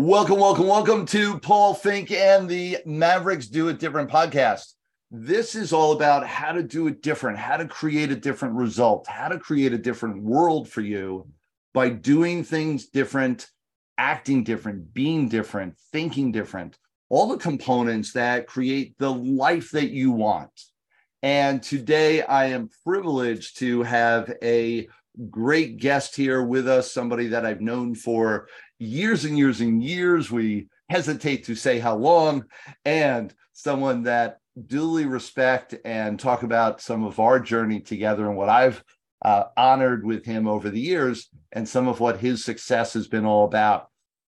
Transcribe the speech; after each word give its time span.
Welcome, 0.00 0.38
welcome, 0.38 0.68
welcome 0.68 1.06
to 1.06 1.40
Paul 1.40 1.74
Finck 1.74 2.12
and 2.12 2.48
the 2.48 2.78
Mavericks 2.86 3.48
Do 3.48 3.66
It 3.66 3.80
Different 3.80 4.08
podcast. 4.08 4.74
This 5.10 5.56
is 5.56 5.72
all 5.72 5.90
about 5.90 6.24
how 6.24 6.52
to 6.52 6.62
do 6.62 6.86
it 6.86 7.02
different, 7.02 7.36
how 7.36 7.56
to 7.56 7.66
create 7.66 8.12
a 8.12 8.16
different 8.16 8.54
result, 8.54 9.08
how 9.08 9.26
to 9.26 9.40
create 9.40 9.72
a 9.72 9.78
different 9.78 10.22
world 10.22 10.68
for 10.68 10.82
you 10.82 11.26
by 11.74 11.88
doing 11.88 12.44
things 12.44 12.86
different, 12.86 13.48
acting 13.98 14.44
different, 14.44 14.94
being 14.94 15.28
different, 15.28 15.74
thinking 15.90 16.30
different, 16.30 16.78
all 17.08 17.26
the 17.26 17.36
components 17.36 18.12
that 18.12 18.46
create 18.46 18.96
the 18.98 19.12
life 19.12 19.72
that 19.72 19.90
you 19.90 20.12
want. 20.12 20.52
And 21.24 21.60
today 21.60 22.22
I 22.22 22.50
am 22.50 22.70
privileged 22.86 23.58
to 23.58 23.82
have 23.82 24.32
a 24.44 24.88
great 25.28 25.78
guest 25.78 26.14
here 26.14 26.40
with 26.40 26.68
us, 26.68 26.92
somebody 26.92 27.26
that 27.28 27.44
I've 27.44 27.60
known 27.60 27.96
for 27.96 28.46
years 28.78 29.24
and 29.24 29.36
years 29.36 29.60
and 29.60 29.82
years. 29.82 30.30
We 30.30 30.68
hesitate 30.88 31.44
to 31.44 31.54
say 31.54 31.78
how 31.78 31.96
long, 31.96 32.44
and 32.84 33.34
someone 33.52 34.04
that 34.04 34.38
duly 34.66 35.06
respect 35.06 35.74
and 35.84 36.18
talk 36.18 36.42
about 36.42 36.80
some 36.80 37.04
of 37.04 37.20
our 37.20 37.38
journey 37.38 37.80
together 37.80 38.26
and 38.26 38.36
what 38.36 38.48
I've 38.48 38.82
uh, 39.22 39.44
honored 39.56 40.04
with 40.04 40.24
him 40.24 40.46
over 40.46 40.70
the 40.70 40.80
years 40.80 41.28
and 41.52 41.68
some 41.68 41.88
of 41.88 42.00
what 42.00 42.18
his 42.18 42.44
success 42.44 42.92
has 42.94 43.08
been 43.08 43.24
all 43.24 43.44
about. 43.44 43.88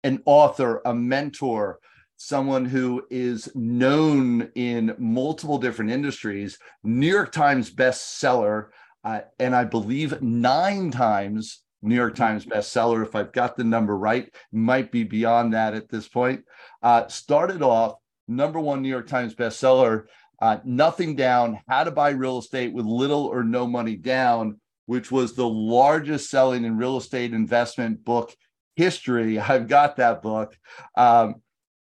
An 0.03 0.21
author, 0.25 0.81
a 0.85 0.93
mentor, 0.93 1.79
someone 2.15 2.65
who 2.65 3.05
is 3.09 3.49
known 3.55 4.49
in 4.55 4.95
multiple 4.97 5.57
different 5.57 5.91
industries, 5.91 6.57
New 6.83 7.07
York 7.07 7.31
Times 7.31 7.71
bestseller, 7.71 8.67
uh, 9.03 9.21
and 9.39 9.55
I 9.55 9.63
believe 9.63 10.21
nine 10.21 10.91
times 10.91 11.61
New 11.81 11.95
York 11.95 12.15
Times 12.15 12.45
bestseller. 12.45 13.03
If 13.03 13.15
I've 13.15 13.31
got 13.31 13.55
the 13.55 13.63
number 13.63 13.97
right, 13.97 14.33
might 14.51 14.91
be 14.91 15.03
beyond 15.03 15.53
that 15.53 15.73
at 15.73 15.89
this 15.89 16.07
point. 16.07 16.43
Uh, 16.81 17.07
started 17.07 17.61
off 17.61 17.95
number 18.27 18.59
one 18.59 18.81
New 18.81 18.89
York 18.89 19.07
Times 19.07 19.35
bestseller, 19.35 20.05
uh, 20.41 20.57
Nothing 20.63 21.15
Down 21.15 21.59
How 21.67 21.83
to 21.83 21.91
Buy 21.91 22.09
Real 22.09 22.37
Estate 22.37 22.73
with 22.73 22.85
Little 22.85 23.25
or 23.25 23.43
No 23.43 23.67
Money 23.67 23.95
Down, 23.95 24.59
which 24.85 25.11
was 25.11 25.33
the 25.33 25.47
largest 25.47 26.29
selling 26.29 26.65
in 26.65 26.77
real 26.77 26.97
estate 26.97 27.33
investment 27.33 28.03
book 28.03 28.35
history. 28.75 29.39
I've 29.39 29.67
got 29.67 29.97
that 29.97 30.21
book. 30.21 30.57
Um, 30.95 31.35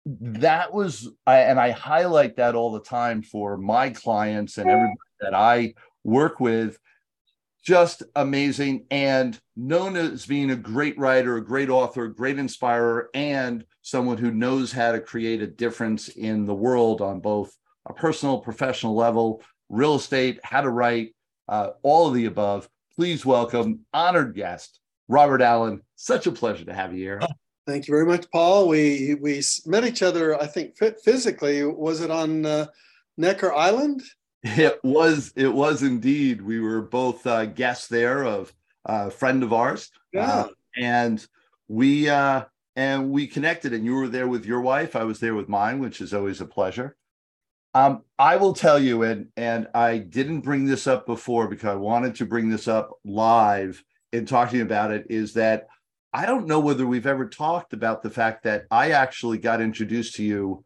that 0.05 0.71
was, 0.71 1.09
I, 1.25 1.39
and 1.39 1.59
I 1.59 1.71
highlight 1.71 2.35
that 2.35 2.53
all 2.53 2.71
the 2.71 2.81
time 2.81 3.23
for 3.23 3.57
my 3.57 3.89
clients 3.89 4.57
and 4.57 4.69
everybody 4.69 4.93
that 5.21 5.33
I 5.33 5.73
work 6.03 6.39
with 6.39 6.77
just 7.65 8.03
amazing 8.15 8.85
and 8.91 9.39
known 9.55 9.97
as 9.97 10.27
being 10.27 10.51
a 10.51 10.55
great 10.55 10.97
writer, 10.99 11.37
a 11.37 11.43
great 11.43 11.69
author, 11.69 12.05
a 12.05 12.13
great 12.13 12.37
inspirer, 12.37 13.09
and 13.15 13.65
someone 13.81 14.17
who 14.17 14.29
knows 14.29 14.71
how 14.71 14.91
to 14.91 14.99
create 14.99 15.41
a 15.41 15.47
difference 15.47 16.09
in 16.09 16.45
the 16.45 16.53
world 16.53 17.01
on 17.01 17.19
both 17.19 17.57
a 17.87 17.93
personal, 17.93 18.39
professional 18.39 18.95
level, 18.95 19.41
real 19.69 19.95
estate, 19.95 20.39
how 20.43 20.61
to 20.61 20.69
write, 20.69 21.15
uh, 21.49 21.71
all 21.81 22.07
of 22.07 22.13
the 22.13 22.25
above. 22.25 22.69
Please 22.95 23.25
welcome 23.25 23.79
honored 23.91 24.35
guest, 24.35 24.79
Robert 25.07 25.41
Allen. 25.41 25.81
Such 25.95 26.27
a 26.27 26.31
pleasure 26.31 26.65
to 26.65 26.73
have 26.73 26.93
you 26.93 26.99
here. 26.99 27.21
Thank 27.65 27.87
you 27.87 27.93
very 27.93 28.05
much, 28.05 28.29
Paul. 28.31 28.67
We 28.67 29.15
we 29.19 29.41
met 29.65 29.85
each 29.85 30.03
other, 30.03 30.39
I 30.39 30.45
think, 30.45 30.77
physically. 31.03 31.63
Was 31.63 32.01
it 32.01 32.11
on 32.11 32.45
uh, 32.45 32.67
Necker 33.17 33.51
Island? 33.51 34.03
It 34.45 34.79
was. 34.83 35.33
It 35.35 35.51
was 35.51 35.81
indeed. 35.81 36.41
We 36.41 36.59
were 36.59 36.81
both 36.81 37.25
uh, 37.25 37.45
guests 37.45 37.87
there 37.87 38.23
of 38.23 38.53
a 38.85 39.09
friend 39.09 39.41
of 39.41 39.51
ours. 39.51 39.89
Yeah. 40.13 40.31
Uh, 40.31 40.47
and 40.77 41.25
we 41.67 42.07
uh, 42.09 42.43
and 42.75 43.09
we 43.09 43.25
connected. 43.25 43.73
And 43.73 43.83
you 43.83 43.95
were 43.95 44.07
there 44.07 44.27
with 44.27 44.45
your 44.45 44.61
wife. 44.61 44.95
I 44.95 45.03
was 45.03 45.19
there 45.19 45.33
with 45.33 45.49
mine, 45.49 45.79
which 45.79 45.99
is 45.99 46.13
always 46.13 46.41
a 46.41 46.45
pleasure. 46.45 46.95
Um, 47.73 48.03
I 48.19 48.35
will 48.35 48.53
tell 48.53 48.77
you, 48.77 49.01
and 49.01 49.29
and 49.35 49.67
I 49.73 49.97
didn't 49.97 50.41
bring 50.41 50.65
this 50.65 50.85
up 50.85 51.07
before 51.07 51.47
because 51.47 51.69
I 51.69 51.75
wanted 51.75 52.13
to 52.15 52.25
bring 52.25 52.49
this 52.49 52.67
up 52.67 52.91
live 53.03 53.83
in 54.13 54.27
talking 54.27 54.61
about 54.61 54.91
it. 54.91 55.07
Is 55.09 55.33
that 55.33 55.67
I 56.13 56.27
don't 56.27 56.45
know 56.45 56.59
whether 56.59 56.85
we've 56.85 57.07
ever 57.07 57.27
talked 57.27 57.73
about 57.73 58.03
the 58.03 58.11
fact 58.11 58.43
that 58.43 58.65
I 58.69 58.91
actually 58.91 59.39
got 59.39 59.59
introduced 59.59 60.15
to 60.17 60.23
you 60.23 60.63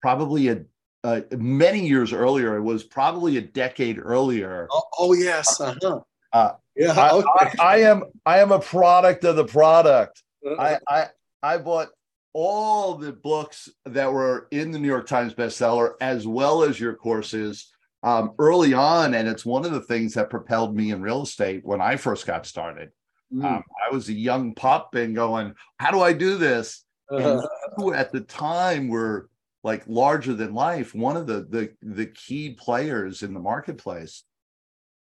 probably 0.00 0.48
a 0.48 0.64
uh, 1.04 1.20
many 1.32 1.86
years 1.86 2.12
earlier. 2.12 2.56
It 2.56 2.62
was 2.62 2.84
probably 2.84 3.36
a 3.36 3.42
decade 3.42 3.98
earlier. 3.98 4.68
Oh, 4.70 4.82
oh 4.98 5.12
yes. 5.12 5.60
Uh-huh. 5.60 6.00
Uh, 6.32 6.52
yeah. 6.76 6.92
I, 6.92 7.10
okay. 7.10 7.26
I, 7.36 7.52
I, 7.58 7.76
am. 7.78 8.04
I 8.26 8.38
am 8.40 8.52
a 8.52 8.60
product 8.60 9.24
of 9.24 9.36
the 9.36 9.44
product. 9.44 10.22
Uh-huh. 10.46 10.78
I, 10.88 10.94
I 10.94 11.06
I 11.42 11.58
bought 11.58 11.88
all 12.32 12.94
the 12.94 13.12
books 13.12 13.68
that 13.86 14.12
were 14.12 14.46
in 14.50 14.70
the 14.70 14.78
New 14.78 14.88
York 14.88 15.06
Times 15.06 15.34
bestseller, 15.34 15.94
as 16.00 16.26
well 16.26 16.62
as 16.62 16.78
your 16.78 16.94
courses 16.94 17.72
um, 18.02 18.32
early 18.38 18.72
on, 18.72 19.14
and 19.14 19.28
it's 19.28 19.44
one 19.44 19.64
of 19.64 19.72
the 19.72 19.82
things 19.82 20.14
that 20.14 20.30
propelled 20.30 20.76
me 20.76 20.90
in 20.90 21.02
real 21.02 21.22
estate 21.22 21.64
when 21.64 21.80
I 21.80 21.96
first 21.96 22.26
got 22.26 22.46
started. 22.46 22.90
Mm. 23.32 23.44
Um, 23.44 23.64
I 23.84 23.92
was 23.92 24.08
a 24.08 24.14
young 24.14 24.54
pup 24.54 24.94
and 24.94 25.14
going, 25.14 25.54
"How 25.78 25.90
do 25.90 26.00
I 26.00 26.12
do 26.12 26.36
this?" 26.36 26.84
Uh-huh. 27.10 27.42
And 27.78 27.94
at 27.94 28.12
the 28.12 28.20
time 28.20 28.88
were 28.88 29.28
like 29.62 29.82
larger 29.86 30.34
than 30.34 30.54
life, 30.54 30.94
one 30.94 31.16
of 31.16 31.26
the 31.26 31.46
the 31.48 31.72
the 31.82 32.06
key 32.06 32.50
players 32.50 33.22
in 33.22 33.34
the 33.34 33.40
marketplace. 33.40 34.24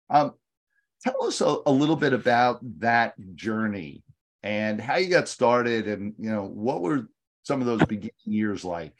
Um, 0.09 0.33
tell 1.03 1.25
us 1.25 1.41
a, 1.41 1.57
a 1.65 1.71
little 1.71 1.95
bit 1.95 2.13
about 2.13 2.59
that 2.79 3.13
journey 3.35 4.03
and 4.43 4.81
how 4.81 4.97
you 4.97 5.09
got 5.09 5.27
started, 5.27 5.87
and 5.87 6.13
you 6.17 6.31
know 6.31 6.43
what 6.43 6.81
were 6.81 7.07
some 7.43 7.61
of 7.61 7.67
those 7.67 7.85
beginning 7.85 8.11
years 8.25 8.65
like. 8.65 8.95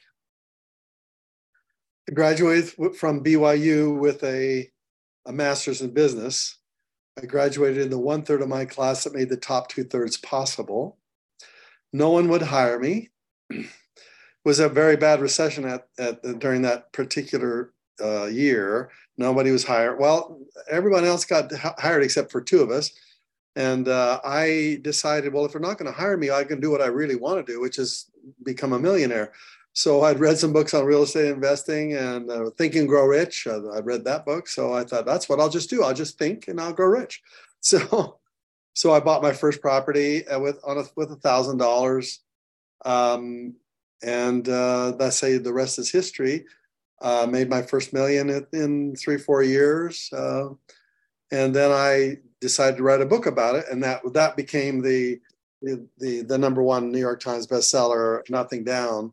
I 2.09 2.13
graduated 2.13 2.95
from 2.95 3.23
BYU 3.23 3.99
with 3.99 4.23
a 4.23 4.69
a 5.25 5.33
master's 5.33 5.81
in 5.81 5.91
business. 5.91 6.57
I 7.21 7.25
graduated 7.25 7.83
in 7.83 7.89
the 7.89 7.99
one 7.99 8.23
third 8.23 8.41
of 8.41 8.47
my 8.47 8.65
class 8.65 9.03
that 9.03 9.13
made 9.13 9.29
the 9.29 9.37
top 9.37 9.69
two 9.69 9.83
thirds 9.83 10.17
possible. 10.17 10.97
No 11.91 12.11
one 12.11 12.29
would 12.29 12.41
hire 12.41 12.79
me. 12.79 13.09
Was 14.45 14.59
a 14.59 14.69
very 14.69 14.95
bad 14.95 15.22
recession 15.22 15.66
at, 15.66 15.88
at 15.97 16.39
during 16.39 16.61
that 16.63 16.91
particular 16.94 17.73
uh, 18.01 18.25
year. 18.25 18.89
Nobody 19.17 19.51
was 19.51 19.63
hired. 19.63 20.00
Well, 20.00 20.39
everyone 20.69 21.03
else 21.03 21.25
got 21.25 21.51
hired 21.53 22.03
except 22.03 22.31
for 22.31 22.41
two 22.41 22.61
of 22.61 22.72
us. 22.72 22.91
And 23.55 23.88
uh, 23.88 24.22
I 24.23 24.79
decided, 24.81 25.33
well, 25.33 25.44
if 25.45 25.51
they're 25.51 25.61
not 25.61 25.77
going 25.77 25.91
to 25.91 25.97
hire 25.97 26.16
me, 26.16 26.31
I 26.31 26.44
can 26.44 26.61
do 26.61 26.72
what 26.72 26.81
I 26.81 26.85
really 26.85 27.16
want 27.16 27.45
to 27.45 27.51
do, 27.51 27.59
which 27.59 27.77
is 27.77 28.09
become 28.44 28.73
a 28.73 28.79
millionaire. 28.79 29.33
So 29.73 30.01
I'd 30.01 30.19
read 30.19 30.38
some 30.38 30.53
books 30.53 30.73
on 30.73 30.85
real 30.85 31.03
estate 31.03 31.31
investing 31.31 31.94
and 31.94 32.29
uh, 32.29 32.50
Think 32.57 32.75
and 32.75 32.88
Grow 32.88 33.06
Rich. 33.06 33.47
I'd 33.47 33.85
read 33.85 34.03
that 34.06 34.25
book, 34.25 34.47
so 34.47 34.73
I 34.73 34.83
thought 34.83 35.06
that's 35.06 35.29
what 35.29 35.39
I'll 35.39 35.50
just 35.50 35.69
do. 35.69 35.83
I'll 35.83 35.94
just 35.94 36.17
think 36.17 36.47
and 36.47 36.59
I'll 36.59 36.73
grow 36.73 36.88
rich. 36.88 37.21
So, 37.61 38.19
so 38.73 38.94
I 38.94 39.01
bought 39.01 39.21
my 39.21 39.33
first 39.33 39.59
property 39.59 40.25
uh, 40.25 40.39
with 40.39 40.61
on 40.63 40.77
a, 40.77 40.83
with 40.95 41.11
a 41.11 41.17
thousand 41.17 41.57
dollars. 41.57 42.21
And 44.03 44.47
uh, 44.47 44.93
that's 44.97 45.17
say 45.17 45.37
the 45.37 45.53
rest 45.53 45.79
is 45.79 45.91
history. 45.91 46.45
Uh, 47.01 47.27
made 47.29 47.49
my 47.49 47.61
first 47.61 47.93
million 47.93 48.45
in 48.53 48.95
three 48.95 49.17
four 49.17 49.41
years, 49.41 50.09
uh, 50.11 50.49
and 51.31 51.55
then 51.55 51.71
I 51.71 52.17
decided 52.41 52.77
to 52.77 52.83
write 52.83 53.01
a 53.01 53.05
book 53.05 53.25
about 53.25 53.55
it, 53.55 53.65
and 53.71 53.81
that 53.83 54.01
that 54.13 54.35
became 54.35 54.81
the 54.81 55.19
the, 55.61 56.21
the 56.21 56.38
number 56.38 56.63
one 56.63 56.91
New 56.91 56.99
York 56.99 57.19
Times 57.19 57.47
bestseller, 57.47 58.21
Nothing 58.29 58.63
Down, 58.63 59.11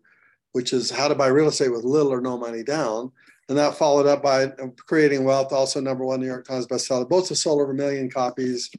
which 0.52 0.72
is 0.72 0.90
how 0.90 1.08
to 1.08 1.14
buy 1.14 1.26
real 1.26 1.48
estate 1.48 1.72
with 1.72 1.84
little 1.84 2.12
or 2.12 2.20
no 2.20 2.36
money 2.36 2.62
down. 2.62 3.10
And 3.48 3.56
that 3.58 3.76
followed 3.76 4.06
up 4.06 4.22
by 4.22 4.52
Creating 4.86 5.24
Wealth, 5.24 5.52
also 5.52 5.80
number 5.80 6.04
one 6.04 6.20
New 6.20 6.26
York 6.26 6.46
Times 6.46 6.66
bestseller. 6.66 7.08
Both 7.08 7.28
have 7.28 7.38
sold 7.38 7.60
over 7.60 7.72
a 7.72 7.74
million 7.74 8.10
copies. 8.10 8.70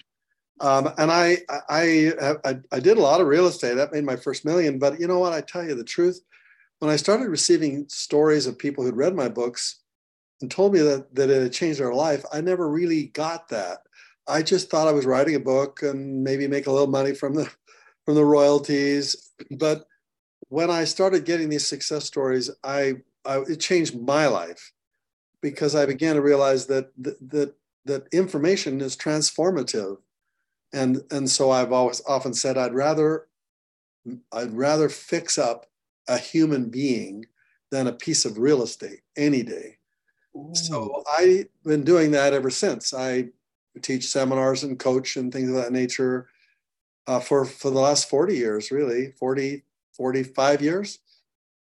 Um, 0.60 0.92
and 0.98 1.12
I, 1.12 1.38
I, 1.70 2.14
I, 2.44 2.60
I 2.72 2.80
did 2.80 2.98
a 2.98 3.02
lot 3.02 3.22
of 3.22 3.28
real 3.28 3.48
estate. 3.48 3.76
That 3.76 3.94
made 3.94 4.04
my 4.04 4.16
first 4.16 4.46
million. 4.46 4.80
But 4.80 5.00
you 5.00 5.08
know 5.08 5.20
what? 5.20 5.34
I 5.34 5.42
tell 5.42 5.64
you 5.64 5.76
the 5.76 5.84
truth. 5.84 6.20
When 6.80 6.92
I 6.92 6.96
started 6.96 7.30
receiving 7.30 7.86
stories 7.90 8.48
of 8.48 8.58
people 8.58 8.84
who'd 8.84 8.96
read 8.96 9.16
my 9.16 9.30
books 9.30 9.82
and 10.42 10.50
told 10.50 10.74
me 10.74 10.80
that, 10.80 11.14
that 11.16 11.30
it 11.30 11.42
had 11.42 11.54
changed 11.54 11.80
their 11.80 11.94
life, 11.94 12.24
I 12.32 12.42
never 12.42 12.70
really 12.70 13.08
got 13.08 13.50
that. 13.50 13.80
I 14.28 14.42
just 14.42 14.70
thought 14.70 14.88
I 14.88 14.92
was 14.94 15.06
writing 15.06 15.36
a 15.36 15.40
book 15.40 15.82
and 15.84 16.24
maybe 16.24 16.48
make 16.48 16.68
a 16.68 16.72
little 16.72 16.88
money 16.88 17.14
from 17.14 17.34
the 17.34 17.50
from 18.06 18.16
the 18.16 18.26
royalties. 18.26 19.32
But 19.52 19.86
when 20.50 20.70
I 20.70 20.86
started 20.86 21.26
getting 21.26 21.50
these 21.50 21.68
success 21.68 22.06
stories, 22.06 22.50
I, 22.64 22.96
I 23.26 23.40
it 23.40 23.60
changed 23.60 24.00
my 24.00 24.28
life 24.28 24.74
because 25.42 25.76
I 25.76 25.86
began 25.86 26.16
to 26.16 26.22
realize 26.22 26.68
that 26.68 26.92
that 26.98 27.54
that 27.86 28.08
information 28.12 28.82
is 28.82 28.96
transformative 28.96 29.98
and 30.74 31.02
and 31.12 31.30
so 31.30 31.52
I've 31.52 31.72
always 31.72 32.02
often 32.08 32.34
said 32.34 32.58
I'd 32.58 32.74
rather 32.74 33.28
I'd 34.32 34.54
rather 34.54 34.90
fix 34.90 35.38
up 35.38 35.68
a 36.08 36.18
human 36.18 36.70
being 36.70 37.26
than 37.72 37.88
a 37.88 37.94
piece 37.94 38.26
of 38.26 38.38
real 38.38 38.64
estate 38.64 39.02
any 39.18 39.44
day. 39.44 39.78
Ooh. 40.36 40.52
So 40.54 41.04
I've 41.18 41.48
been 41.64 41.84
doing 41.84 42.12
that 42.12 42.34
ever 42.34 42.50
since. 42.50 42.94
I 42.94 43.30
teach 43.82 44.08
seminars 44.08 44.64
and 44.64 44.80
coach 44.80 45.18
and 45.18 45.32
things 45.32 45.50
of 45.50 45.56
that 45.56 45.72
nature 45.72 46.30
uh, 47.08 47.20
for 47.20 47.46
for 47.46 47.72
the 47.72 47.80
last 47.80 48.10
40 48.10 48.36
years, 48.36 48.72
really 48.72 49.14
40 49.20 49.64
45 49.94 50.62
years 50.62 51.00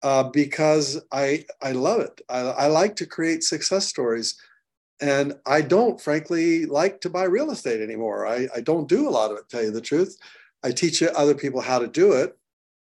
uh, 0.03 0.23
because 0.23 1.01
I 1.11 1.45
I 1.61 1.71
love 1.71 1.99
it. 2.01 2.21
I, 2.29 2.39
I 2.41 2.67
like 2.67 2.95
to 2.97 3.05
create 3.05 3.43
success 3.43 3.87
stories, 3.87 4.39
and 5.01 5.33
I 5.45 5.61
don't 5.61 5.99
frankly 5.99 6.65
like 6.65 7.01
to 7.01 7.09
buy 7.09 7.23
real 7.23 7.51
estate 7.51 7.81
anymore. 7.81 8.25
I, 8.25 8.47
I 8.55 8.61
don't 8.61 8.87
do 8.87 9.07
a 9.07 9.11
lot 9.11 9.31
of 9.31 9.37
it. 9.37 9.49
Tell 9.49 9.63
you 9.63 9.71
the 9.71 9.81
truth, 9.81 10.17
I 10.63 10.71
teach 10.71 11.03
other 11.03 11.35
people 11.35 11.61
how 11.61 11.79
to 11.79 11.87
do 11.87 12.13
it 12.13 12.37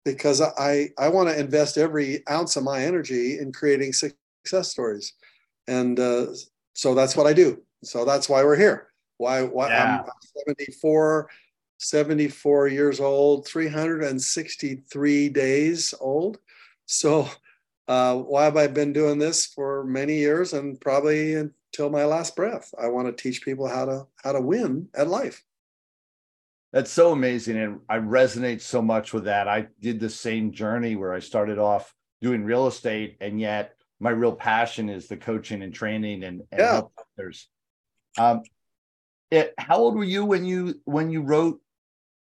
because 0.04 0.40
I 0.40 0.90
I 0.98 1.08
want 1.08 1.28
to 1.28 1.38
invest 1.38 1.78
every 1.78 2.26
ounce 2.28 2.56
of 2.56 2.64
my 2.64 2.82
energy 2.84 3.38
in 3.38 3.52
creating 3.52 3.92
success 3.92 4.70
stories, 4.70 5.12
and 5.66 5.98
uh, 6.00 6.26
so 6.74 6.94
that's 6.94 7.16
what 7.16 7.26
I 7.26 7.32
do. 7.32 7.62
So 7.84 8.04
that's 8.04 8.28
why 8.28 8.42
we're 8.42 8.56
here. 8.56 8.88
Why 9.18 9.42
why 9.42 9.68
yeah. 9.68 10.02
I'm 10.04 10.10
74 10.46 11.28
74 11.78 12.68
years 12.68 13.00
old, 13.00 13.46
363 13.46 15.28
days 15.28 15.94
old. 16.00 16.38
So, 16.86 17.28
uh, 17.86 18.16
why 18.16 18.44
have 18.44 18.56
I 18.56 18.66
been 18.66 18.92
doing 18.92 19.18
this 19.18 19.46
for 19.46 19.84
many 19.84 20.16
years 20.16 20.52
and 20.52 20.80
probably 20.80 21.48
until 21.78 21.90
my 21.90 22.04
last 22.04 22.34
breath? 22.34 22.74
I 22.80 22.88
want 22.88 23.06
to 23.06 23.22
teach 23.22 23.42
people 23.42 23.68
how 23.68 23.84
to 23.84 24.06
how 24.22 24.32
to 24.32 24.40
win 24.40 24.88
at 24.94 25.08
life. 25.08 25.44
That's 26.72 26.90
so 26.90 27.12
amazing, 27.12 27.56
and 27.56 27.80
I 27.88 27.98
resonate 27.98 28.60
so 28.60 28.82
much 28.82 29.12
with 29.14 29.24
that. 29.24 29.48
I 29.48 29.68
did 29.80 30.00
the 30.00 30.10
same 30.10 30.52
journey 30.52 30.96
where 30.96 31.14
I 31.14 31.20
started 31.20 31.58
off 31.58 31.94
doing 32.20 32.44
real 32.44 32.66
estate, 32.66 33.16
and 33.20 33.40
yet 33.40 33.74
my 34.00 34.10
real 34.10 34.34
passion 34.34 34.88
is 34.88 35.08
the 35.08 35.16
coaching 35.16 35.62
and 35.62 35.72
training 35.72 36.24
and, 36.24 36.42
and 36.52 36.60
yeah. 36.60 36.82
others. 37.16 37.48
Um, 38.18 38.42
it, 39.30 39.54
how 39.56 39.78
old 39.78 39.94
were 39.94 40.04
you 40.04 40.24
when 40.24 40.44
you 40.44 40.80
when 40.84 41.10
you 41.10 41.22
wrote 41.22 41.60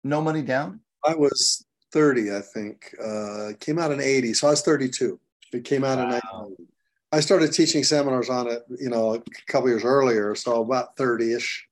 no 0.03 0.21
Money 0.21 0.41
Down? 0.41 0.81
I 1.03 1.15
was 1.15 1.65
30, 1.91 2.35
I 2.35 2.41
think. 2.41 2.93
Uh, 3.03 3.51
came 3.59 3.79
out 3.79 3.91
in 3.91 4.01
80. 4.01 4.33
So 4.33 4.47
I 4.47 4.51
was 4.51 4.61
32. 4.61 5.19
It 5.53 5.63
came 5.63 5.83
out 5.83 5.97
wow. 5.97 6.03
in 6.03 6.09
1980. 6.09 6.74
I 7.15 7.21
started 7.21 7.53
teaching 7.53 7.85
seminars 7.85 8.29
on 8.29 8.51
it, 8.51 8.65
you 8.77 8.89
know, 8.89 9.15
a 9.15 9.23
couple 9.47 9.69
years 9.69 9.85
earlier. 9.85 10.35
So 10.35 10.61
about 10.61 10.97
30 10.97 11.35
ish. 11.35 11.65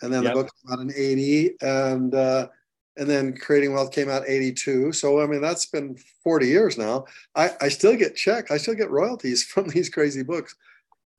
And 0.00 0.10
then 0.10 0.22
yep. 0.22 0.32
the 0.32 0.42
book 0.42 0.50
came 0.64 0.72
out 0.72 0.80
in 0.80 0.90
80. 0.96 1.50
And, 1.60 2.14
uh, 2.14 2.48
and 2.96 3.08
then 3.08 3.36
Creating 3.36 3.74
Wealth 3.74 3.92
came 3.92 4.08
out 4.08 4.22
82. 4.26 4.92
So, 4.92 5.20
I 5.20 5.26
mean, 5.26 5.42
that's 5.42 5.66
been 5.66 5.98
40 6.24 6.46
years 6.46 6.78
now. 6.78 7.04
I, 7.34 7.50
I 7.60 7.68
still 7.68 7.94
get 7.94 8.16
checks, 8.16 8.50
I 8.50 8.56
still 8.56 8.74
get 8.74 8.90
royalties 8.90 9.44
from 9.52 9.68
these 9.68 9.90
crazy 9.90 10.22
books. 10.22 10.56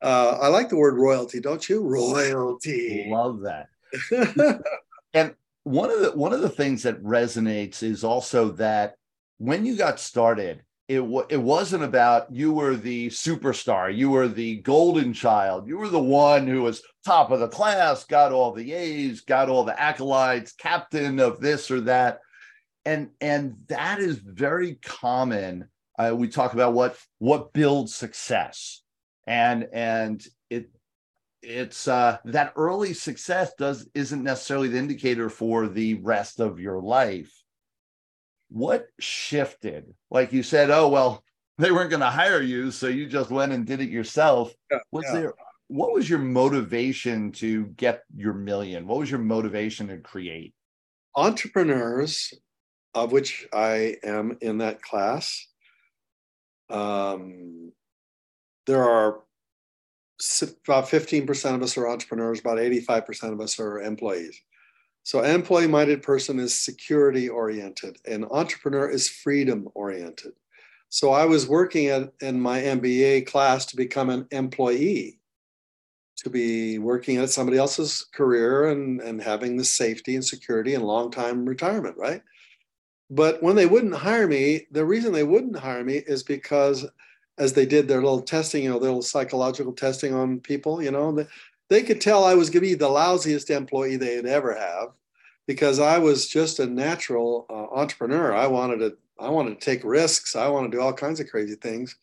Uh, 0.01 0.39
I 0.41 0.47
like 0.47 0.69
the 0.69 0.77
word 0.77 0.97
royalty, 0.97 1.39
don't 1.39 1.69
you? 1.69 1.83
Royalty. 1.83 3.05
Love 3.11 3.41
that. 3.41 3.67
and 5.13 5.35
one 5.65 5.91
of 5.91 5.99
the 5.99 6.11
one 6.13 6.33
of 6.33 6.41
the 6.41 6.49
things 6.49 6.81
that 6.81 7.03
resonates 7.03 7.83
is 7.83 8.03
also 8.03 8.49
that 8.53 8.95
when 9.37 9.63
you 9.63 9.75
got 9.75 9.99
started 9.99 10.63
it, 10.91 10.99
w- 10.99 11.25
it 11.29 11.37
wasn't 11.37 11.83
about 11.83 12.33
you 12.33 12.51
were 12.51 12.75
the 12.75 13.07
superstar 13.07 13.95
you 13.95 14.09
were 14.09 14.27
the 14.27 14.57
golden 14.57 15.13
child 15.13 15.67
you 15.67 15.77
were 15.77 15.87
the 15.87 15.99
one 15.99 16.47
who 16.47 16.63
was 16.63 16.81
top 17.05 17.31
of 17.31 17.39
the 17.39 17.47
class 17.47 18.03
got 18.03 18.31
all 18.31 18.51
the 18.51 18.73
a's 18.73 19.21
got 19.21 19.49
all 19.49 19.63
the 19.63 19.73
accolades 19.73 20.55
captain 20.57 21.19
of 21.19 21.39
this 21.39 21.71
or 21.71 21.81
that. 21.81 22.19
And 22.85 23.09
and 23.19 23.55
that 23.67 23.99
is 23.99 24.17
very 24.17 24.75
common. 24.75 25.69
Uh, 25.97 26.13
we 26.15 26.27
talk 26.27 26.53
about 26.53 26.73
what 26.73 26.97
what 27.19 27.53
builds 27.53 27.93
success. 27.93 28.81
And 29.27 29.67
and 29.71 30.25
it 30.49 30.71
it's 31.43 31.87
uh, 31.87 32.17
that 32.25 32.53
early 32.55 32.93
success 32.93 33.53
does 33.57 33.87
isn't 33.93 34.23
necessarily 34.23 34.67
the 34.67 34.79
indicator 34.79 35.29
for 35.29 35.67
the 35.67 35.95
rest 35.95 36.39
of 36.39 36.59
your 36.59 36.81
life. 36.81 37.31
What 38.51 38.87
shifted? 38.99 39.93
Like 40.09 40.33
you 40.33 40.43
said, 40.43 40.69
oh 40.69 40.89
well, 40.89 41.23
they 41.57 41.71
weren't 41.71 41.89
going 41.89 42.01
to 42.01 42.07
hire 42.07 42.41
you, 42.41 42.71
so 42.71 42.87
you 42.87 43.07
just 43.07 43.29
went 43.29 43.53
and 43.53 43.65
did 43.65 43.81
it 43.81 43.89
yourself. 43.89 44.53
Yeah, 44.69 44.79
was 44.91 45.05
yeah. 45.07 45.13
there? 45.13 45.33
What 45.67 45.93
was 45.93 46.09
your 46.09 46.19
motivation 46.19 47.31
to 47.33 47.67
get 47.67 48.03
your 48.15 48.33
million? 48.33 48.87
What 48.87 48.99
was 48.99 49.09
your 49.09 49.21
motivation 49.21 49.87
to 49.87 49.97
create? 49.97 50.53
Entrepreneurs, 51.15 52.33
of 52.93 53.11
which 53.11 53.47
I 53.53 53.95
am 54.03 54.37
in 54.41 54.57
that 54.57 54.81
class, 54.81 55.47
um, 56.69 57.71
there 58.67 58.83
are 58.83 59.21
about 60.67 60.85
15% 60.85 61.55
of 61.55 61.63
us 61.63 61.77
are 61.77 61.87
entrepreneurs, 61.87 62.39
about 62.39 62.57
85% 62.57 63.33
of 63.33 63.41
us 63.41 63.59
are 63.59 63.81
employees. 63.81 64.39
So, 65.03 65.21
an 65.21 65.33
employee 65.33 65.67
minded 65.67 66.03
person 66.03 66.39
is 66.39 66.57
security 66.57 67.27
oriented, 67.27 67.97
and 68.05 68.25
entrepreneur 68.25 68.89
is 68.89 69.09
freedom 69.09 69.67
oriented. 69.73 70.33
So, 70.89 71.11
I 71.11 71.25
was 71.25 71.47
working 71.47 71.87
at, 71.87 72.13
in 72.21 72.39
my 72.39 72.61
MBA 72.61 73.25
class 73.25 73.65
to 73.67 73.75
become 73.75 74.09
an 74.09 74.27
employee, 74.31 75.19
to 76.17 76.29
be 76.29 76.77
working 76.77 77.17
at 77.17 77.31
somebody 77.31 77.57
else's 77.57 78.05
career 78.13 78.69
and, 78.69 79.01
and 79.01 79.21
having 79.21 79.57
the 79.57 79.65
safety 79.65 80.15
and 80.15 80.23
security 80.23 80.75
and 80.75 80.83
long 80.83 81.09
time 81.09 81.45
retirement, 81.45 81.97
right? 81.97 82.21
But 83.09 83.41
when 83.41 83.55
they 83.55 83.65
wouldn't 83.65 83.95
hire 83.95 84.27
me, 84.27 84.67
the 84.71 84.85
reason 84.85 85.11
they 85.11 85.23
wouldn't 85.23 85.57
hire 85.57 85.83
me 85.83 85.95
is 85.95 86.23
because 86.23 86.85
as 87.37 87.53
they 87.53 87.65
did 87.65 87.87
their 87.87 88.01
little 88.01 88.21
testing, 88.21 88.63
you 88.63 88.69
know, 88.69 88.79
their 88.79 88.89
little 88.89 89.01
psychological 89.01 89.73
testing 89.73 90.13
on 90.13 90.39
people, 90.39 90.81
you 90.81 90.91
know, 90.91 91.25
they, 91.71 91.81
they 91.81 91.83
could 91.83 92.01
tell 92.01 92.23
I 92.23 92.35
was 92.35 92.49
going 92.49 92.63
to 92.63 92.69
be 92.69 92.73
the 92.75 92.89
lousiest 92.89 93.49
employee 93.49 93.95
they'd 93.95 94.25
ever 94.25 94.53
have 94.53 94.89
because 95.47 95.79
I 95.79 95.97
was 95.97 96.27
just 96.27 96.59
a 96.59 96.67
natural 96.67 97.45
uh, 97.49 97.79
entrepreneur. 97.79 98.33
I 98.33 98.47
wanted 98.47 98.79
to, 98.79 98.97
I 99.19 99.29
wanted 99.29 99.59
to 99.59 99.65
take 99.65 99.83
risks. 99.83 100.35
I 100.35 100.47
wanted 100.47 100.71
to 100.71 100.77
do 100.77 100.81
all 100.81 100.93
kinds 100.93 101.19
of 101.19 101.29
crazy 101.29 101.55
things 101.55 101.95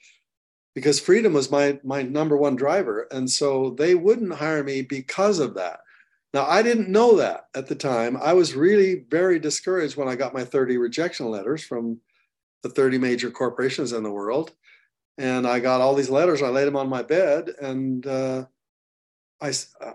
because 0.75 1.01
freedom 1.01 1.33
was 1.33 1.51
my 1.51 1.79
my 1.85 2.03
number 2.03 2.37
one 2.37 2.57
driver, 2.57 3.09
and 3.11 3.29
so 3.29 3.71
they 3.71 3.95
wouldn't 3.95 4.35
hire 4.35 4.63
me 4.63 4.83
because 4.83 5.39
of 5.39 5.55
that. 5.55 5.81
Now 6.33 6.47
I 6.47 6.63
didn't 6.63 6.89
know 6.89 7.17
that 7.17 7.49
at 7.55 7.67
the 7.67 7.75
time. 7.75 8.17
I 8.17 8.33
was 8.35 8.55
really 8.55 9.05
very 9.11 9.39
discouraged 9.39 9.97
when 9.97 10.09
I 10.09 10.15
got 10.15 10.35
my 10.35 10.45
30 10.45 10.77
rejection 10.77 11.31
letters 11.31 11.65
from 11.65 12.01
the 12.63 12.69
30 12.69 12.99
major 12.99 13.31
corporations 13.31 13.93
in 13.93 14.03
the 14.03 14.11
world 14.11 14.53
and 15.19 15.47
I 15.47 15.59
got 15.59 15.81
all 15.81 15.95
these 15.95 16.09
letters. 16.09 16.43
I 16.43 16.49
laid 16.49 16.67
them 16.67 16.77
on 16.77 16.89
my 16.89 17.03
bed, 17.03 17.51
and 17.61 18.07
uh, 18.07 18.47
I, 19.41 19.53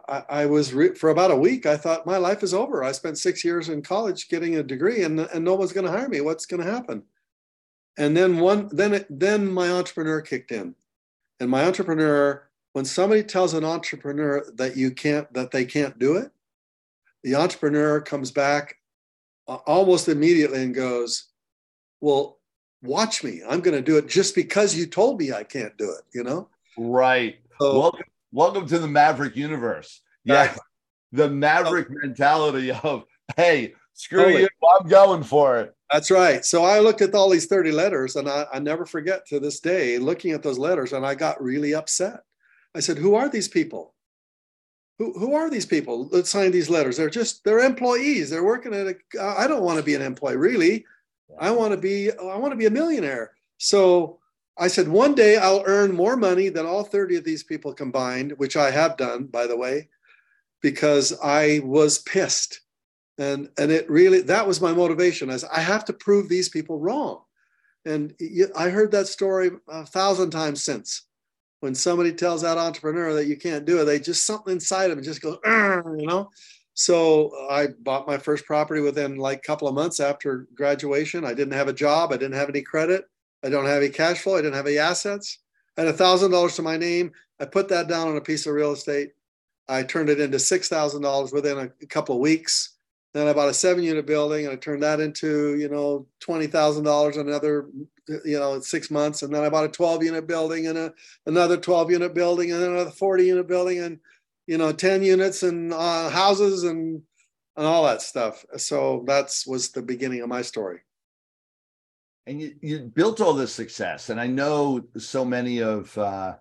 I, 0.07 0.23
I 0.29 0.45
was 0.45 0.73
re- 0.73 0.95
for 0.95 1.09
about 1.09 1.31
a 1.31 1.35
week. 1.35 1.65
I 1.65 1.75
thought 1.75 2.05
my 2.05 2.17
life 2.17 2.43
is 2.43 2.53
over. 2.53 2.83
I 2.83 2.91
spent 2.91 3.17
six 3.17 3.43
years 3.43 3.69
in 3.69 3.81
college 3.81 4.29
getting 4.29 4.55
a 4.55 4.63
degree, 4.63 5.03
and 5.03 5.19
and 5.19 5.43
no 5.43 5.55
one's 5.55 5.73
going 5.73 5.85
to 5.85 5.91
hire 5.91 6.07
me. 6.07 6.21
What's 6.21 6.45
going 6.45 6.63
to 6.63 6.71
happen? 6.71 7.03
And 7.97 8.15
then 8.15 8.39
one, 8.39 8.69
then 8.71 8.93
it, 8.93 9.07
then 9.09 9.51
my 9.51 9.69
entrepreneur 9.69 10.21
kicked 10.21 10.51
in, 10.51 10.75
and 11.39 11.49
my 11.49 11.65
entrepreneur. 11.65 12.47
When 12.71 12.85
somebody 12.85 13.21
tells 13.21 13.53
an 13.53 13.63
entrepreneur 13.63 14.43
that 14.55 14.75
you 14.75 14.89
can't, 14.89 15.31
that 15.35 15.51
they 15.51 15.63
can't 15.63 15.99
do 15.99 16.17
it, 16.17 16.31
the 17.23 17.35
entrepreneur 17.35 18.01
comes 18.01 18.31
back 18.31 18.77
almost 19.45 20.07
immediately 20.07 20.63
and 20.63 20.73
goes, 20.73 21.25
"Well, 22.01 22.39
watch 22.83 23.23
me. 23.23 23.41
I'm 23.47 23.61
going 23.61 23.75
to 23.75 23.81
do 23.81 23.97
it 23.97 24.07
just 24.07 24.35
because 24.35 24.75
you 24.75 24.85
told 24.85 25.19
me 25.19 25.31
I 25.31 25.43
can't 25.43 25.75
do 25.77 25.89
it, 25.91 26.03
you 26.13 26.23
know? 26.23 26.49
Right. 26.77 27.39
So, 27.59 27.79
welcome, 27.79 28.05
welcome 28.33 28.67
to 28.67 28.79
the 28.79 28.87
Maverick 28.87 29.35
universe. 29.35 30.01
Yeah. 30.25 30.53
The 31.11 31.29
Maverick 31.29 31.87
mentality 31.89 32.71
of, 32.71 33.05
hey, 33.37 33.75
screw 33.93 34.23
totally. 34.23 34.41
you, 34.41 34.49
I'm 34.75 34.89
going 34.89 35.23
for 35.23 35.59
it. 35.59 35.75
That's 35.91 36.09
right. 36.09 36.43
So 36.43 36.63
I 36.63 36.79
looked 36.79 37.01
at 37.01 37.13
all 37.13 37.29
these 37.29 37.45
30 37.45 37.71
letters 37.71 38.15
and 38.15 38.27
I, 38.27 38.47
I 38.51 38.59
never 38.59 38.85
forget 38.85 39.27
to 39.27 39.39
this 39.39 39.59
day 39.59 39.99
looking 39.99 40.31
at 40.31 40.41
those 40.41 40.57
letters 40.57 40.91
and 40.91 41.05
I 41.05 41.13
got 41.13 41.41
really 41.41 41.75
upset. 41.75 42.21
I 42.73 42.79
said, 42.79 42.97
who 42.97 43.13
are 43.13 43.29
these 43.29 43.47
people? 43.47 43.93
Who, 44.97 45.13
who 45.19 45.35
are 45.35 45.51
these 45.51 45.67
people 45.67 46.05
that 46.09 46.25
signed 46.25 46.53
these 46.53 46.69
letters? 46.69 46.97
They're 46.97 47.11
just, 47.11 47.43
they're 47.43 47.59
employees. 47.59 48.31
They're 48.31 48.43
working 48.43 48.73
at 48.73 48.87
a, 48.87 49.21
I 49.21 49.45
don't 49.45 49.63
want 49.63 49.77
to 49.77 49.85
be 49.85 49.93
an 49.93 50.01
employee, 50.01 50.37
really. 50.37 50.85
I 51.39 51.51
want 51.51 51.71
to 51.71 51.77
be 51.77 52.11
I 52.11 52.37
want 52.37 52.51
to 52.51 52.57
be 52.57 52.67
a 52.67 52.71
millionaire. 52.71 53.31
So 53.57 54.19
I 54.57 54.67
said 54.67 54.87
one 54.87 55.15
day 55.15 55.37
I'll 55.37 55.63
earn 55.65 55.95
more 55.95 56.15
money 56.15 56.49
than 56.49 56.65
all 56.65 56.83
30 56.83 57.17
of 57.17 57.23
these 57.23 57.43
people 57.43 57.73
combined, 57.73 58.33
which 58.37 58.55
I 58.55 58.71
have 58.71 58.97
done 58.97 59.25
by 59.25 59.47
the 59.47 59.57
way, 59.57 59.89
because 60.61 61.17
I 61.23 61.61
was 61.63 61.99
pissed. 61.99 62.61
And 63.17 63.49
and 63.57 63.71
it 63.71 63.89
really 63.89 64.21
that 64.21 64.47
was 64.47 64.61
my 64.61 64.73
motivation. 64.73 65.29
As 65.29 65.43
I 65.43 65.59
have 65.59 65.85
to 65.85 65.93
prove 65.93 66.29
these 66.29 66.49
people 66.49 66.79
wrong. 66.79 67.21
And 67.85 68.13
I 68.55 68.69
heard 68.69 68.91
that 68.91 69.07
story 69.07 69.51
a 69.67 69.85
thousand 69.85 70.31
times 70.31 70.63
since. 70.63 71.03
When 71.59 71.75
somebody 71.75 72.11
tells 72.13 72.41
that 72.41 72.57
entrepreneur 72.57 73.13
that 73.13 73.27
you 73.27 73.37
can't 73.37 73.65
do 73.65 73.81
it, 73.81 73.85
they 73.85 73.99
just 73.99 74.25
something 74.25 74.53
inside 74.53 74.89
of 74.89 74.97
them 74.97 75.03
just 75.03 75.21
goes, 75.21 75.37
you 75.45 76.07
know. 76.07 76.29
So 76.73 77.31
I 77.49 77.67
bought 77.67 78.07
my 78.07 78.17
first 78.17 78.45
property 78.45 78.81
within 78.81 79.17
like 79.17 79.39
a 79.39 79.47
couple 79.47 79.67
of 79.67 79.75
months 79.75 79.99
after 79.99 80.47
graduation. 80.55 81.23
I 81.23 81.33
didn't 81.33 81.53
have 81.53 81.67
a 81.67 81.73
job. 81.73 82.11
I 82.11 82.17
didn't 82.17 82.35
have 82.35 82.49
any 82.49 82.61
credit. 82.61 83.05
I 83.43 83.49
don't 83.49 83.65
have 83.65 83.81
any 83.81 83.91
cash 83.91 84.19
flow. 84.19 84.37
I 84.37 84.41
didn't 84.41 84.55
have 84.55 84.67
any 84.67 84.77
assets. 84.77 85.39
I 85.77 85.81
had 85.81 85.89
a 85.89 85.97
thousand 85.97 86.31
dollars 86.31 86.55
to 86.55 86.61
my 86.61 86.77
name. 86.77 87.11
I 87.39 87.45
put 87.45 87.69
that 87.69 87.87
down 87.87 88.07
on 88.07 88.17
a 88.17 88.21
piece 88.21 88.45
of 88.45 88.53
real 88.53 88.71
estate. 88.71 89.11
I 89.67 89.83
turned 89.83 90.09
it 90.09 90.19
into 90.19 90.39
six 90.39 90.69
thousand 90.69 91.01
dollars 91.01 91.31
within 91.31 91.57
a 91.57 91.85
couple 91.87 92.15
of 92.15 92.21
weeks. 92.21 92.73
Then 93.13 93.27
I 93.27 93.33
bought 93.33 93.49
a 93.49 93.53
seven 93.53 93.83
unit 93.83 94.07
building 94.07 94.45
and 94.45 94.53
I 94.53 94.55
turned 94.55 94.81
that 94.81 94.99
into, 94.99 95.55
you 95.55 95.69
know, 95.69 96.07
$20,000 96.21 97.17
another, 97.19 97.69
you 98.25 98.39
know, 98.39 98.59
six 98.59 98.89
months. 98.89 99.21
And 99.21 99.33
then 99.33 99.43
I 99.43 99.49
bought 99.49 99.65
a 99.65 99.69
12 99.69 100.03
unit 100.03 100.25
building 100.25 100.65
and 100.65 100.77
a, 100.77 100.93
another 101.27 101.57
12 101.57 101.91
unit 101.91 102.15
building 102.15 102.51
and 102.51 102.63
another 102.63 102.89
40 102.89 103.25
unit 103.25 103.47
building 103.47 103.79
and, 103.79 103.99
you 104.47 104.57
know, 104.57 104.71
10 104.71 105.03
units 105.03 105.43
and 105.43 105.71
uh, 105.71 106.09
houses 106.09 106.63
and, 106.63 107.03
and 107.55 107.67
all 107.67 107.83
that 107.83 108.01
stuff. 108.01 108.43
So 108.57 109.03
that's 109.05 109.45
was 109.45 109.69
the 109.69 109.83
beginning 109.83 110.21
of 110.21 110.29
my 110.29 110.41
story. 110.41 110.79
And 112.25 112.41
you, 112.41 112.55
you 112.61 112.79
built 112.79 113.19
all 113.19 113.33
this 113.33 113.53
success. 113.53 114.09
And 114.09 114.19
I 114.19 114.27
know 114.27 114.83
so 114.97 115.25
many 115.25 115.61
of, 115.61 115.97
uh, 115.97 116.35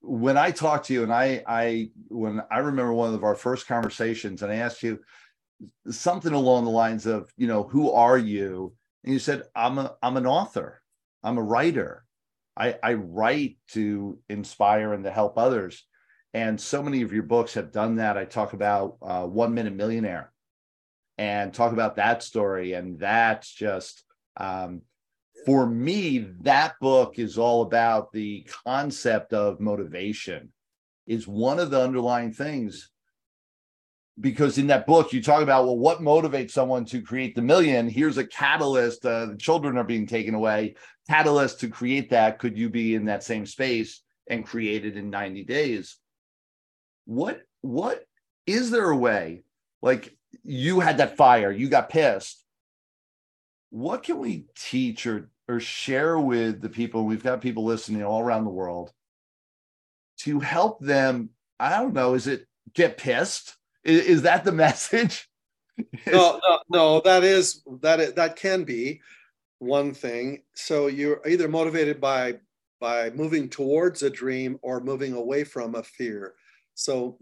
when 0.00 0.36
I 0.36 0.50
talked 0.50 0.86
to 0.86 0.92
you 0.92 1.02
and 1.04 1.12
I, 1.12 1.42
I, 1.46 1.90
when 2.08 2.42
I 2.50 2.58
remember 2.58 2.92
one 2.92 3.14
of 3.14 3.22
our 3.22 3.36
first 3.36 3.66
conversations 3.68 4.42
and 4.42 4.52
I 4.52 4.56
asked 4.56 4.82
you, 4.82 4.98
something 5.88 6.32
along 6.32 6.64
the 6.64 6.70
lines 6.70 7.06
of, 7.06 7.32
you 7.36 7.46
know, 7.46 7.62
who 7.62 7.92
are 7.92 8.18
you? 8.18 8.74
And 9.04 9.12
you 9.12 9.18
said, 9.18 9.44
I'm 9.54 9.78
a, 9.78 9.94
I'm 10.02 10.16
an 10.16 10.26
author. 10.26 10.82
I'm 11.22 11.38
a 11.38 11.42
writer. 11.42 12.04
I, 12.56 12.76
I 12.82 12.94
write 12.94 13.58
to 13.68 14.18
inspire 14.28 14.92
and 14.92 15.04
to 15.04 15.10
help 15.10 15.38
others. 15.38 15.84
And 16.34 16.60
so 16.60 16.82
many 16.82 17.02
of 17.02 17.12
your 17.12 17.22
books 17.22 17.54
have 17.54 17.72
done 17.72 17.96
that. 17.96 18.18
I 18.18 18.24
talk 18.24 18.52
about 18.52 18.96
uh, 19.00 19.26
One 19.26 19.54
Minute 19.54 19.74
Millionaire 19.74 20.32
and 21.16 21.54
talk 21.54 21.72
about 21.72 21.96
that 21.96 22.22
story. 22.22 22.72
And 22.74 22.98
that's 22.98 23.50
just, 23.50 24.02
um, 24.36 24.82
for 25.44 25.66
me, 25.66 26.18
that 26.40 26.74
book 26.80 27.18
is 27.18 27.38
all 27.38 27.62
about 27.62 28.12
the 28.12 28.46
concept 28.64 29.32
of 29.32 29.60
motivation, 29.60 30.52
is 31.06 31.28
one 31.28 31.58
of 31.58 31.70
the 31.70 31.80
underlying 31.80 32.32
things. 32.32 32.90
Because 34.18 34.56
in 34.56 34.68
that 34.68 34.86
book 34.86 35.12
you 35.12 35.22
talk 35.22 35.42
about 35.42 35.66
well 35.66 35.76
what 35.76 36.00
motivates 36.00 36.52
someone 36.52 36.86
to 36.86 37.02
create 37.02 37.34
the 37.34 37.42
million? 37.42 37.86
Here's 37.88 38.16
a 38.16 38.26
catalyst 38.26 39.04
uh, 39.04 39.26
the 39.26 39.36
children 39.36 39.76
are 39.76 39.84
being 39.84 40.06
taken 40.06 40.34
away. 40.34 40.74
Catalyst 41.08 41.60
to 41.60 41.68
create 41.68 42.10
that 42.10 42.38
could 42.38 42.56
you 42.56 42.70
be 42.70 42.94
in 42.94 43.04
that 43.04 43.22
same 43.22 43.44
space 43.44 44.00
and 44.28 44.44
create 44.44 44.86
it 44.86 44.96
in 44.96 45.10
90 45.10 45.44
days? 45.44 45.98
What 47.04 47.42
what 47.60 48.06
is 48.46 48.70
there 48.70 48.88
a 48.88 48.96
way? 48.96 49.42
Like 49.82 50.16
you 50.42 50.80
had 50.80 50.96
that 50.96 51.18
fire 51.18 51.52
you 51.52 51.68
got 51.68 51.90
pissed 51.90 52.45
what 53.70 54.02
can 54.02 54.18
we 54.18 54.46
teach 54.56 55.06
or 55.06 55.30
or 55.48 55.60
share 55.60 56.18
with 56.18 56.60
the 56.60 56.68
people 56.68 57.04
we've 57.04 57.22
got 57.22 57.40
people 57.40 57.64
listening 57.64 58.02
all 58.02 58.20
around 58.20 58.44
the 58.44 58.50
world 58.50 58.92
to 60.18 60.40
help 60.40 60.80
them 60.80 61.30
i 61.60 61.70
don't 61.70 61.94
know 61.94 62.14
is 62.14 62.26
it 62.26 62.46
get 62.74 62.96
pissed 62.96 63.56
is, 63.86 64.04
is 64.04 64.22
that 64.22 64.44
the 64.44 64.52
message? 64.66 65.28
no, 66.06 66.40
no, 66.42 66.58
no, 66.70 67.00
that 67.04 67.24
is 67.24 67.62
that 67.82 68.00
is, 68.00 68.12
that 68.14 68.36
can 68.36 68.64
be 68.64 69.00
one 69.58 69.94
thing. 69.94 70.42
So 70.54 70.88
you're 70.88 71.20
either 71.26 71.48
motivated 71.48 72.00
by 72.00 72.38
by 72.80 73.10
moving 73.10 73.48
towards 73.48 74.02
a 74.02 74.10
dream 74.10 74.58
or 74.62 74.80
moving 74.80 75.14
away 75.14 75.44
from 75.44 75.74
a 75.74 75.82
fear. 75.82 76.34
So 76.74 77.18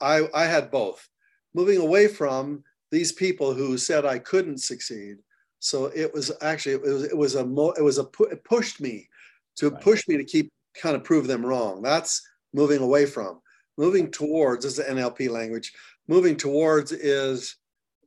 I 0.00 0.28
I 0.34 0.44
had 0.44 0.70
both. 0.70 1.08
Moving 1.54 1.78
away 1.78 2.08
from 2.08 2.62
these 2.90 3.12
people 3.12 3.52
who 3.52 3.78
said 3.78 4.04
I 4.04 4.18
couldn't 4.18 4.58
succeed. 4.58 5.16
So 5.60 5.86
it 5.86 6.12
was 6.12 6.32
actually 6.40 6.74
it 6.74 6.82
was 6.82 7.04
it 7.04 7.16
was 7.16 7.34
a 7.34 7.40
it 7.40 7.82
was 7.82 7.98
a 7.98 8.04
pu- 8.04 8.24
it 8.24 8.44
pushed 8.44 8.80
me 8.80 9.08
to 9.56 9.70
right. 9.70 9.80
push 9.80 10.06
me 10.08 10.16
to 10.16 10.24
keep 10.24 10.52
kind 10.74 10.94
of 10.96 11.04
prove 11.04 11.26
them 11.26 11.44
wrong. 11.44 11.82
That's 11.82 12.22
moving 12.52 12.80
away 12.80 13.06
from. 13.06 13.40
Moving 13.76 14.10
towards 14.10 14.64
is 14.64 14.76
the 14.76 14.84
NLP 14.84 15.30
language 15.30 15.72
moving 16.08 16.36
towards 16.36 16.90
is 16.90 17.56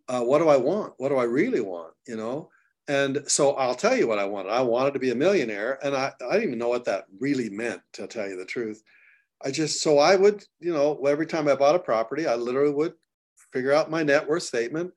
uh, 0.10 0.22
what 0.22 0.40
do 0.40 0.50
I 0.50 0.58
want? 0.58 0.94
What 0.98 1.10
do 1.10 1.18
I 1.18 1.24
really 1.24 1.62
want? 1.62 1.94
You 2.08 2.18
know? 2.18 2.50
And 2.88 3.24
so 3.28 3.52
I'll 3.54 3.76
tell 3.76 3.96
you 3.96 4.08
what 4.08 4.20
I 4.20 4.26
wanted. 4.26 4.50
I 4.50 4.62
wanted 4.62 4.94
to 4.96 5.00
be 5.00 5.12
a 5.12 5.16
millionaire. 5.16 5.80
And 5.84 5.96
I, 5.96 6.12
I 6.28 6.34
didn't 6.34 6.48
even 6.48 6.60
know 6.60 6.68
what 6.68 6.86
that 6.86 7.06
really 7.20 7.50
meant, 7.50 7.82
to 7.94 8.08
tell 8.08 8.28
you 8.28 8.36
the 8.36 8.46
truth. 8.46 8.84
I 9.44 9.52
just, 9.52 9.82
so 9.82 10.00
I 10.00 10.16
would, 10.16 10.44
you 10.60 10.74
know, 10.74 11.00
every 11.06 11.26
time 11.26 11.48
I 11.48 11.56
bought 11.56 11.76
a 11.76 11.80
property, 11.80 12.28
I 12.28 12.36
literally 12.36 12.74
would 12.74 12.94
figure 13.54 13.72
out 13.72 13.92
my 13.92 14.04
net 14.04 14.28
worth 14.28 14.44
statement. 14.44 14.92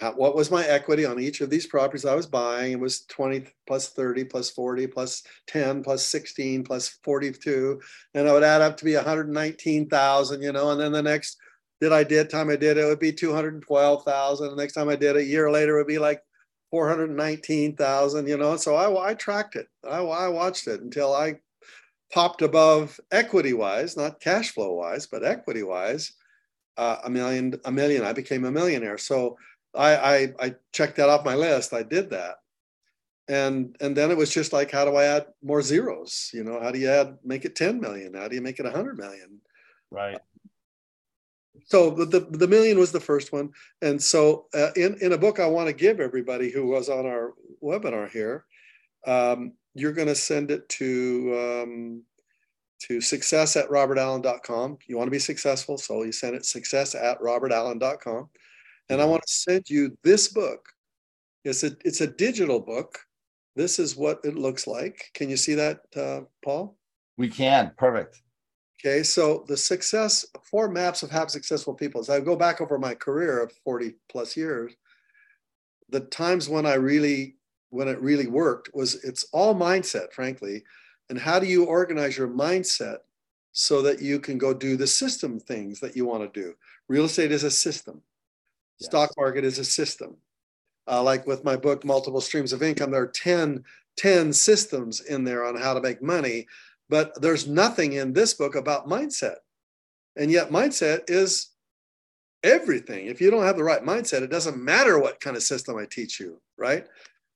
How, 0.00 0.12
what 0.12 0.34
was 0.34 0.50
my 0.50 0.64
equity 0.66 1.04
on 1.04 1.20
each 1.20 1.42
of 1.42 1.50
these 1.50 1.66
properties 1.66 2.06
I 2.06 2.14
was 2.14 2.26
buying? 2.26 2.72
It 2.72 2.80
was 2.80 3.02
20 3.02 3.44
plus 3.66 3.90
30 3.90 4.24
plus 4.24 4.48
40 4.48 4.86
plus 4.86 5.22
10 5.48 5.82
plus 5.82 6.04
16 6.06 6.64
plus 6.64 6.88
42. 7.04 7.78
And 8.14 8.26
I 8.26 8.32
would 8.32 8.42
add 8.42 8.62
up 8.62 8.78
to 8.78 8.84
be 8.86 8.96
119,000, 8.96 10.42
you 10.42 10.52
know, 10.52 10.70
and 10.70 10.80
then 10.80 10.92
the 10.92 11.02
next 11.02 11.36
did 11.82 11.92
I 11.92 12.04
did 12.04 12.30
time 12.30 12.48
I 12.50 12.56
did 12.56 12.78
it 12.78 12.84
would 12.86 12.98
be 12.98 13.12
212,000. 13.12 14.50
The 14.50 14.56
next 14.56 14.72
time 14.72 14.88
I 14.88 14.96
did 14.96 15.16
it, 15.16 15.20
a 15.20 15.24
year 15.24 15.50
later, 15.50 15.76
it 15.76 15.80
would 15.80 15.86
be 15.86 15.98
like 15.98 16.22
419,000, 16.70 18.26
you 18.26 18.38
know. 18.38 18.56
So 18.56 18.76
I, 18.76 19.10
I 19.10 19.14
tracked 19.14 19.56
it. 19.56 19.66
I, 19.84 19.98
I 19.98 20.28
watched 20.28 20.66
it 20.66 20.80
until 20.80 21.14
I 21.14 21.40
popped 22.10 22.40
above 22.42 22.98
equity 23.10 23.52
wise, 23.52 23.96
not 23.96 24.20
cash 24.20 24.50
flow 24.50 24.74
wise, 24.74 25.06
but 25.06 25.24
equity 25.24 25.62
wise, 25.62 26.12
uh, 26.76 26.96
a 27.04 27.10
million, 27.10 27.60
a 27.64 27.72
million. 27.72 28.04
I 28.04 28.12
became 28.12 28.44
a 28.44 28.50
millionaire. 28.50 28.98
So 28.98 29.36
I, 29.74 29.96
I, 29.96 30.34
I 30.40 30.54
checked 30.72 30.96
that 30.96 31.08
off 31.08 31.24
my 31.24 31.34
list. 31.34 31.72
I 31.72 31.82
did 31.82 32.10
that. 32.10 32.36
And, 33.28 33.76
and 33.80 33.96
then 33.96 34.10
it 34.10 34.16
was 34.16 34.34
just 34.34 34.52
like, 34.52 34.70
how 34.70 34.84
do 34.84 34.96
I 34.96 35.04
add 35.04 35.26
more 35.42 35.62
zeros? 35.62 36.30
You 36.34 36.42
know, 36.42 36.60
how 36.60 36.72
do 36.72 36.78
you 36.80 36.88
add, 36.88 37.18
make 37.24 37.44
it 37.44 37.54
10 37.54 37.80
million? 37.80 38.14
How 38.14 38.26
do 38.26 38.34
you 38.34 38.42
make 38.42 38.58
it 38.58 38.64
100 38.64 38.98
million? 38.98 39.40
Right 39.90 40.18
so 41.66 41.90
the, 41.90 42.20
the 42.20 42.48
million 42.48 42.78
was 42.78 42.92
the 42.92 43.00
first 43.00 43.32
one 43.32 43.50
and 43.82 44.00
so 44.02 44.46
uh, 44.54 44.70
in, 44.76 44.96
in 45.00 45.12
a 45.12 45.18
book 45.18 45.40
i 45.40 45.46
want 45.46 45.66
to 45.66 45.72
give 45.72 46.00
everybody 46.00 46.50
who 46.50 46.66
was 46.66 46.88
on 46.88 47.06
our 47.06 47.34
webinar 47.62 48.10
here 48.10 48.44
um, 49.06 49.52
you're 49.74 49.92
going 49.92 50.08
to 50.08 50.14
send 50.14 50.50
it 50.50 50.68
to 50.68 51.62
um, 51.64 52.02
to 52.78 53.00
success 53.00 53.56
at 53.56 53.68
robertallen.com 53.68 54.78
you 54.86 54.96
want 54.96 55.06
to 55.06 55.12
be 55.12 55.18
successful 55.18 55.78
so 55.78 56.02
you 56.02 56.12
send 56.12 56.34
it 56.34 56.44
success 56.44 56.94
at 56.94 57.20
robertallen.com 57.20 58.28
and 58.90 59.00
i 59.00 59.04
want 59.04 59.22
to 59.26 59.32
send 59.32 59.68
you 59.68 59.96
this 60.04 60.28
book 60.28 60.68
it's 61.44 61.62
a 61.62 61.72
it's 61.84 62.00
a 62.00 62.06
digital 62.06 62.60
book 62.60 62.98
this 63.56 63.78
is 63.78 63.96
what 63.96 64.20
it 64.24 64.34
looks 64.34 64.66
like 64.66 65.10
can 65.14 65.30
you 65.30 65.36
see 65.36 65.54
that 65.54 65.80
uh, 65.96 66.20
paul 66.44 66.76
we 67.16 67.28
can 67.28 67.72
perfect 67.76 68.22
Okay, 68.80 69.02
so 69.02 69.44
the 69.46 69.56
success, 69.58 70.24
four 70.42 70.70
maps 70.70 71.02
of 71.02 71.10
happy 71.10 71.28
successful 71.30 71.74
people. 71.74 72.00
As 72.00 72.08
I 72.08 72.18
go 72.20 72.34
back 72.34 72.62
over 72.62 72.78
my 72.78 72.94
career 72.94 73.42
of 73.42 73.52
40 73.62 73.94
plus 74.08 74.38
years, 74.38 74.74
the 75.90 76.00
times 76.00 76.48
when 76.48 76.64
I 76.64 76.74
really, 76.74 77.36
when 77.68 77.88
it 77.88 78.00
really 78.00 78.26
worked 78.26 78.70
was 78.72 79.04
it's 79.04 79.26
all 79.32 79.54
mindset, 79.54 80.12
frankly. 80.12 80.64
And 81.10 81.18
how 81.18 81.38
do 81.38 81.46
you 81.46 81.64
organize 81.64 82.16
your 82.16 82.28
mindset 82.28 82.98
so 83.52 83.82
that 83.82 84.00
you 84.00 84.18
can 84.18 84.38
go 84.38 84.54
do 84.54 84.76
the 84.78 84.86
system 84.86 85.38
things 85.38 85.80
that 85.80 85.94
you 85.94 86.06
want 86.06 86.32
to 86.32 86.40
do? 86.40 86.54
Real 86.88 87.04
estate 87.04 87.32
is 87.32 87.44
a 87.44 87.50
system. 87.50 88.00
Yes. 88.80 88.88
Stock 88.88 89.10
market 89.16 89.44
is 89.44 89.58
a 89.58 89.64
system. 89.64 90.16
Uh, 90.88 91.02
like 91.02 91.26
with 91.26 91.44
my 91.44 91.56
book, 91.56 91.84
Multiple 91.84 92.20
Streams 92.20 92.52
of 92.52 92.62
Income, 92.62 92.90
there 92.90 93.02
are 93.02 93.06
10, 93.06 93.62
10 93.96 94.32
systems 94.32 95.00
in 95.00 95.24
there 95.24 95.44
on 95.44 95.56
how 95.56 95.74
to 95.74 95.80
make 95.80 96.02
money 96.02 96.46
but 96.90 97.18
there's 97.22 97.46
nothing 97.46 97.94
in 97.94 98.12
this 98.12 98.34
book 98.34 98.56
about 98.56 98.88
mindset. 98.88 99.36
And 100.16 100.30
yet, 100.30 100.50
mindset 100.50 101.08
is 101.08 101.50
everything. 102.42 103.06
If 103.06 103.20
you 103.20 103.30
don't 103.30 103.44
have 103.44 103.56
the 103.56 103.64
right 103.64 103.82
mindset, 103.82 104.22
it 104.22 104.30
doesn't 104.30 104.62
matter 104.62 104.98
what 104.98 105.20
kind 105.20 105.36
of 105.36 105.44
system 105.44 105.78
I 105.78 105.86
teach 105.86 106.18
you, 106.18 106.42
right? 106.58 106.86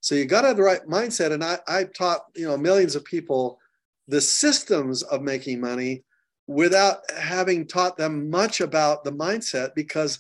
So 0.01 0.17
you 0.17 0.25
got 0.27 0.43
to 0.43 0.49
have 0.49 0.57
the 0.57 0.65
right 0.65 0.85
mindset. 0.87 1.31
And 1.31 1.43
I, 1.43 1.59
I 1.69 1.85
taught 1.85 2.25
you 2.35 2.49
know 2.49 2.59
millions 2.59 2.97
of 2.97 3.05
people 3.05 3.61
the 4.09 4.21
systems 4.21 5.03
of 5.05 5.23
making 5.23 5.61
money 5.61 6.03
without 6.47 6.99
having 7.17 7.67
taught 7.67 7.97
them 7.97 8.29
much 8.29 8.61
about 8.61 9.05
the 9.05 9.13
mindset 9.13 9.75
because 9.75 10.19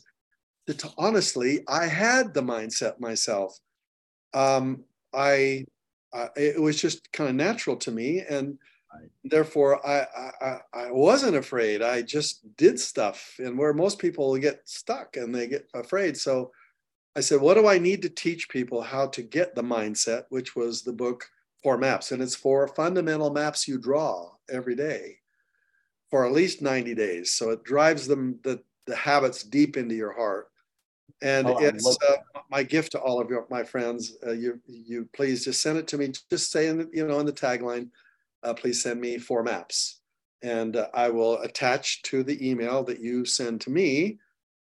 to, 0.67 0.91
honestly, 0.99 1.61
I 1.69 1.87
had 1.87 2.35
the 2.35 2.43
mindset 2.43 3.01
myself. 3.01 3.59
Um, 4.33 4.85
I, 5.13 5.65
I 6.13 6.29
it 6.37 6.61
was 6.61 6.81
just 6.81 7.13
kind 7.13 7.31
of 7.31 7.37
natural 7.37 7.77
to 7.77 7.91
me, 7.91 8.21
and 8.29 8.59
Therefore, 9.25 9.85
I, 9.87 10.07
I 10.41 10.59
I 10.73 10.91
wasn't 10.91 11.37
afraid. 11.37 11.83
I 11.83 12.03
just 12.03 12.57
did 12.57 12.79
stuff, 12.79 13.37
and 13.39 13.59
where 13.59 13.73
most 13.73 13.99
people 13.99 14.37
get 14.37 14.61
stuck 14.65 15.17
and 15.17 15.35
they 15.35 15.47
get 15.47 15.67
afraid. 15.75 16.17
So 16.17 16.53
I 17.17 17.21
said, 17.21 17.41
what 17.41 17.55
do 17.55 17.67
I 17.67 17.79
need 17.79 18.03
to 18.03 18.09
teach 18.09 18.49
people 18.49 18.83
how 18.83 19.07
to 19.09 19.23
get 19.23 19.55
the 19.55 19.63
mindset, 19.63 20.25
which 20.29 20.55
was 20.55 20.83
the 20.83 20.93
book 20.93 21.27
Four 21.63 21.79
Maps, 21.79 22.13
and 22.13 22.23
it's 22.23 22.35
four 22.35 22.69
fundamental 22.69 23.31
maps 23.31 23.67
you 23.67 23.79
draw 23.79 24.33
every 24.51 24.77
day 24.77 25.19
for 26.11 26.27
at 26.27 26.33
least 26.33 26.61
90 26.61 26.95
days. 26.95 27.31
So 27.31 27.51
it 27.51 27.65
drives 27.65 28.07
them 28.07 28.39
the 28.43 28.63
the 28.87 28.97
habits 28.97 29.43
deep 29.43 29.79
into 29.79 29.95
your 29.95 30.13
heart. 30.13 30.49
And 31.23 31.47
oh, 31.47 31.59
it's 31.59 31.99
uh, 32.09 32.17
my 32.51 32.63
gift 32.63 32.93
to 32.93 33.01
all 33.01 33.21
of 33.21 33.31
your, 33.31 33.47
my 33.51 33.63
friends. 33.63 34.17
Uh, 34.27 34.33
you, 34.33 34.61
you 34.67 35.09
please 35.15 35.45
just 35.45 35.63
send 35.63 35.79
it 35.79 35.87
to 35.89 35.99
me. 35.99 36.13
Just 36.31 36.51
say 36.51 36.69
in 36.69 36.79
the, 36.79 36.91
you 36.93 37.07
know 37.07 37.19
in 37.21 37.27
the 37.27 37.33
tagline, 37.33 37.89
uh, 38.43 38.55
please 38.55 38.83
send 38.83 39.01
me 39.01 39.19
four 39.19 39.43
maps. 39.43 40.01
And 40.43 40.77
uh, 40.77 40.89
I 40.93 41.09
will 41.09 41.41
attach 41.41 42.03
to 42.03 42.23
the 42.23 42.47
email 42.47 42.85
that 42.85 43.01
you 43.01 43.25
send 43.25 43.63
to 43.63 43.71
me 43.71 44.19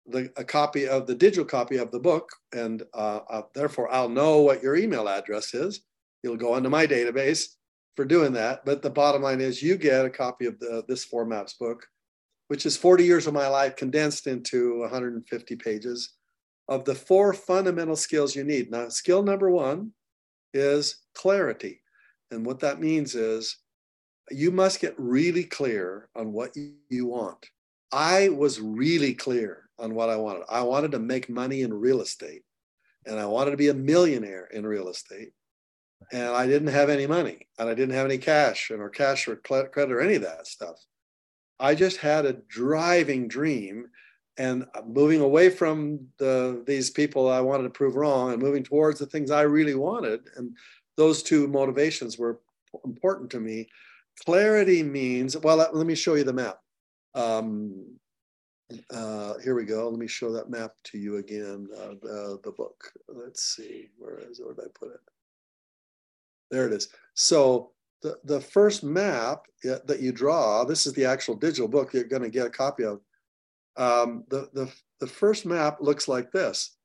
the, 0.05 0.31
a 0.37 0.43
copy 0.43 0.87
of 0.87 1.07
the 1.07 1.15
digital 1.15 1.45
copy 1.45 1.77
of 1.77 1.91
the 1.91 1.99
book, 1.99 2.29
and 2.53 2.83
uh, 2.93 3.21
uh, 3.29 3.41
therefore 3.53 3.91
I'll 3.91 4.09
know 4.09 4.41
what 4.41 4.61
your 4.61 4.75
email 4.75 5.07
address 5.07 5.53
is. 5.53 5.81
You'll 6.23 6.37
go 6.37 6.55
into 6.57 6.69
my 6.69 6.85
database 6.85 7.55
for 7.95 8.05
doing 8.05 8.33
that. 8.33 8.65
But 8.65 8.81
the 8.81 8.89
bottom 8.89 9.21
line 9.21 9.41
is, 9.41 9.61
you 9.61 9.77
get 9.77 10.05
a 10.05 10.09
copy 10.09 10.45
of 10.45 10.59
the 10.59 10.83
this 10.87 11.03
Four 11.03 11.25
Maps 11.25 11.53
book, 11.53 11.87
which 12.49 12.65
is 12.65 12.77
40 12.77 13.03
years 13.03 13.27
of 13.27 13.33
my 13.33 13.47
life 13.47 13.75
condensed 13.75 14.27
into 14.27 14.79
150 14.81 15.55
pages 15.55 16.13
of 16.67 16.85
the 16.85 16.95
four 16.95 17.33
fundamental 17.33 17.95
skills 17.95 18.35
you 18.35 18.43
need. 18.43 18.71
Now, 18.71 18.89
skill 18.89 19.23
number 19.23 19.49
one 19.49 19.91
is 20.53 20.97
clarity, 21.15 21.81
and 22.31 22.45
what 22.45 22.59
that 22.59 22.79
means 22.79 23.15
is 23.15 23.57
you 24.29 24.51
must 24.51 24.79
get 24.79 24.95
really 24.97 25.43
clear 25.43 26.09
on 26.15 26.31
what 26.31 26.55
you 26.89 27.05
want. 27.05 27.45
I 27.91 28.29
was 28.29 28.61
really 28.61 29.13
clear 29.13 29.69
on 29.77 29.93
what 29.93 30.09
I 30.09 30.15
wanted. 30.15 30.43
I 30.49 30.61
wanted 30.61 30.91
to 30.91 30.99
make 30.99 31.29
money 31.29 31.61
in 31.61 31.73
real 31.73 32.01
estate 32.01 32.43
and 33.05 33.19
I 33.19 33.25
wanted 33.25 33.51
to 33.51 33.57
be 33.57 33.69
a 33.69 33.73
millionaire 33.73 34.45
in 34.45 34.65
real 34.65 34.89
estate. 34.89 35.33
And 36.11 36.29
I 36.29 36.47
didn't 36.47 36.69
have 36.69 36.89
any 36.89 37.07
money 37.07 37.47
and 37.59 37.69
I 37.69 37.73
didn't 37.73 37.95
have 37.95 38.05
any 38.05 38.17
cash 38.17 38.71
or 38.71 38.89
cash 38.89 39.27
or 39.27 39.35
credit 39.35 39.91
or 39.91 40.01
any 40.01 40.15
of 40.15 40.21
that 40.21 40.47
stuff. 40.47 40.77
I 41.59 41.75
just 41.75 41.97
had 41.97 42.25
a 42.25 42.39
driving 42.47 43.27
dream 43.27 43.87
and 44.41 44.65
moving 44.87 45.21
away 45.21 45.51
from 45.51 45.99
the 46.17 46.63
these 46.65 46.89
people 46.89 47.29
I 47.29 47.41
wanted 47.41 47.63
to 47.63 47.69
prove 47.69 47.95
wrong 47.95 48.33
and 48.33 48.41
moving 48.41 48.63
towards 48.63 48.97
the 48.97 49.05
things 49.05 49.29
I 49.29 49.41
really 49.41 49.75
wanted. 49.75 50.21
And 50.35 50.57
those 50.97 51.21
two 51.21 51.47
motivations 51.47 52.17
were 52.17 52.39
important 52.83 53.29
to 53.31 53.39
me. 53.39 53.67
Clarity 54.25 54.81
means, 54.81 55.37
well, 55.37 55.57
let, 55.57 55.85
me 55.85 55.93
show 55.93 56.15
you 56.15 56.23
the 56.23 56.33
map. 56.33 56.57
Um, 57.13 57.85
uh, 58.89 59.35
here 59.43 59.53
we 59.53 59.63
go. 59.63 59.89
Let 59.89 59.99
me 59.99 60.07
show 60.07 60.31
that 60.31 60.49
map 60.49 60.71
to 60.85 60.97
you 60.97 61.17
again. 61.17 61.67
Uh, 61.77 61.93
the, 62.01 62.39
the 62.43 62.51
book. 62.51 62.91
Let's 63.07 63.43
see. 63.43 63.89
Where 63.99 64.17
is 64.17 64.39
it? 64.39 64.45
Where 64.45 64.55
did 64.55 64.65
I 64.65 64.67
put 64.73 64.89
it? 64.89 65.01
There 66.49 66.65
it 66.65 66.73
is. 66.73 66.89
So 67.13 67.71
the, 68.01 68.17
the 68.23 68.41
first 68.41 68.83
map 68.83 69.45
that 69.63 69.99
you 69.99 70.11
draw, 70.11 70.63
this 70.63 70.87
is 70.87 70.93
the 70.93 71.05
actual 71.05 71.35
digital 71.35 71.67
book 71.67 71.93
you're 71.93 72.05
going 72.05 72.23
to 72.23 72.29
get 72.29 72.47
a 72.47 72.49
copy 72.49 72.83
of. 72.83 73.01
Um, 73.77 74.25
the, 74.29 74.49
the, 74.53 74.71
the 74.99 75.07
first 75.07 75.45
map 75.45 75.77
looks 75.79 76.07
like 76.07 76.31
this. 76.31 76.75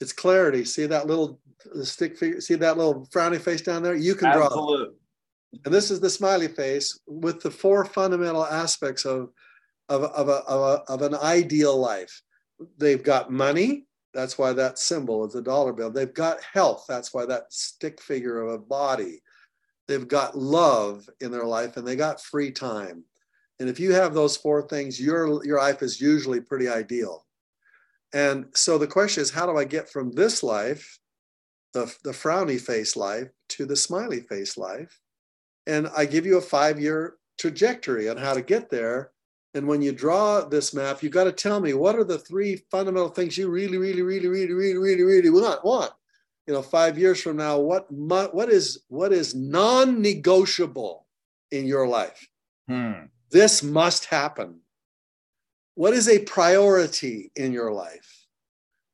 It's 0.00 0.12
clarity. 0.12 0.64
See 0.64 0.86
that 0.86 1.06
little 1.06 1.40
stick 1.82 2.16
figure? 2.16 2.40
See 2.40 2.54
that 2.56 2.76
little 2.76 3.06
frowny 3.06 3.40
face 3.40 3.62
down 3.62 3.82
there? 3.82 3.94
You 3.94 4.14
can 4.14 4.32
draw. 4.32 4.46
Absolutely. 4.46 4.94
And 5.64 5.72
this 5.72 5.90
is 5.90 6.00
the 6.00 6.10
smiley 6.10 6.48
face 6.48 7.00
with 7.06 7.40
the 7.40 7.50
four 7.50 7.84
fundamental 7.84 8.44
aspects 8.44 9.04
of 9.04 9.30
of, 9.88 10.02
of, 10.02 10.28
a, 10.28 10.42
of, 10.48 10.60
a, 10.60 10.92
of 10.92 11.02
an 11.02 11.14
ideal 11.14 11.76
life. 11.76 12.22
They've 12.78 13.02
got 13.02 13.30
money. 13.30 13.86
That's 14.14 14.36
why 14.38 14.52
that 14.54 14.78
symbol 14.78 15.24
is 15.26 15.34
a 15.34 15.42
dollar 15.42 15.72
bill. 15.72 15.90
They've 15.90 16.12
got 16.12 16.42
health. 16.42 16.86
That's 16.88 17.14
why 17.14 17.26
that 17.26 17.52
stick 17.52 18.00
figure 18.00 18.40
of 18.40 18.52
a 18.52 18.58
body. 18.58 19.22
They've 19.86 20.08
got 20.08 20.36
love 20.36 21.08
in 21.20 21.30
their 21.30 21.44
life 21.44 21.76
and 21.76 21.86
they 21.86 21.96
got 21.96 22.20
free 22.20 22.50
time. 22.50 23.04
And 23.58 23.68
if 23.68 23.80
you 23.80 23.92
have 23.92 24.14
those 24.14 24.36
four 24.36 24.62
things, 24.68 25.00
your, 25.00 25.44
your 25.44 25.58
life 25.58 25.82
is 25.82 26.00
usually 26.00 26.40
pretty 26.40 26.68
ideal. 26.68 27.24
And 28.12 28.46
so 28.54 28.78
the 28.78 28.86
question 28.86 29.22
is, 29.22 29.30
how 29.30 29.46
do 29.46 29.56
I 29.56 29.64
get 29.64 29.90
from 29.90 30.12
this 30.12 30.42
life, 30.42 30.98
the, 31.72 31.92
the 32.04 32.12
frowny 32.12 32.60
face 32.60 32.96
life, 32.96 33.28
to 33.50 33.66
the 33.66 33.76
smiley 33.76 34.20
face 34.20 34.56
life? 34.56 35.00
And 35.66 35.88
I 35.96 36.06
give 36.06 36.26
you 36.26 36.38
a 36.38 36.42
five 36.42 36.80
year 36.80 37.16
trajectory 37.38 38.08
on 38.08 38.16
how 38.16 38.34
to 38.34 38.42
get 38.42 38.70
there. 38.70 39.12
And 39.54 39.66
when 39.66 39.80
you 39.80 39.92
draw 39.92 40.42
this 40.42 40.74
map, 40.74 41.02
you've 41.02 41.12
got 41.12 41.24
to 41.24 41.32
tell 41.32 41.60
me 41.60 41.72
what 41.72 41.96
are 41.96 42.04
the 42.04 42.18
three 42.18 42.62
fundamental 42.70 43.08
things 43.08 43.38
you 43.38 43.48
really, 43.48 43.78
really, 43.78 44.02
really, 44.02 44.28
really, 44.28 44.52
really, 44.52 44.76
really, 44.76 45.02
really 45.02 45.30
want. 45.30 45.64
Want, 45.64 45.92
you 46.46 46.52
know, 46.52 46.62
five 46.62 46.98
years 46.98 47.20
from 47.22 47.38
now, 47.38 47.58
what 47.58 47.90
what 47.90 48.50
is 48.50 48.84
what 48.88 49.12
is 49.12 49.34
non-negotiable 49.34 51.06
in 51.50 51.66
your 51.66 51.88
life? 51.88 52.28
Hmm. 52.68 53.06
This 53.30 53.62
must 53.62 54.06
happen. 54.06 54.60
What 55.74 55.94
is 55.94 56.08
a 56.08 56.20
priority 56.20 57.30
in 57.36 57.52
your 57.52 57.72
life? 57.72 58.26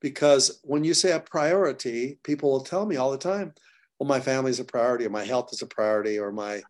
Because 0.00 0.60
when 0.64 0.82
you 0.84 0.94
say 0.94 1.12
a 1.12 1.20
priority, 1.20 2.18
people 2.24 2.50
will 2.50 2.64
tell 2.64 2.86
me 2.86 2.96
all 2.96 3.12
the 3.12 3.18
time, 3.18 3.54
"Well, 3.98 4.08
my 4.08 4.20
family 4.20 4.50
is 4.50 4.58
a 4.58 4.64
priority, 4.64 5.06
or 5.06 5.10
my 5.10 5.24
health 5.24 5.50
is 5.52 5.62
a 5.62 5.66
priority, 5.66 6.18
or 6.18 6.32
my 6.32 6.62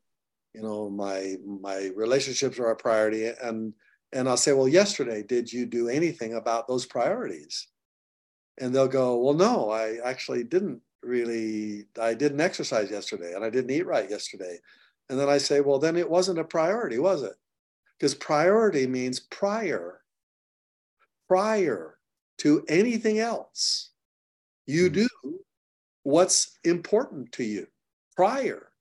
you 0.55 0.63
know 0.63 0.91
my 0.91 1.37
my 1.61 1.91
relationships 1.97 2.59
are 2.59 2.71
a 2.71 2.77
priority 2.77 3.27
and 3.43 3.73
and 4.13 4.29
i'll 4.29 4.37
say 4.37 4.53
well 4.53 4.69
yesterday 4.69 5.23
did 5.23 5.53
you 5.53 5.67
do 5.67 5.89
anything 5.89 6.35
about 6.35 6.69
those 6.69 6.87
priorities 6.87 7.69
and 8.59 8.75
they'll 8.75 8.89
go 8.89 9.17
well 9.17 9.35
no 9.35 9.71
i 9.71 9.97
actually 10.05 10.45
didn't 10.45 10.81
really 11.03 11.87
i 12.01 12.15
didn't 12.15 12.41
exercise 12.41 12.91
yesterday 12.91 13.33
and 13.35 13.45
i 13.45 13.51
didn't 13.51 13.71
eat 13.71 13.87
right 13.87 14.11
yesterday 14.11 14.59
and 15.09 15.19
then 15.19 15.29
i 15.29 15.39
say 15.39 15.61
well 15.61 15.79
then 15.79 15.97
it 15.97 16.09
wasn't 16.09 16.39
a 16.39 16.45
priority 16.45 16.99
was 16.99 17.23
it 17.23 17.35
because 18.03 18.15
priority 18.17 18.87
means 18.87 19.21
prior 19.21 20.01
prior 21.29 21.99
to 22.39 22.65
anything 22.69 23.21
else 23.21 23.91
you 24.67 24.89
hmm. 24.89 24.95
do 24.95 25.09
what's 26.03 26.59
important 26.65 27.31
to 27.31 27.45
you 27.45 27.67
prior 28.17 28.73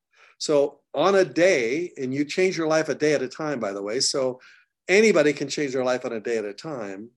so 0.42 0.82
on 0.96 1.16
a 1.16 1.24
day, 1.24 1.92
and 1.98 2.12
you 2.12 2.26
change 2.26 2.58
your 2.58 2.68
life 2.68 2.90
a 2.90 2.96
day 2.96 3.14
at 3.14 3.22
a 3.22 3.28
time, 3.28 3.60
by 3.60 3.72
the 3.72 3.82
way. 3.82 4.00
So 4.00 4.42
anybody 4.88 5.34
can 5.34 5.48
change 5.48 5.74
their 5.74 5.86
life 5.86 6.04
on 6.04 6.14
a 6.14 6.20
day 6.20 6.38
at 6.38 6.46
a 6.46 6.54
time. 6.54 7.12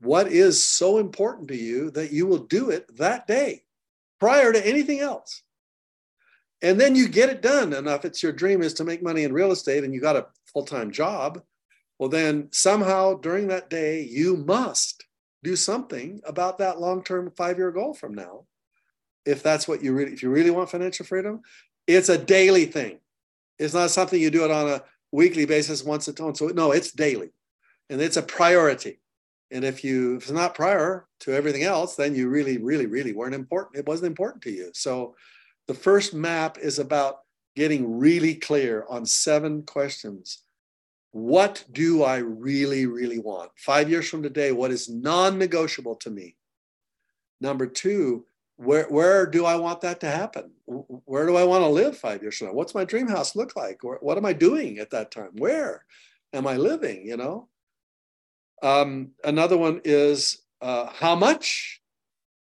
What 0.00 0.28
is 0.28 0.64
so 0.64 0.98
important 0.98 1.48
to 1.48 1.56
you 1.56 1.90
that 1.90 2.12
you 2.12 2.26
will 2.26 2.38
do 2.38 2.70
it 2.70 2.96
that 2.96 3.26
day 3.26 3.64
prior 4.18 4.52
to 4.52 4.66
anything 4.66 5.00
else? 5.00 5.42
And 6.64 6.80
then 6.80 6.94
you 6.96 7.08
get 7.08 7.28
it 7.28 7.42
done. 7.42 7.74
enough 7.74 8.06
it's 8.06 8.22
your 8.22 8.32
dream 8.32 8.62
is 8.62 8.72
to 8.74 8.84
make 8.84 9.02
money 9.02 9.24
in 9.24 9.34
real 9.34 9.52
estate 9.52 9.84
and 9.84 9.92
you 9.92 10.00
got 10.00 10.16
a 10.16 10.26
full 10.46 10.64
time 10.64 10.90
job, 10.90 11.42
well, 11.98 12.08
then 12.08 12.48
somehow 12.52 13.14
during 13.14 13.48
that 13.48 13.68
day, 13.68 14.02
you 14.02 14.38
must 14.38 15.04
do 15.42 15.56
something 15.56 16.22
about 16.24 16.56
that 16.58 16.80
long 16.80 17.04
term 17.04 17.30
five 17.36 17.58
year 17.58 17.70
goal 17.70 17.92
from 17.92 18.14
now. 18.14 18.46
If 19.26 19.42
that's 19.42 19.68
what 19.68 19.82
you 19.82 19.92
really, 19.92 20.12
if 20.12 20.22
you 20.22 20.30
really 20.30 20.50
want 20.50 20.70
financial 20.70 21.04
freedom, 21.04 21.42
it's 21.86 22.08
a 22.08 22.18
daily 22.18 22.64
thing. 22.64 22.98
It's 23.58 23.74
not 23.74 23.90
something 23.90 24.20
you 24.20 24.30
do 24.30 24.44
it 24.46 24.50
on 24.50 24.68
a 24.68 24.82
weekly 25.12 25.44
basis 25.44 25.84
once 25.84 26.08
a 26.08 26.14
time. 26.14 26.34
So 26.34 26.48
no, 26.48 26.72
it's 26.72 26.92
daily, 26.92 27.30
and 27.90 28.00
it's 28.00 28.16
a 28.16 28.22
priority. 28.22 29.00
And 29.50 29.64
if 29.64 29.84
you 29.84 30.16
if 30.16 30.22
it's 30.24 30.32
not 30.32 30.54
prior 30.54 31.06
to 31.20 31.32
everything 31.32 31.62
else, 31.62 31.94
then 31.94 32.14
you 32.14 32.28
really, 32.28 32.56
really, 32.56 32.86
really 32.86 33.12
weren't 33.12 33.34
important. 33.34 33.76
It 33.76 33.86
wasn't 33.86 34.08
important 34.08 34.42
to 34.44 34.50
you. 34.50 34.70
So 34.72 35.14
the 35.66 35.74
first 35.74 36.14
map 36.14 36.58
is 36.58 36.78
about 36.78 37.20
getting 37.56 37.98
really 37.98 38.34
clear 38.34 38.84
on 38.88 39.06
seven 39.06 39.62
questions. 39.62 40.42
What 41.12 41.64
do 41.72 42.02
I 42.02 42.16
really, 42.16 42.86
really 42.86 43.18
want? 43.18 43.50
Five 43.56 43.88
years 43.88 44.08
from 44.08 44.22
today, 44.22 44.52
what 44.52 44.72
is 44.72 44.88
non 44.88 45.38
negotiable 45.38 45.94
to 45.96 46.10
me? 46.10 46.36
Number 47.40 47.66
two, 47.66 48.26
where 48.56 48.86
where 48.88 49.26
do 49.26 49.44
I 49.44 49.56
want 49.56 49.80
that 49.82 50.00
to 50.00 50.10
happen? 50.10 50.50
Where 50.66 51.26
do 51.26 51.36
I 51.36 51.44
want 51.44 51.62
to 51.62 51.68
live 51.68 51.96
five 51.96 52.22
years 52.22 52.38
from 52.38 52.48
now? 52.48 52.52
What's 52.54 52.74
my 52.74 52.84
dream 52.84 53.08
house 53.08 53.36
look 53.36 53.56
like? 53.56 53.80
what 53.82 54.18
am 54.18 54.26
I 54.26 54.32
doing 54.32 54.78
at 54.78 54.90
that 54.90 55.10
time? 55.10 55.30
Where 55.34 55.84
am 56.32 56.46
I 56.46 56.56
living? 56.56 57.06
You 57.06 57.16
know. 57.16 57.48
Um, 58.62 59.10
another 59.22 59.56
one 59.56 59.80
is 59.84 60.42
uh, 60.60 60.86
how 60.86 61.14
much. 61.14 61.80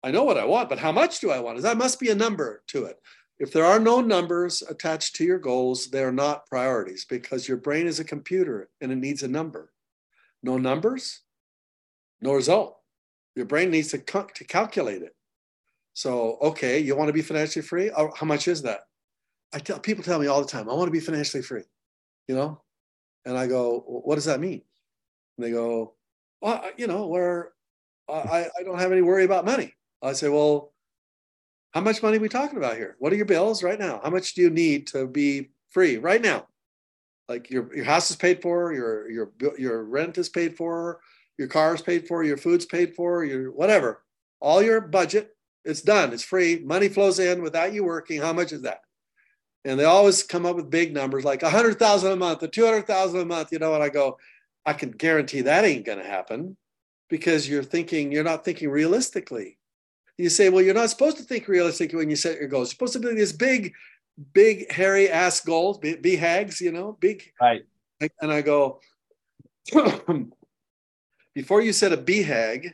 I 0.04 0.12
know 0.12 0.24
what 0.24 0.38
I 0.38 0.46
want, 0.46 0.70
but 0.70 0.80
how 0.80 0.92
much 0.92 1.20
do 1.20 1.32
I 1.32 1.40
want? 1.40 1.58
Is 1.58 1.64
That 1.64 1.78
must 1.78 2.00
be 2.00 2.10
a 2.10 2.16
number 2.16 2.64
to 2.68 2.86
it. 2.86 3.00
If 3.40 3.54
there 3.54 3.66
are 3.66 3.80
no 3.80 4.02
numbers 4.02 4.62
attached 4.70 5.16
to 5.16 5.24
your 5.24 5.40
goals, 5.40 5.88
they're 5.88 6.12
not 6.12 6.46
priorities 6.48 7.06
because 7.06 7.48
your 7.48 7.58
brain 7.58 7.88
is 7.88 8.00
a 8.00 8.04
computer 8.04 8.70
and 8.82 8.92
it 8.92 8.98
needs 8.98 9.24
a 9.24 9.28
number. 9.28 9.72
No 10.44 10.58
numbers, 10.58 11.22
no 12.22 12.34
result. 12.34 12.78
Your 13.36 13.46
brain 13.46 13.72
needs 13.72 13.90
to, 13.90 13.98
to 13.98 14.44
calculate 14.44 15.02
it. 15.02 15.16
So, 15.94 16.38
okay, 16.42 16.80
you 16.80 16.96
want 16.96 17.08
to 17.08 17.14
be 17.14 17.22
financially 17.22 17.64
free? 17.64 17.92
Oh, 17.96 18.12
how 18.16 18.26
much 18.26 18.48
is 18.48 18.62
that? 18.64 18.82
I 19.54 19.60
tell 19.60 19.80
people 19.80 20.04
tell 20.04 20.20
me 20.20 20.28
all 20.28 20.42
the 20.42 20.48
time, 20.48 20.70
I 20.70 20.74
want 20.74 20.88
to 20.88 20.92
be 20.92 21.00
financially 21.00 21.44
free, 21.44 21.64
you 22.28 22.36
know? 22.36 22.62
And 23.26 23.38
I 23.38 23.48
go, 23.48 23.80
what 23.86 24.16
does 24.16 24.26
that 24.26 24.40
mean? 24.40 24.62
And 25.38 25.46
they 25.46 25.52
go, 25.52 25.96
well, 26.42 26.64
you 26.78 26.88
know, 26.88 27.08
where 27.08 27.52
I, 28.10 28.48
I 28.60 28.64
don't 28.64 28.80
have 28.80 28.92
any 28.92 29.02
worry 29.02 29.24
about 29.24 29.46
money. 29.46 29.74
I 30.02 30.14
say, 30.14 30.30
well, 30.30 30.74
how 31.72 31.82
much 31.82 32.02
money 32.02 32.18
are 32.18 32.22
we 32.22 32.30
talking 32.30 32.58
about 32.58 32.78
here? 32.78 32.96
What 33.00 33.14
are 33.14 33.18
your 33.18 33.26
bills 33.26 33.64
right 33.64 33.80
now? 33.80 34.00
How 34.04 34.10
much 34.10 34.34
do 34.34 34.42
you 34.42 34.50
need 34.50 34.88
to 34.88 35.08
be 35.08 35.50
free 35.70 35.98
right 35.98 36.22
now? 36.22 36.48
Like 37.28 37.50
your, 37.50 37.76
your 37.76 37.86
house 37.86 38.10
is 38.10 38.16
paid 38.16 38.42
for, 38.42 38.74
your, 38.74 39.10
your, 39.10 39.32
your 39.58 39.84
rent 39.84 40.18
is 40.18 40.30
paid 40.30 40.58
for, 40.58 41.00
your 41.38 41.48
car 41.48 41.76
is 41.76 41.82
paid 41.82 42.08
for, 42.08 42.24
your 42.24 42.38
food's 42.38 42.66
paid 42.66 42.96
for, 42.96 43.24
your 43.24 43.52
whatever, 43.52 44.04
all 44.40 44.64
your 44.64 44.82
budget 44.82 45.36
it's 45.66 45.82
done. 45.82 46.14
It's 46.14 46.24
free. 46.24 46.60
Money 46.64 46.88
flows 46.88 47.20
in 47.20 47.44
without 47.44 47.74
you 47.74 47.84
working. 47.84 48.22
How 48.22 48.32
much 48.34 48.54
is 48.54 48.62
that? 48.62 48.82
And 49.66 49.78
they 49.78 49.84
always 49.84 50.24
come 50.24 50.46
up 50.46 50.56
with 50.56 50.70
big 50.70 50.94
numbers 50.94 51.26
like 51.26 51.44
a 51.44 51.50
hundred 51.50 51.78
thousand 51.78 52.14
a 52.14 52.16
month, 52.16 52.42
or 52.42 52.48
two 52.48 52.66
hundred 52.66 52.88
thousand 52.88 53.20
a 53.20 53.26
month. 53.26 53.52
You 53.52 53.60
know, 53.60 53.76
and 53.76 53.84
I 53.84 53.90
go, 53.90 54.18
I 54.66 54.72
can 54.72 54.90
guarantee 54.92 55.42
that 55.42 55.66
ain't 55.66 55.86
going 55.86 56.00
to 56.00 56.06
happen. 56.06 56.56
because 57.10 57.50
you're 57.50 57.64
thinking, 57.64 58.12
you're 58.12 58.24
not 58.24 58.46
thinking 58.46 58.70
realistically. 58.70 59.58
You 60.20 60.30
say, 60.30 60.50
well, 60.50 60.62
you're 60.62 60.74
not 60.74 60.90
supposed 60.90 61.16
to 61.16 61.24
think 61.24 61.48
realistically 61.48 61.98
when 61.98 62.10
you 62.10 62.18
set 62.18 62.38
your 62.38 62.50
goals. 62.50 62.68
You're 62.68 62.74
supposed 62.74 62.94
to 62.94 63.00
be 63.00 63.16
this 63.16 63.32
big, 63.32 63.74
big, 64.34 64.70
hairy 64.70 65.10
ass 65.10 65.40
goals, 65.40 65.78
be, 65.78 65.96
be 65.96 66.18
hags, 66.18 66.60
you 66.60 66.74
know, 66.74 66.98
big. 67.00 67.32
Right. 67.40 67.64
And 68.22 68.30
I 68.30 68.42
go, 68.42 68.82
before 71.34 71.62
you 71.62 71.72
set 71.72 71.94
a 71.94 71.98
BHAG, 71.98 72.74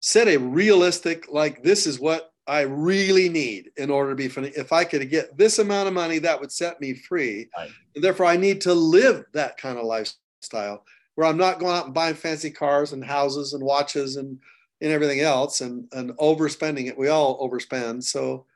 set 0.00 0.28
a 0.28 0.36
realistic, 0.36 1.32
like, 1.32 1.62
this 1.62 1.86
is 1.86 1.98
what 1.98 2.30
I 2.46 2.60
really 2.60 3.30
need 3.30 3.70
in 3.78 3.90
order 3.90 4.10
to 4.10 4.16
be 4.16 4.28
funny. 4.28 4.52
If 4.54 4.70
I 4.70 4.84
could 4.84 5.08
get 5.08 5.38
this 5.38 5.58
amount 5.58 5.88
of 5.88 5.94
money, 5.94 6.18
that 6.18 6.38
would 6.38 6.52
set 6.52 6.78
me 6.78 6.92
free. 6.92 7.48
Right. 7.56 7.70
And 7.94 8.04
therefore, 8.04 8.26
I 8.26 8.36
need 8.36 8.60
to 8.62 8.74
live 8.74 9.24
that 9.32 9.56
kind 9.56 9.78
of 9.78 9.86
lifestyle 9.86 10.84
where 11.14 11.26
I'm 11.26 11.38
not 11.38 11.58
going 11.58 11.74
out 11.74 11.86
and 11.86 11.94
buying 11.94 12.16
fancy 12.16 12.50
cars 12.50 12.92
and 12.92 13.02
houses 13.02 13.54
and 13.54 13.64
watches 13.64 14.16
and, 14.16 14.38
and 14.80 14.92
everything 14.92 15.20
else 15.20 15.60
and, 15.60 15.88
and 15.92 16.10
overspending 16.18 16.86
it. 16.86 16.98
We 16.98 17.08
all 17.08 17.46
overspend. 17.46 18.04
So, 18.04 18.46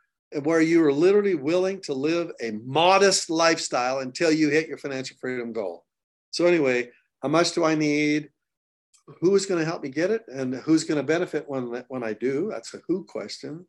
where 0.44 0.62
you 0.62 0.82
are 0.82 0.92
literally 0.92 1.34
willing 1.34 1.80
to 1.82 1.92
live 1.92 2.32
a 2.40 2.52
modest 2.64 3.28
lifestyle 3.28 3.98
until 3.98 4.32
you 4.32 4.48
hit 4.48 4.66
your 4.66 4.78
financial 4.78 5.16
freedom 5.20 5.52
goal. 5.52 5.84
So, 6.30 6.46
anyway, 6.46 6.90
how 7.22 7.28
much 7.28 7.52
do 7.52 7.64
I 7.64 7.74
need? 7.74 8.30
Who 9.20 9.34
is 9.34 9.46
going 9.46 9.60
to 9.60 9.66
help 9.66 9.82
me 9.82 9.90
get 9.90 10.10
it? 10.10 10.22
And 10.28 10.54
who's 10.54 10.84
going 10.84 10.96
to 10.96 11.02
benefit 11.02 11.48
when, 11.48 11.84
when 11.88 12.02
I 12.02 12.14
do? 12.14 12.48
That's 12.50 12.72
a 12.72 12.80
who 12.88 13.04
question. 13.04 13.66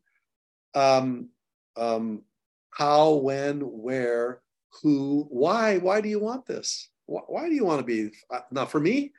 Um, 0.74 1.30
um, 1.76 2.22
how, 2.70 3.16
when, 3.16 3.60
where, 3.60 4.42
who, 4.82 5.28
why? 5.30 5.80
Why 5.80 6.02
do 6.02 6.08
you 6.08 6.20
want 6.20 6.46
this? 6.46 6.90
Why, 7.08 7.22
why 7.28 7.50
do 7.50 7.56
you 7.56 7.66
want 7.66 7.80
to 7.80 7.86
be? 7.86 8.16
Not 8.52 8.72
for 8.72 8.80
me, 8.80 9.12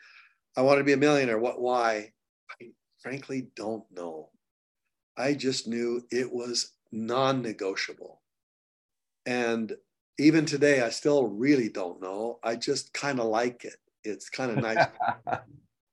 I 0.56 0.62
want 0.62 0.78
to 0.78 0.84
be 0.84 0.92
a 0.92 0.96
millionaire. 0.96 1.38
What? 1.38 1.60
Why? 1.60 2.12
Frankly 3.04 3.48
don't 3.54 3.84
know. 3.92 4.30
I 5.14 5.34
just 5.34 5.68
knew 5.68 6.02
it 6.10 6.32
was 6.32 6.72
non-negotiable, 6.90 8.22
and 9.26 9.76
even 10.18 10.46
today, 10.46 10.80
I 10.80 10.88
still 10.88 11.26
really 11.26 11.68
don't 11.68 12.00
know. 12.00 12.38
I 12.42 12.56
just 12.56 12.94
kind 12.94 13.20
of 13.20 13.26
like 13.26 13.66
it. 13.66 13.76
It's 14.04 14.30
kind 14.30 14.50
of 14.52 14.56
nice. 14.56 14.86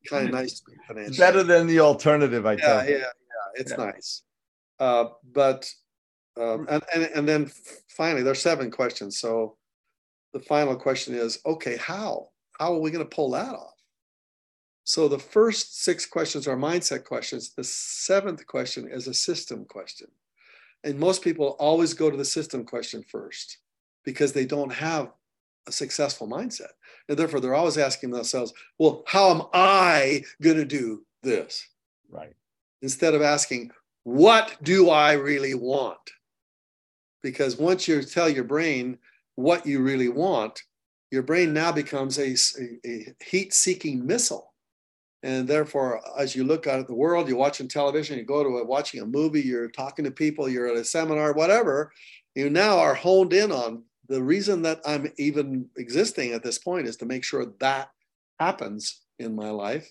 kind 0.10 0.28
of 0.28 0.34
nice 0.34 0.62
to 0.62 0.72
be 0.72 0.78
financial. 0.88 1.18
Better 1.18 1.44
than 1.44 1.68
the 1.68 1.82
alternative, 1.82 2.46
I 2.46 2.54
yeah, 2.54 2.58
tell 2.58 2.86
you. 2.86 2.92
Yeah, 2.94 3.00
yeah, 3.00 3.56
it's 3.56 3.72
yeah. 3.72 3.86
nice. 3.86 4.22
Uh, 4.80 5.06
but 5.34 5.70
um, 6.40 6.66
and, 6.70 6.82
and 6.96 7.04
and 7.14 7.28
then 7.28 7.52
finally, 7.90 8.24
there's 8.24 8.42
seven 8.42 8.72
questions. 8.72 9.20
So 9.20 9.58
the 10.32 10.40
final 10.40 10.78
question 10.78 11.14
is, 11.14 11.40
okay, 11.46 11.76
how? 11.76 12.30
How 12.58 12.74
are 12.74 12.80
we 12.80 12.90
going 12.90 13.04
to 13.04 13.16
pull 13.16 13.32
that 13.32 13.54
off? 13.54 13.81
So 14.84 15.08
the 15.08 15.20
first 15.20 15.84
six 15.84 16.06
questions 16.06 16.48
are 16.48 16.58
mindset 16.58 17.06
questions. 17.06 17.54
The 17.54 17.64
seventh 17.64 18.46
question 18.48 18.88
is 18.92 19.08
a 19.08 19.14
system 19.14 19.66
question. 19.66 20.08
And 20.84 21.00
most 21.00 21.22
people 21.22 21.56
always 21.60 21.94
go 21.94 22.10
to 22.10 22.18
the 22.18 22.26
system 22.26 22.66
question 22.66 23.04
first 23.08 23.60
because 24.04 24.34
they 24.34 24.46
don't 24.46 24.74
have 24.74 25.12
a 25.68 25.72
successful 25.72 26.28
mindset. 26.28 26.72
And 27.08 27.18
therefore, 27.18 27.40
they're 27.40 27.54
always 27.54 27.78
asking 27.78 28.12
themselves, 28.12 28.52
well, 28.80 29.04
how 29.06 29.30
am 29.30 29.44
I 29.54 30.24
going 30.42 30.58
to 30.58 30.66
do 30.66 31.06
this? 31.22 31.68
Right. 32.10 32.34
Instead 32.82 33.14
of 33.14 33.22
asking, 33.22 33.72
what 34.04 34.58
do 34.64 34.90
I 34.90 35.14
really 35.14 35.54
want? 35.54 36.00
Because 37.22 37.58
once 37.58 37.88
you 37.88 38.02
tell 38.02 38.28
your 38.28 38.44
brain 38.44 38.98
what 39.36 39.68
you 39.68 39.82
really 39.82 40.10
want, 40.10 40.64
your 41.12 41.22
brain 41.22 41.54
now 41.54 41.72
becomes 41.72 42.18
a, 42.18 42.36
a, 42.60 42.80
a 42.88 43.16
heat 43.24 43.54
seeking 43.54 44.06
missile. 44.06 44.51
And 45.24 45.48
therefore, 45.48 46.02
as 46.18 46.36
you 46.36 46.44
look 46.44 46.66
out 46.66 46.80
at 46.80 46.88
the 46.88 46.96
world, 46.96 47.28
you're 47.28 47.38
watching 47.38 47.68
television, 47.68 48.18
you 48.18 48.26
go 48.26 48.44
to 48.44 48.58
a, 48.58 48.66
watching 48.66 49.02
a 49.02 49.06
movie, 49.06 49.42
you're 49.42 49.70
talking 49.70 50.06
to 50.06 50.12
people, 50.12 50.50
you're 50.50 50.68
at 50.68 50.78
a 50.78 50.84
seminar, 50.84 51.34
whatever, 51.34 51.92
you 52.34 52.50
now 52.50 52.80
are 52.80 52.96
honed 52.96 53.34
in 53.34 53.52
on 53.52 53.84
the 54.08 54.22
reason 54.22 54.64
that 54.64 54.82
I'm 54.86 55.12
even 55.18 55.70
existing 55.78 56.32
at 56.34 56.44
this 56.44 56.58
point 56.58 56.88
is 56.88 56.98
to 56.98 57.06
make 57.06 57.24
sure 57.24 57.54
that 57.60 57.90
happens 58.40 59.02
in 59.20 59.36
my 59.36 59.52
life. 59.52 59.90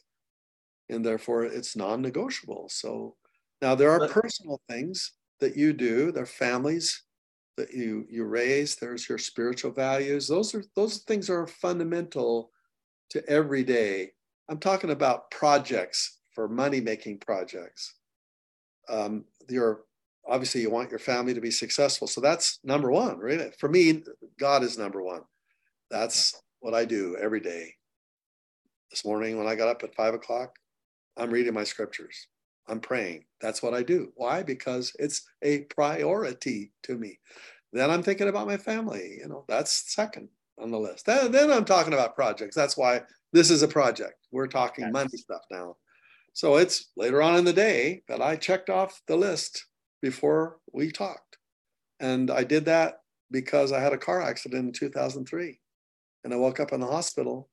And 0.88 1.06
therefore, 1.06 1.44
it's 1.44 1.76
non 1.76 2.02
negotiable. 2.02 2.68
So 2.68 3.14
now 3.62 3.76
there 3.76 3.92
are 3.92 4.08
personal 4.08 4.60
things 4.68 5.12
that 5.38 5.56
you 5.56 5.72
do, 5.72 6.10
there 6.10 6.24
are 6.24 6.26
families 6.26 7.04
that 7.60 7.74
you 7.74 8.06
you 8.08 8.24
raise 8.24 8.76
there's 8.76 9.06
your 9.06 9.18
spiritual 9.18 9.70
values 9.70 10.26
those 10.26 10.54
are 10.54 10.64
those 10.74 10.98
things 10.98 11.28
are 11.28 11.46
fundamental 11.46 12.50
to 13.10 13.22
every 13.28 13.62
day 13.62 14.10
i'm 14.50 14.58
talking 14.58 14.90
about 14.90 15.30
projects 15.30 16.18
for 16.34 16.48
money 16.48 16.80
making 16.80 17.18
projects 17.18 17.94
um, 18.88 19.24
your 19.48 19.82
obviously 20.28 20.60
you 20.60 20.70
want 20.70 20.90
your 20.90 20.98
family 20.98 21.32
to 21.32 21.40
be 21.40 21.50
successful 21.50 22.06
so 22.06 22.20
that's 22.20 22.58
number 22.62 22.90
one 22.90 23.18
right 23.18 23.54
for 23.58 23.68
me 23.68 24.02
god 24.38 24.62
is 24.62 24.76
number 24.76 25.02
one 25.02 25.22
that's 25.90 26.42
what 26.60 26.74
i 26.74 26.84
do 26.84 27.16
every 27.20 27.40
day 27.40 27.72
this 28.90 29.04
morning 29.04 29.38
when 29.38 29.46
i 29.46 29.54
got 29.54 29.68
up 29.68 29.82
at 29.82 29.94
five 29.94 30.12
o'clock 30.12 30.58
i'm 31.16 31.30
reading 31.30 31.54
my 31.54 31.64
scriptures 31.64 32.26
I'm 32.70 32.80
praying. 32.80 33.24
That's 33.40 33.62
what 33.62 33.74
I 33.74 33.82
do. 33.82 34.12
Why? 34.14 34.42
Because 34.42 34.94
it's 34.98 35.22
a 35.42 35.62
priority 35.62 36.72
to 36.84 36.96
me. 36.96 37.18
Then 37.72 37.90
I'm 37.90 38.02
thinking 38.02 38.28
about 38.28 38.46
my 38.46 38.56
family. 38.56 39.18
You 39.20 39.28
know, 39.28 39.44
that's 39.48 39.92
second 39.92 40.28
on 40.58 40.70
the 40.70 40.78
list. 40.78 41.06
Then, 41.06 41.32
then 41.32 41.50
I'm 41.50 41.64
talking 41.64 41.92
about 41.92 42.14
projects. 42.14 42.54
That's 42.54 42.76
why 42.76 43.02
this 43.32 43.50
is 43.50 43.62
a 43.62 43.68
project. 43.68 44.26
We're 44.32 44.46
talking 44.46 44.84
yes. 44.84 44.92
money 44.92 45.16
stuff 45.16 45.42
now. 45.50 45.76
So 46.32 46.56
it's 46.56 46.90
later 46.96 47.22
on 47.22 47.36
in 47.36 47.44
the 47.44 47.52
day 47.52 48.02
that 48.08 48.22
I 48.22 48.36
checked 48.36 48.70
off 48.70 49.02
the 49.06 49.16
list 49.16 49.66
before 50.00 50.58
we 50.72 50.90
talked. 50.90 51.38
And 51.98 52.30
I 52.30 52.44
did 52.44 52.64
that 52.66 53.00
because 53.30 53.72
I 53.72 53.80
had 53.80 53.92
a 53.92 53.98
car 53.98 54.22
accident 54.22 54.66
in 54.66 54.72
2003. 54.72 55.60
And 56.24 56.32
I 56.32 56.36
woke 56.36 56.60
up 56.60 56.72
in 56.72 56.80
the 56.80 56.86
hospital 56.86 57.48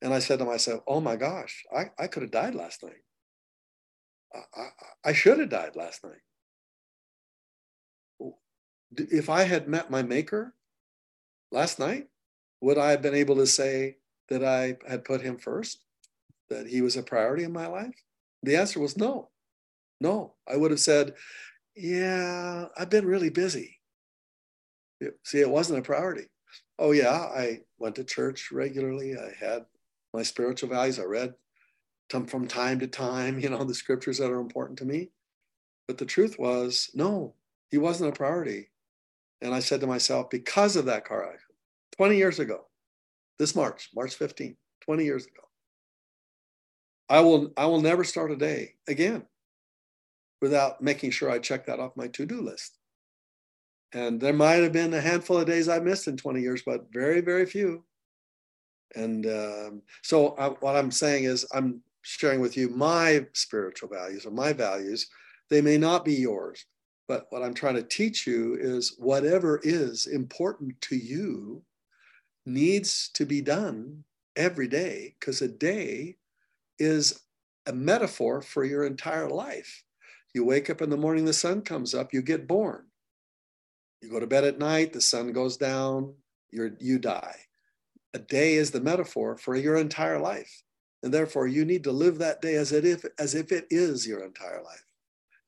and 0.00 0.12
I 0.12 0.18
said 0.18 0.38
to 0.40 0.44
myself, 0.44 0.82
oh 0.86 1.00
my 1.00 1.16
gosh, 1.16 1.62
I, 1.74 1.86
I 1.98 2.06
could 2.06 2.22
have 2.22 2.32
died 2.32 2.54
last 2.54 2.82
night. 2.82 3.02
I, 4.34 4.68
I 5.04 5.12
should 5.12 5.38
have 5.38 5.50
died 5.50 5.76
last 5.76 6.04
night. 6.04 8.32
If 8.96 9.30
I 9.30 9.42
had 9.42 9.68
met 9.68 9.90
my 9.90 10.02
maker 10.02 10.54
last 11.50 11.78
night, 11.78 12.08
would 12.60 12.78
I 12.78 12.90
have 12.90 13.02
been 13.02 13.14
able 13.14 13.36
to 13.36 13.46
say 13.46 13.96
that 14.28 14.44
I 14.44 14.76
had 14.88 15.04
put 15.04 15.20
him 15.20 15.38
first, 15.38 15.84
that 16.50 16.66
he 16.66 16.82
was 16.82 16.96
a 16.96 17.02
priority 17.02 17.44
in 17.44 17.52
my 17.52 17.66
life? 17.66 17.94
The 18.42 18.56
answer 18.56 18.80
was 18.80 18.96
no. 18.96 19.30
No, 20.00 20.34
I 20.50 20.56
would 20.56 20.72
have 20.72 20.80
said, 20.80 21.14
yeah, 21.76 22.66
I've 22.76 22.90
been 22.90 23.06
really 23.06 23.30
busy. 23.30 23.78
See, 25.24 25.40
it 25.40 25.50
wasn't 25.50 25.78
a 25.78 25.82
priority. 25.82 26.26
Oh, 26.78 26.92
yeah, 26.92 27.10
I 27.12 27.60
went 27.78 27.96
to 27.96 28.04
church 28.04 28.50
regularly. 28.52 29.14
I 29.16 29.32
had 29.38 29.64
my 30.12 30.22
spiritual 30.22 30.68
values. 30.68 30.98
I 30.98 31.04
read 31.04 31.34
from 32.10 32.46
time 32.46 32.78
to 32.80 32.86
time, 32.86 33.38
you 33.40 33.48
know, 33.48 33.64
the 33.64 33.74
scriptures 33.74 34.18
that 34.18 34.30
are 34.30 34.40
important 34.40 34.78
to 34.80 34.84
me. 34.84 35.10
But 35.86 35.98
the 35.98 36.06
truth 36.06 36.38
was, 36.38 36.90
no, 36.94 37.34
he 37.70 37.78
wasn't 37.78 38.10
a 38.10 38.16
priority. 38.16 38.70
And 39.40 39.54
I 39.54 39.60
said 39.60 39.80
to 39.80 39.86
myself, 39.86 40.30
because 40.30 40.76
of 40.76 40.86
that 40.86 41.04
car 41.04 41.24
accident, 41.24 41.58
20 41.96 42.16
years 42.16 42.38
ago, 42.38 42.66
this 43.42 43.56
March, 43.56 43.90
March 43.92 44.14
15, 44.14 44.56
20 44.82 45.04
years 45.04 45.26
ago, 45.26 45.42
I 47.08 47.18
will, 47.20 47.52
I 47.56 47.66
will 47.66 47.80
never 47.80 48.04
start 48.04 48.30
a 48.30 48.36
day 48.36 48.74
again 48.86 49.24
without 50.40 50.80
making 50.80 51.10
sure 51.10 51.28
I 51.28 51.40
check 51.40 51.66
that 51.66 51.80
off 51.80 51.96
my 51.96 52.06
to-do 52.06 52.40
list. 52.40 52.78
And 53.92 54.20
there 54.20 54.32
might 54.32 54.62
have 54.62 54.72
been 54.72 54.94
a 54.94 55.00
handful 55.00 55.38
of 55.38 55.46
days 55.46 55.68
I 55.68 55.80
missed 55.80 56.06
in 56.06 56.16
20 56.16 56.40
years, 56.40 56.62
but 56.64 56.86
very, 56.92 57.20
very 57.20 57.44
few. 57.44 57.84
And 58.94 59.26
um, 59.26 59.82
so 60.02 60.36
I, 60.36 60.50
what 60.50 60.76
I'm 60.76 60.92
saying 60.92 61.24
is 61.24 61.44
I'm 61.52 61.82
sharing 62.02 62.40
with 62.40 62.56
you 62.56 62.68
my 62.68 63.26
spiritual 63.32 63.88
values 63.88 64.24
or 64.24 64.30
my 64.30 64.52
values. 64.52 65.08
They 65.50 65.62
may 65.62 65.78
not 65.78 66.04
be 66.04 66.14
yours, 66.14 66.64
but 67.08 67.26
what 67.30 67.42
I'm 67.42 67.54
trying 67.54 67.74
to 67.74 67.82
teach 67.82 68.24
you 68.24 68.56
is 68.60 68.94
whatever 68.98 69.60
is 69.64 70.06
important 70.06 70.80
to 70.82 70.96
you 70.96 71.64
needs 72.46 73.10
to 73.14 73.24
be 73.24 73.40
done 73.40 74.04
every 74.36 74.68
day 74.68 75.14
because 75.18 75.42
a 75.42 75.48
day 75.48 76.16
is 76.78 77.20
a 77.66 77.72
metaphor 77.72 78.42
for 78.42 78.64
your 78.64 78.84
entire 78.84 79.28
life. 79.28 79.84
You 80.34 80.44
wake 80.44 80.70
up 80.70 80.82
in 80.82 80.90
the 80.90 80.96
morning, 80.96 81.24
the 81.24 81.32
sun 81.32 81.62
comes 81.62 81.94
up, 81.94 82.12
you 82.12 82.22
get 82.22 82.48
born. 82.48 82.86
You 84.00 84.10
go 84.10 84.18
to 84.18 84.26
bed 84.26 84.44
at 84.44 84.58
night, 84.58 84.92
the 84.92 85.00
sun 85.00 85.32
goes 85.32 85.56
down, 85.56 86.14
you 86.50 86.76
you 86.80 86.98
die. 86.98 87.36
A 88.14 88.18
day 88.18 88.54
is 88.54 88.70
the 88.70 88.80
metaphor 88.80 89.36
for 89.36 89.54
your 89.56 89.76
entire 89.76 90.18
life. 90.18 90.62
And 91.02 91.12
therefore, 91.12 91.46
you 91.46 91.64
need 91.64 91.84
to 91.84 91.92
live 91.92 92.18
that 92.18 92.40
day 92.42 92.54
as 92.54 92.72
if, 92.72 93.04
as 93.18 93.34
if 93.34 93.50
it 93.50 93.66
is 93.70 94.06
your 94.06 94.22
entire 94.22 94.62
life. 94.62 94.84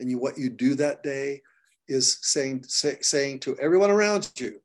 And 0.00 0.10
you, 0.10 0.18
what 0.18 0.36
you 0.36 0.50
do 0.50 0.74
that 0.76 1.02
day 1.02 1.42
is 1.88 2.18
saying, 2.22 2.64
say, 2.66 2.98
saying 3.00 3.40
to 3.40 3.56
everyone 3.58 3.90
around 3.90 4.30
you, 4.36 4.60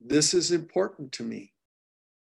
this 0.00 0.34
is 0.34 0.50
important 0.50 1.12
to 1.12 1.22
me. 1.22 1.52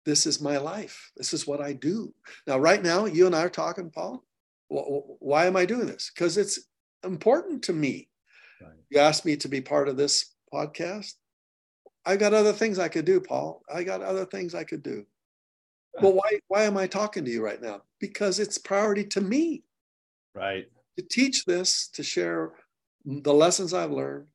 This 0.08 0.26
is 0.26 0.40
my 0.40 0.58
life. 0.58 1.12
This 1.18 1.34
is 1.34 1.46
what 1.46 1.60
I 1.60 1.74
do. 1.74 2.14
Now, 2.48 2.58
right 2.58 2.82
now, 2.82 3.06
you 3.06 3.26
and 3.26 3.36
I 3.36 3.44
are 3.44 3.50
talking, 3.50 3.92
Paul. 3.92 4.24
Why 4.70 5.48
am 5.48 5.58
I 5.58 5.66
doing 5.66 5.86
this? 5.86 6.10
Because 6.16 6.38
it's 6.38 6.60
important 7.04 7.64
to 7.64 7.74
me. 7.74 8.08
Right. 8.62 8.72
You 8.90 9.00
asked 9.00 9.26
me 9.26 9.36
to 9.36 9.50
be 9.50 9.60
part 9.60 9.90
of 9.90 9.98
this 9.98 10.34
podcast. 10.52 11.14
I 12.06 12.16
got 12.16 12.34
other 12.34 12.54
things 12.54 12.80
I 12.80 12.88
could 12.88 13.04
do, 13.04 13.20
Paul. 13.20 13.64
I 13.70 13.84
got 13.84 14.02
other 14.02 14.24
things 14.26 14.56
I 14.56 14.64
could 14.64 14.82
do. 14.82 15.06
But 16.00 16.14
why 16.14 16.40
why 16.48 16.64
am 16.64 16.78
I 16.78 16.86
talking 16.86 17.26
to 17.26 17.32
you 17.32 17.44
right 17.44 17.60
now? 17.60 17.82
Because 18.00 18.40
it's 18.40 18.60
priority 18.60 19.04
to 19.06 19.22
me. 19.22 19.64
Right. 20.36 20.68
To 20.96 21.04
teach 21.04 21.44
this, 21.44 21.88
to 21.96 22.04
share 22.04 22.52
the 23.04 23.34
lessons 23.34 23.74
I've 23.74 23.90
learned, 23.92 24.28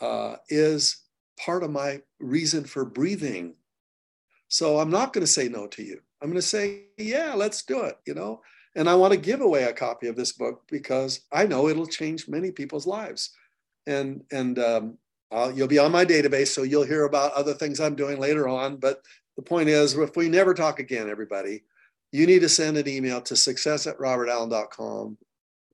uh, 0.00 0.36
is 0.48 1.02
part 1.44 1.64
of 1.64 1.72
my 1.72 2.02
reason 2.20 2.64
for 2.64 2.84
breathing. 2.84 3.56
So 4.50 4.78
I'm 4.78 4.90
not 4.90 5.12
going 5.12 5.24
to 5.24 5.32
say 5.32 5.48
no 5.48 5.66
to 5.68 5.82
you. 5.82 6.00
I'm 6.20 6.28
going 6.28 6.40
to 6.40 6.46
say, 6.46 6.82
yeah, 6.98 7.32
let's 7.34 7.62
do 7.62 7.82
it. 7.84 7.98
You 8.04 8.14
know, 8.14 8.42
and 8.76 8.88
I 8.88 8.94
want 8.96 9.12
to 9.14 9.18
give 9.18 9.40
away 9.40 9.64
a 9.64 9.72
copy 9.72 10.08
of 10.08 10.16
this 10.16 10.32
book 10.32 10.62
because 10.70 11.20
I 11.32 11.46
know 11.46 11.68
it'll 11.68 11.86
change 11.86 12.28
many 12.28 12.50
people's 12.50 12.86
lives. 12.86 13.30
And 13.86 14.22
and 14.30 14.58
um, 14.58 14.98
you'll 15.54 15.68
be 15.68 15.78
on 15.78 15.92
my 15.92 16.04
database, 16.04 16.48
so 16.48 16.64
you'll 16.64 16.84
hear 16.84 17.04
about 17.04 17.32
other 17.32 17.54
things 17.54 17.80
I'm 17.80 17.94
doing 17.94 18.20
later 18.20 18.48
on. 18.48 18.76
But 18.76 19.02
the 19.36 19.42
point 19.42 19.68
is, 19.68 19.96
if 19.96 20.16
we 20.16 20.28
never 20.28 20.52
talk 20.52 20.80
again, 20.80 21.08
everybody, 21.08 21.62
you 22.12 22.26
need 22.26 22.40
to 22.40 22.48
send 22.48 22.76
an 22.76 22.88
email 22.88 23.20
to 23.22 23.36
success 23.36 23.86
at 23.86 23.98
robertallen.com 23.98 25.16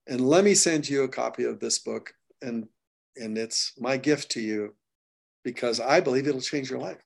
and 0.07 0.21
let 0.21 0.43
me 0.43 0.53
send 0.53 0.87
you 0.87 1.03
a 1.03 1.09
copy 1.09 1.43
of 1.43 1.59
this 1.59 1.79
book. 1.79 2.13
And 2.41 2.67
and 3.15 3.37
it's 3.37 3.73
my 3.79 3.97
gift 3.97 4.31
to 4.31 4.41
you 4.41 4.75
because 5.43 5.79
I 5.79 5.99
believe 5.99 6.27
it'll 6.27 6.41
change 6.41 6.69
your 6.69 6.79
life. 6.79 7.01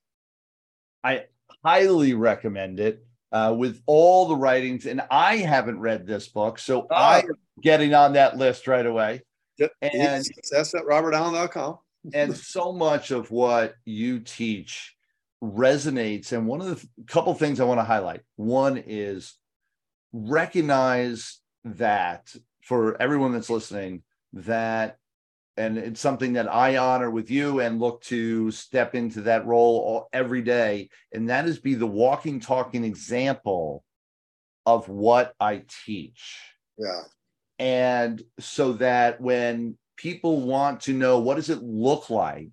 I 1.02 1.24
highly 1.64 2.14
recommend 2.14 2.80
it 2.80 3.04
uh, 3.32 3.54
with 3.56 3.80
all 3.86 4.28
the 4.28 4.36
writings. 4.36 4.86
And 4.86 5.02
I 5.10 5.36
haven't 5.36 5.80
read 5.80 6.06
this 6.06 6.28
book, 6.28 6.58
so 6.58 6.86
oh. 6.90 6.94
I'm 6.94 7.28
getting 7.62 7.94
on 7.94 8.14
that 8.14 8.36
list 8.36 8.66
right 8.66 8.86
away. 8.86 9.22
And 9.80 10.24
that's 10.50 10.74
at 10.74 10.84
robertallen.com. 10.84 11.78
and 12.14 12.36
so 12.36 12.72
much 12.72 13.10
of 13.10 13.30
what 13.30 13.74
you 13.84 14.20
teach 14.20 14.96
resonates. 15.42 16.32
And 16.32 16.46
one 16.46 16.60
of 16.60 16.66
the 16.68 16.88
couple 17.06 17.34
things 17.34 17.60
I 17.60 17.64
want 17.64 17.80
to 17.80 17.84
highlight 17.84 18.22
one 18.36 18.82
is 18.86 19.34
recognize 20.12 21.38
that 21.64 22.34
for 22.62 23.00
everyone 23.00 23.32
that's 23.32 23.50
listening, 23.50 24.02
that 24.32 24.98
and 25.56 25.76
it's 25.76 26.00
something 26.00 26.32
that 26.34 26.52
I 26.52 26.78
honor 26.78 27.10
with 27.10 27.30
you 27.30 27.60
and 27.60 27.80
look 27.80 28.02
to 28.04 28.50
step 28.50 28.94
into 28.94 29.22
that 29.22 29.46
role 29.46 29.78
all, 29.78 30.08
every 30.12 30.42
day. 30.42 30.88
And 31.12 31.28
that 31.28 31.46
is 31.46 31.58
be 31.58 31.74
the 31.74 31.86
walking, 31.86 32.40
talking 32.40 32.84
example 32.84 33.84
of 34.64 34.88
what 34.88 35.34
I 35.38 35.64
teach. 35.84 36.40
Yeah. 36.78 37.02
And 37.58 38.22
so 38.38 38.72
that 38.74 39.20
when 39.20 39.76
people 39.96 40.40
want 40.40 40.80
to 40.82 40.94
know 40.94 41.18
what 41.18 41.34
does 41.34 41.50
it 41.50 41.62
look 41.62 42.08
like, 42.08 42.52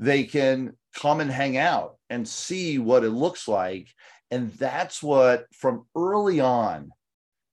they 0.00 0.24
can 0.24 0.76
come 0.94 1.20
and 1.20 1.30
hang 1.30 1.56
out 1.56 1.96
and 2.10 2.26
see 2.26 2.78
what 2.78 3.04
it 3.04 3.10
looks 3.10 3.46
like. 3.46 3.88
And 4.30 4.52
that's 4.54 5.02
what 5.02 5.46
from 5.54 5.86
early 5.96 6.40
on, 6.40 6.90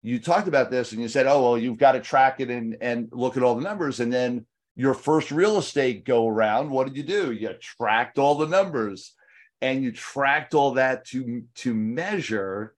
you 0.01 0.19
talked 0.19 0.47
about 0.47 0.69
this 0.69 0.91
and 0.91 1.01
you 1.01 1.07
said, 1.07 1.27
oh, 1.27 1.41
well, 1.41 1.57
you've 1.57 1.77
got 1.77 1.93
to 1.93 1.99
track 1.99 2.39
it 2.39 2.49
and, 2.49 2.77
and 2.81 3.09
look 3.11 3.37
at 3.37 3.43
all 3.43 3.55
the 3.55 3.61
numbers. 3.61 3.99
And 3.99 4.11
then 4.11 4.45
your 4.75 4.93
first 4.93 5.31
real 5.31 5.57
estate 5.57 6.05
go 6.05 6.27
around, 6.27 6.69
what 6.69 6.87
did 6.87 6.97
you 6.97 7.03
do? 7.03 7.31
You 7.31 7.53
tracked 7.59 8.19
all 8.19 8.35
the 8.35 8.47
numbers 8.47 9.13
and 9.61 9.83
you 9.83 9.91
tracked 9.91 10.53
all 10.53 10.71
that 10.71 11.05
to 11.07 11.43
to 11.55 11.73
measure, 11.73 12.75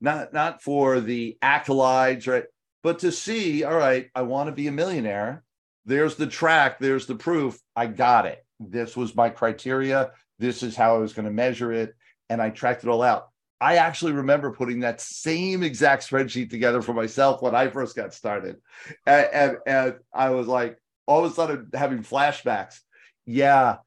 not 0.00 0.32
not 0.32 0.62
for 0.62 1.00
the 1.00 1.38
accolades, 1.42 2.28
right? 2.28 2.44
But 2.82 3.00
to 3.00 3.12
see, 3.12 3.64
all 3.64 3.76
right, 3.76 4.08
I 4.14 4.22
want 4.22 4.48
to 4.48 4.52
be 4.52 4.66
a 4.66 4.72
millionaire. 4.72 5.42
There's 5.84 6.16
the 6.16 6.26
track, 6.26 6.78
there's 6.78 7.06
the 7.06 7.14
proof. 7.14 7.58
I 7.74 7.86
got 7.86 8.26
it. 8.26 8.44
This 8.60 8.96
was 8.96 9.16
my 9.16 9.30
criteria. 9.30 10.10
This 10.38 10.62
is 10.62 10.76
how 10.76 10.96
I 10.96 10.98
was 10.98 11.12
going 11.12 11.26
to 11.26 11.32
measure 11.32 11.72
it. 11.72 11.94
And 12.28 12.42
I 12.42 12.50
tracked 12.50 12.84
it 12.84 12.90
all 12.90 13.02
out. 13.02 13.28
I 13.60 13.76
actually 13.76 14.12
remember 14.12 14.52
putting 14.52 14.80
that 14.80 15.00
same 15.00 15.62
exact 15.62 16.08
spreadsheet 16.08 16.50
together 16.50 16.82
for 16.82 16.92
myself 16.92 17.42
when 17.42 17.54
I 17.54 17.68
first 17.68 17.96
got 17.96 18.14
started. 18.14 18.56
And, 19.06 19.26
and, 19.32 19.56
and 19.66 19.94
I 20.14 20.30
was 20.30 20.46
like, 20.46 20.78
all 21.08 21.24
of 21.24 21.32
a 21.32 21.34
sudden 21.34 21.70
having 21.72 22.04
flashbacks. 22.04 22.80
Yeah, 23.24 23.78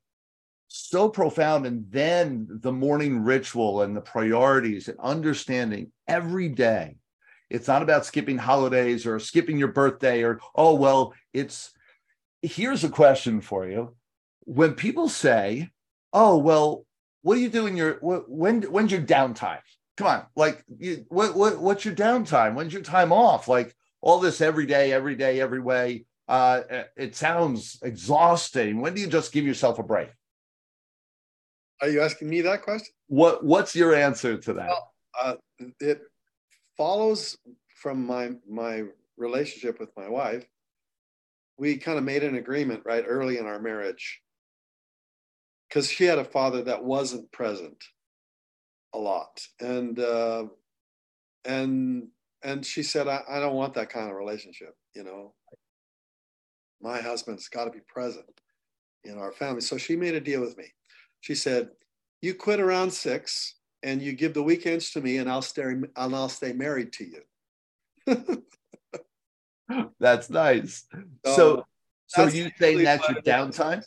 so 0.67 1.07
profound. 1.07 1.65
And 1.67 1.85
then 1.89 2.47
the 2.49 2.71
morning 2.71 3.23
ritual 3.23 3.83
and 3.83 3.95
the 3.95 4.01
priorities 4.01 4.87
and 4.87 4.97
understanding 4.99 5.91
every 6.07 6.49
day. 6.49 6.97
It's 7.49 7.67
not 7.67 7.83
about 7.83 8.05
skipping 8.05 8.37
holidays 8.37 9.05
or 9.05 9.19
skipping 9.19 9.57
your 9.57 9.67
birthday 9.67 10.23
or, 10.23 10.39
oh, 10.55 10.73
well, 10.73 11.13
it's 11.31 11.71
here's 12.41 12.83
a 12.83 12.89
question 12.89 13.39
for 13.39 13.67
you. 13.67 13.95
When 14.45 14.73
people 14.73 15.07
say, 15.07 15.69
oh, 16.11 16.37
well, 16.37 16.85
what 17.21 17.35
do 17.35 17.41
you 17.41 17.49
do 17.49 17.67
in 17.67 17.77
your 17.77 17.99
when 18.01 18.63
when's 18.63 18.91
your 18.91 19.01
downtime? 19.01 19.59
Come 19.97 20.07
on, 20.07 20.25
like 20.35 20.63
you, 20.79 21.05
what 21.09 21.35
what 21.35 21.59
what's 21.59 21.85
your 21.85 21.93
downtime? 21.93 22.55
When's 22.55 22.73
your 22.73 22.81
time 22.81 23.11
off? 23.11 23.47
Like 23.47 23.75
all 24.01 24.19
this 24.19 24.41
every 24.41 24.65
day, 24.65 24.91
every 24.91 25.15
day, 25.15 25.39
every 25.39 25.61
way 25.61 26.05
uh, 26.31 26.83
it 26.95 27.13
sounds 27.13 27.77
exhausting. 27.83 28.79
When 28.79 28.93
do 28.93 29.01
you 29.01 29.07
just 29.07 29.33
give 29.33 29.45
yourself 29.45 29.79
a 29.79 29.83
break? 29.83 30.09
Are 31.81 31.89
you 31.89 32.01
asking 32.01 32.29
me 32.29 32.39
that 32.41 32.61
question? 32.61 32.93
What 33.07 33.43
What's 33.43 33.75
your 33.75 33.93
answer 33.93 34.37
to 34.37 34.53
that? 34.53 34.69
Well, 34.69 34.93
uh, 35.21 35.35
it 35.81 36.01
follows 36.77 37.37
from 37.75 38.05
my 38.05 38.31
my 38.49 38.83
relationship 39.17 39.77
with 39.77 39.89
my 39.97 40.07
wife. 40.07 40.45
We 41.57 41.75
kind 41.77 41.97
of 41.97 42.05
made 42.05 42.23
an 42.23 42.35
agreement 42.35 42.83
right 42.85 43.03
early 43.05 43.37
in 43.37 43.45
our 43.45 43.59
marriage 43.59 44.21
because 45.67 45.91
she 45.91 46.05
had 46.05 46.17
a 46.17 46.23
father 46.23 46.63
that 46.63 46.83
wasn't 46.83 47.29
present 47.33 47.83
a 48.93 48.97
lot, 48.97 49.41
and 49.59 49.99
uh, 49.99 50.45
and 51.43 52.07
and 52.41 52.65
she 52.65 52.83
said, 52.83 53.09
I, 53.09 53.21
I 53.29 53.39
don't 53.39 53.55
want 53.55 53.73
that 53.73 53.89
kind 53.89 54.09
of 54.09 54.15
relationship. 54.15 54.75
You 54.95 55.03
know, 55.03 55.33
my 56.81 56.99
husband's 57.01 57.47
got 57.47 57.65
to 57.65 57.71
be 57.71 57.81
present 57.87 58.25
in 59.03 59.17
our 59.17 59.31
family. 59.31 59.61
So 59.61 59.77
she 59.77 59.95
made 59.95 60.15
a 60.15 60.19
deal 60.19 60.41
with 60.41 60.57
me. 60.57 60.65
She 61.21 61.35
said, 61.35 61.69
"You 62.21 62.33
quit 62.33 62.59
around 62.59 62.91
six, 62.91 63.55
and 63.83 64.01
you 64.01 64.13
give 64.13 64.33
the 64.33 64.43
weekends 64.43 64.91
to 64.91 65.01
me, 65.01 65.17
and 65.17 65.29
I'll 65.29 65.41
stay 65.41 65.63
and 65.63 65.89
I'll 65.95 66.29
stay 66.29 66.53
married 66.53 66.93
to 66.93 67.05
you." 67.05 68.43
that's 69.99 70.29
nice. 70.29 70.85
So, 71.25 71.65
so, 72.07 72.27
so 72.27 72.35
you 72.35 72.51
saying 72.59 72.73
really 72.73 72.83
that's 72.83 73.07
your 73.07 73.21
downtime? 73.21 73.83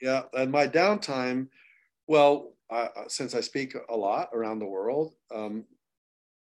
Yeah, 0.00 0.22
and 0.32 0.52
my 0.52 0.66
downtime. 0.68 1.48
Well, 2.06 2.52
uh, 2.70 2.88
since 3.08 3.34
I 3.34 3.40
speak 3.40 3.76
a 3.88 3.96
lot 3.96 4.30
around 4.32 4.60
the 4.60 4.66
world, 4.66 5.14
um, 5.34 5.64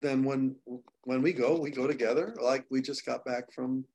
then 0.02 0.24
when 0.24 0.56
when 1.04 1.22
we 1.22 1.34
go, 1.34 1.60
we 1.60 1.72
go 1.72 1.88
together. 1.88 2.36
Like 2.42 2.66
we 2.70 2.82
just 2.82 3.06
got 3.06 3.26
back 3.26 3.52
from 3.52 3.86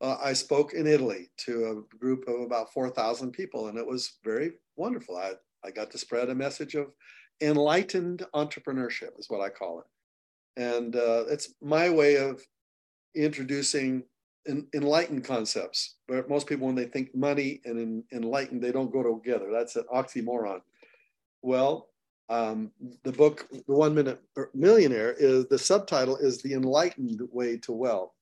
uh, 0.00 0.16
I 0.22 0.32
spoke 0.32 0.74
in 0.74 0.86
Italy 0.86 1.30
to 1.38 1.84
a 1.92 1.96
group 1.96 2.28
of 2.28 2.40
about 2.40 2.72
4,000 2.72 3.32
people, 3.32 3.68
and 3.68 3.78
it 3.78 3.86
was 3.86 4.18
very 4.24 4.52
wonderful. 4.76 5.16
I, 5.16 5.32
I 5.64 5.70
got 5.70 5.90
to 5.90 5.98
spread 5.98 6.28
a 6.28 6.34
message 6.34 6.74
of 6.74 6.92
enlightened 7.40 8.24
entrepreneurship, 8.34 9.18
is 9.18 9.28
what 9.28 9.40
I 9.40 9.48
call 9.48 9.80
it. 9.80 10.62
And 10.62 10.96
uh, 10.96 11.24
it's 11.28 11.54
my 11.60 11.90
way 11.90 12.16
of 12.16 12.42
introducing 13.14 14.04
enlightened 14.74 15.24
concepts. 15.24 15.96
But 16.06 16.28
most 16.28 16.46
people, 16.46 16.66
when 16.66 16.76
they 16.76 16.86
think 16.86 17.14
money 17.14 17.60
and 17.64 18.02
enlightened, 18.12 18.62
they 18.62 18.72
don't 18.72 18.92
go 18.92 19.02
together. 19.02 19.50
That's 19.52 19.76
an 19.76 19.84
oxymoron. 19.92 20.60
Well, 21.42 21.88
um, 22.30 22.72
the 23.04 23.12
book, 23.12 23.46
The 23.50 23.74
One 23.74 23.94
Minute 23.94 24.20
Millionaire, 24.54 25.14
is 25.18 25.46
the 25.48 25.58
subtitle 25.58 26.16
is 26.16 26.40
The 26.40 26.54
Enlightened 26.54 27.20
Way 27.30 27.58
to 27.58 27.72
Wealth 27.72 28.12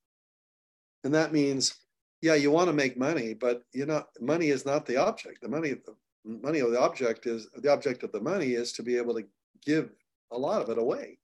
and 1.07 1.15
that 1.15 1.33
means, 1.33 1.77
yeah, 2.21 2.35
you 2.35 2.51
want 2.51 2.67
to 2.69 2.73
make 2.73 2.99
money, 2.99 3.33
but 3.33 3.63
you 3.73 3.87
know, 3.87 4.05
money 4.21 4.49
is 4.49 4.67
not 4.67 4.85
the 4.85 4.97
object. 4.97 5.41
The 5.41 5.49
money, 5.49 5.71
the 5.71 5.95
money 6.25 6.59
of 6.59 6.73
the 6.73 6.81
object 6.81 7.27
is 7.27 7.49
the 7.55 7.73
object 7.73 8.03
of 8.03 8.11
the 8.11 8.21
money 8.21 8.55
is 8.55 8.73
to 8.73 8.83
be 8.83 8.97
able 8.97 9.15
to 9.15 9.25
give 9.65 9.93
a 10.33 10.39
lot 10.39 10.61
of 10.61 10.69
it 10.69 10.79
away, 10.79 11.19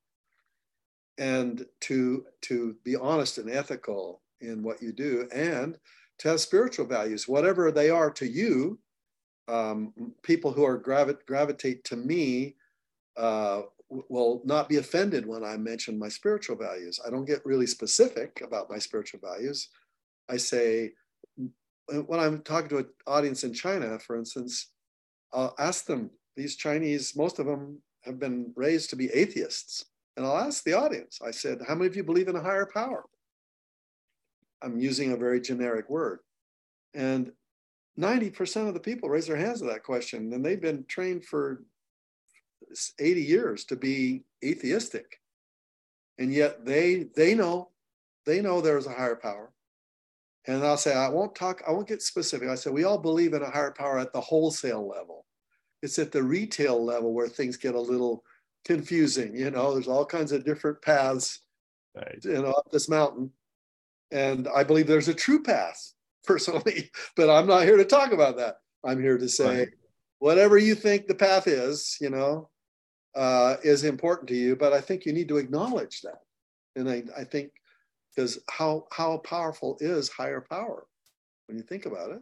and 1.19 1.67
to 1.81 2.25
to 2.43 2.77
be 2.85 2.95
honest 2.95 3.39
and 3.39 3.51
ethical 3.51 4.23
in 4.41 4.63
what 4.63 4.81
you 4.81 4.93
do, 4.93 5.29
and 5.35 5.77
to 6.19 6.29
have 6.29 6.41
spiritual 6.41 6.87
values, 6.87 7.27
whatever 7.27 7.73
they 7.73 7.91
are 7.91 8.11
to 8.13 8.27
you. 8.27 8.79
Um, 9.49 9.93
people 10.23 10.53
who 10.53 10.65
are 10.65 10.79
gravi- 10.79 11.27
gravitate 11.27 11.83
to 11.85 11.97
me 11.97 12.55
uh, 13.17 13.63
will 14.09 14.43
not 14.45 14.69
be 14.69 14.77
offended 14.79 15.27
when 15.27 15.45
I 15.45 15.57
mention 15.57 15.99
my 15.99 16.09
spiritual 16.09 16.57
values. 16.57 17.01
I 17.07 17.11
don't 17.11 17.25
get 17.25 17.45
really 17.45 17.67
specific 17.67 18.43
about 18.45 18.71
my 18.71 18.79
spiritual 18.79 19.21
values. 19.23 19.69
I 20.29 20.37
say, 20.37 20.93
when 21.87 22.21
I'm 22.21 22.43
talking 22.43 22.69
to 22.71 22.79
an 22.79 22.89
audience 23.07 23.45
in 23.45 23.53
China, 23.53 23.99
for 23.99 24.17
instance, 24.17 24.69
I'll 25.33 25.55
ask 25.59 25.85
them, 25.85 26.11
these 26.37 26.57
Chinese, 26.57 27.15
most 27.17 27.39
of 27.39 27.47
them 27.47 27.83
have 28.03 28.19
been 28.19 28.53
raised 28.57 28.91
to 28.91 28.97
be 28.97 29.11
atheists. 29.11 29.85
And 30.17 30.25
I'll 30.27 30.39
ask 30.39 30.65
the 30.65 30.75
audience, 30.75 31.21
I 31.25 31.31
said, 31.31 31.59
how 31.67 31.75
many 31.75 31.89
of 31.89 31.97
you 31.97 32.05
believe 32.05 32.29
in 32.29 32.37
a 32.37 32.43
higher 32.43 32.69
power? 32.73 33.05
I'm 34.63 34.79
using 34.79 35.13
a 35.13 35.17
very 35.17 35.41
generic 35.41 35.91
word. 35.91 36.21
And 36.95 37.33
90% 37.99 38.69
of 38.69 38.75
the 38.75 38.81
people 38.81 39.09
raise 39.09 39.27
their 39.27 39.37
hands 39.37 39.61
to 39.61 39.67
that 39.67 39.83
question. 39.83 40.33
And 40.33 40.45
they've 40.45 40.61
been 40.61 40.85
trained 40.87 41.25
for 41.25 41.65
80 42.99 43.23
years 43.23 43.65
to 43.67 43.77
be 43.77 44.25
atheistic. 44.45 45.21
And 46.19 46.33
yet 46.33 46.65
they 46.65 47.07
they 47.17 47.35
know, 47.35 47.71
they 48.27 48.41
know 48.41 48.61
there's 48.61 48.87
a 48.87 48.93
higher 48.93 49.17
power. 49.17 49.53
And 50.47 50.65
I'll 50.65 50.77
say, 50.77 50.95
I 50.95 51.09
won't 51.09 51.35
talk, 51.35 51.63
I 51.67 51.73
won't 51.73 51.89
get 51.89 52.03
specific. 52.03 52.49
I 52.49 52.57
said, 52.57 52.73
we 52.73 52.85
all 52.85 52.99
believe 52.99 53.33
in 53.33 53.43
a 53.43 53.51
higher 53.51 53.71
power 53.71 53.99
at 53.99 54.13
the 54.13 54.21
wholesale 54.21 54.87
level. 54.89 55.25
It's 55.83 55.99
at 55.99 56.13
the 56.13 56.23
retail 56.23 56.85
level 56.85 57.13
where 57.13 57.29
things 57.29 57.57
get 57.57 57.75
a 57.75 57.81
little 57.81 58.25
confusing. 58.65 59.37
You 59.37 59.51
know, 59.51 59.73
there's 59.73 59.89
all 59.89 60.05
kinds 60.05 60.33
of 60.33 60.45
different 60.45 60.83
paths, 60.83 61.41
right. 61.95 62.19
you 62.23 62.43
know, 62.43 62.51
up 62.51 62.71
this 62.73 62.89
mountain. 62.89 63.31
And 64.11 64.49
I 64.55 64.65
believe 64.65 64.87
there's 64.87 65.09
a 65.09 65.15
true 65.15 65.43
path 65.43 65.93
personally, 66.25 66.91
but 67.17 67.31
I'm 67.31 67.47
not 67.47 67.65
here 67.65 67.77
to 67.77 67.85
talk 67.85 68.13
about 68.13 68.37
that. 68.39 68.57
I'm 68.85 69.01
here 69.01 69.19
to 69.19 69.29
say, 69.29 69.59
right. 69.59 69.69
whatever 70.19 70.59
you 70.59 70.75
think 70.75 71.07
the 71.07 71.15
path 71.15 71.47
is, 71.47 71.97
you 72.01 72.11
know, 72.11 72.51
uh, 73.15 73.57
is 73.63 73.85
important 73.85 74.29
to 74.29 74.35
you. 74.35 74.57
But 74.57 74.73
I 74.73 74.81
think 74.81 75.05
you 75.05 75.13
need 75.13 75.29
to 75.29 75.39
acknowledge 75.39 76.01
that. 76.03 76.21
And 76.77 76.89
I, 76.89 77.03
I 77.17 77.25
think 77.25 77.53
because 78.15 78.39
how 78.51 78.87
how 78.93 79.19
powerful 79.19 79.77
is 79.81 80.09
higher 80.09 80.45
power 80.49 80.87
when 81.47 81.57
you 81.57 81.65
think 81.65 81.87
about 81.87 82.11
it? 82.11 82.21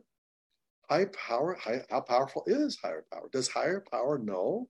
High 0.89 1.07
power, 1.07 1.55
high, 1.55 1.85
how 1.91 2.01
powerful 2.01 2.45
is 2.47 2.79
higher 2.83 3.05
power? 3.13 3.29
Does 3.33 3.49
higher 3.49 3.85
power 3.91 4.19
know? 4.19 4.69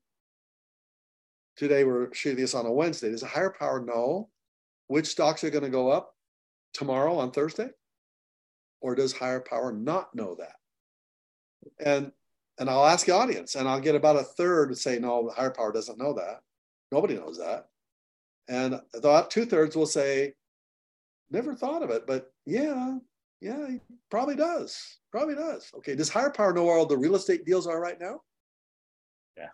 Today 1.57 1.85
we're 1.85 2.13
shooting 2.15 2.41
this 2.41 2.55
on 2.55 2.67
a 2.67 2.73
Wednesday. 2.73 3.11
Does 3.11 3.23
higher 3.23 3.55
power 3.59 3.85
know 3.85 4.29
which 4.87 5.07
stocks 5.07 5.45
are 5.45 5.51
going 5.51 5.65
to 5.65 5.71
go 5.71 5.91
up 5.91 6.15
tomorrow 6.73 7.19
on 7.19 7.31
Thursday? 7.31 7.69
Or 8.81 8.95
does 8.95 9.13
higher 9.13 9.41
power 9.41 9.73
not 9.73 10.15
know 10.15 10.37
that? 10.37 10.55
And 11.85 12.13
and 12.61 12.71
I'll 12.71 12.87
ask 12.87 13.07
the 13.07 13.15
audience, 13.15 13.55
and 13.55 13.67
I'll 13.67 13.81
get 13.81 13.95
about 13.95 14.17
a 14.17 14.23
third 14.23 14.69
to 14.69 14.77
say, 14.77 14.99
no, 14.99 15.27
the 15.27 15.33
higher 15.33 15.51
power 15.51 15.73
doesn't 15.73 15.99
know 15.99 16.13
that. 16.13 16.41
Nobody 16.93 17.15
knows 17.15 17.39
that. 17.39 17.69
And 18.49 18.79
about 18.95 19.31
two 19.31 19.47
thirds 19.47 19.75
will 19.75 19.87
say, 19.87 20.35
never 21.31 21.55
thought 21.55 21.83
of 21.83 21.91
it, 21.91 22.07
but 22.07 22.31
yeah, 22.45 22.99
yeah, 23.41 23.67
he 23.67 23.81
probably 24.11 24.37
does. 24.37 24.99
Probably 25.11 25.35
does. 25.35 25.71
Okay, 25.79 25.95
does 25.95 26.11
higher 26.11 26.31
power 26.31 26.53
know 26.53 26.65
where 26.65 26.77
all 26.77 26.87
the 26.87 26.99
real 26.99 27.17
estate 27.17 27.47
deals 27.47 27.67
are 27.67 27.81
right 27.81 27.99
now? 27.99 28.21
Yeah. 29.39 29.49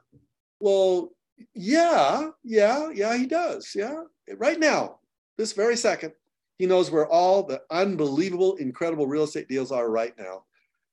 Well, 0.58 1.12
yeah, 1.54 2.30
yeah, 2.42 2.90
yeah, 2.92 3.16
he 3.16 3.26
does. 3.26 3.72
Yeah. 3.74 4.02
Right 4.36 4.58
now, 4.58 4.98
this 5.38 5.52
very 5.52 5.76
second, 5.76 6.12
he 6.58 6.66
knows 6.66 6.90
where 6.90 7.06
all 7.06 7.42
the 7.44 7.62
unbelievable, 7.70 8.56
incredible 8.56 9.06
real 9.06 9.24
estate 9.24 9.48
deals 9.48 9.70
are 9.70 9.90
right 9.90 10.14
now. 10.18 10.44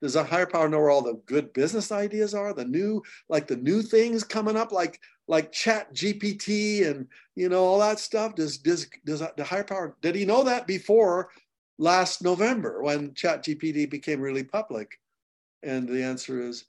Does 0.03 0.17
a 0.17 0.23
higher 0.25 0.45
power 0.45 0.67
know 0.67 0.79
where 0.79 0.89
all 0.89 1.01
the 1.01 1.21
good 1.27 1.53
business 1.53 1.89
ideas 1.89 2.33
are? 2.35 2.53
The 2.53 2.65
new, 2.65 3.01
like 3.29 3.47
the 3.47 3.55
new 3.55 3.81
things 3.81 4.25
coming 4.25 4.57
up, 4.57 4.73
like 4.73 4.99
like 5.29 5.53
Chat 5.53 5.93
GPT 5.93 6.85
and 6.85 7.07
you 7.35 7.47
know 7.47 7.63
all 7.63 7.79
that 7.79 7.99
stuff. 7.99 8.35
Does 8.35 8.57
does 8.57 8.89
does 9.05 9.23
the 9.37 9.45
higher 9.45 9.63
power? 9.63 9.95
Did 10.01 10.15
he 10.15 10.25
know 10.25 10.43
that 10.43 10.67
before 10.67 11.29
last 11.77 12.21
November 12.21 12.83
when 12.83 13.13
Chat 13.13 13.45
GPT 13.45 13.89
became 13.89 14.19
really 14.19 14.43
public? 14.43 14.99
And 15.63 15.87
the 15.87 16.03
answer 16.03 16.41
is, 16.41 16.65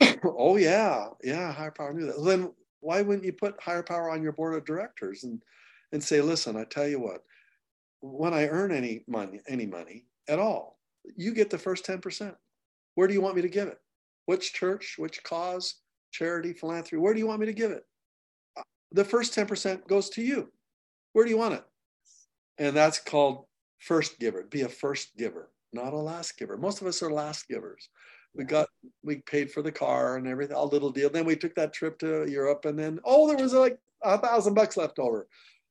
oh 0.24 0.56
yeah, 0.56 1.08
yeah, 1.24 1.50
higher 1.50 1.72
power 1.72 1.92
knew 1.92 2.06
that. 2.06 2.24
Then 2.24 2.52
why 2.78 3.02
wouldn't 3.02 3.24
you 3.24 3.32
put 3.32 3.60
higher 3.60 3.82
power 3.82 4.08
on 4.08 4.22
your 4.22 4.32
board 4.32 4.54
of 4.54 4.64
directors 4.64 5.24
and 5.24 5.42
and 5.90 6.00
say, 6.00 6.20
listen, 6.20 6.56
I 6.56 6.62
tell 6.62 6.86
you 6.86 7.00
what, 7.00 7.24
when 8.02 8.32
I 8.32 8.46
earn 8.46 8.70
any 8.70 9.02
money, 9.08 9.40
any 9.48 9.66
money 9.66 10.04
at 10.28 10.38
all, 10.38 10.79
you 11.16 11.34
get 11.34 11.50
the 11.50 11.58
first 11.58 11.86
10%. 11.86 12.34
Where 12.94 13.08
do 13.08 13.14
you 13.14 13.20
want 13.20 13.36
me 13.36 13.42
to 13.42 13.48
give 13.48 13.68
it? 13.68 13.78
Which 14.26 14.52
church, 14.52 14.96
which 14.98 15.22
cause, 15.22 15.76
charity, 16.12 16.52
philanthropy? 16.52 16.96
Where 16.96 17.14
do 17.14 17.20
you 17.20 17.26
want 17.26 17.40
me 17.40 17.46
to 17.46 17.52
give 17.52 17.70
it? 17.70 17.84
Uh, 18.56 18.62
the 18.92 19.04
first 19.04 19.34
10% 19.34 19.86
goes 19.86 20.10
to 20.10 20.22
you. 20.22 20.50
Where 21.12 21.24
do 21.24 21.30
you 21.30 21.38
want 21.38 21.54
it? 21.54 21.64
And 22.58 22.76
that's 22.76 22.98
called 22.98 23.46
first 23.78 24.18
giver. 24.18 24.44
Be 24.44 24.62
a 24.62 24.68
first 24.68 25.16
giver, 25.16 25.50
not 25.72 25.92
a 25.92 25.96
last 25.96 26.38
giver. 26.38 26.56
Most 26.56 26.80
of 26.80 26.86
us 26.86 27.02
are 27.02 27.10
last 27.10 27.48
givers. 27.48 27.88
We 28.34 28.44
got, 28.44 28.68
we 29.02 29.16
paid 29.26 29.50
for 29.50 29.62
the 29.62 29.72
car 29.72 30.16
and 30.16 30.28
everything, 30.28 30.56
a 30.56 30.64
little 30.64 30.90
deal. 30.90 31.10
Then 31.10 31.24
we 31.24 31.34
took 31.34 31.54
that 31.56 31.72
trip 31.72 31.98
to 32.00 32.30
Europe 32.30 32.64
and 32.64 32.78
then, 32.78 33.00
oh, 33.04 33.26
there 33.26 33.36
was 33.36 33.54
like 33.54 33.78
a 34.02 34.18
thousand 34.18 34.54
bucks 34.54 34.76
left 34.76 34.98
over. 34.98 35.26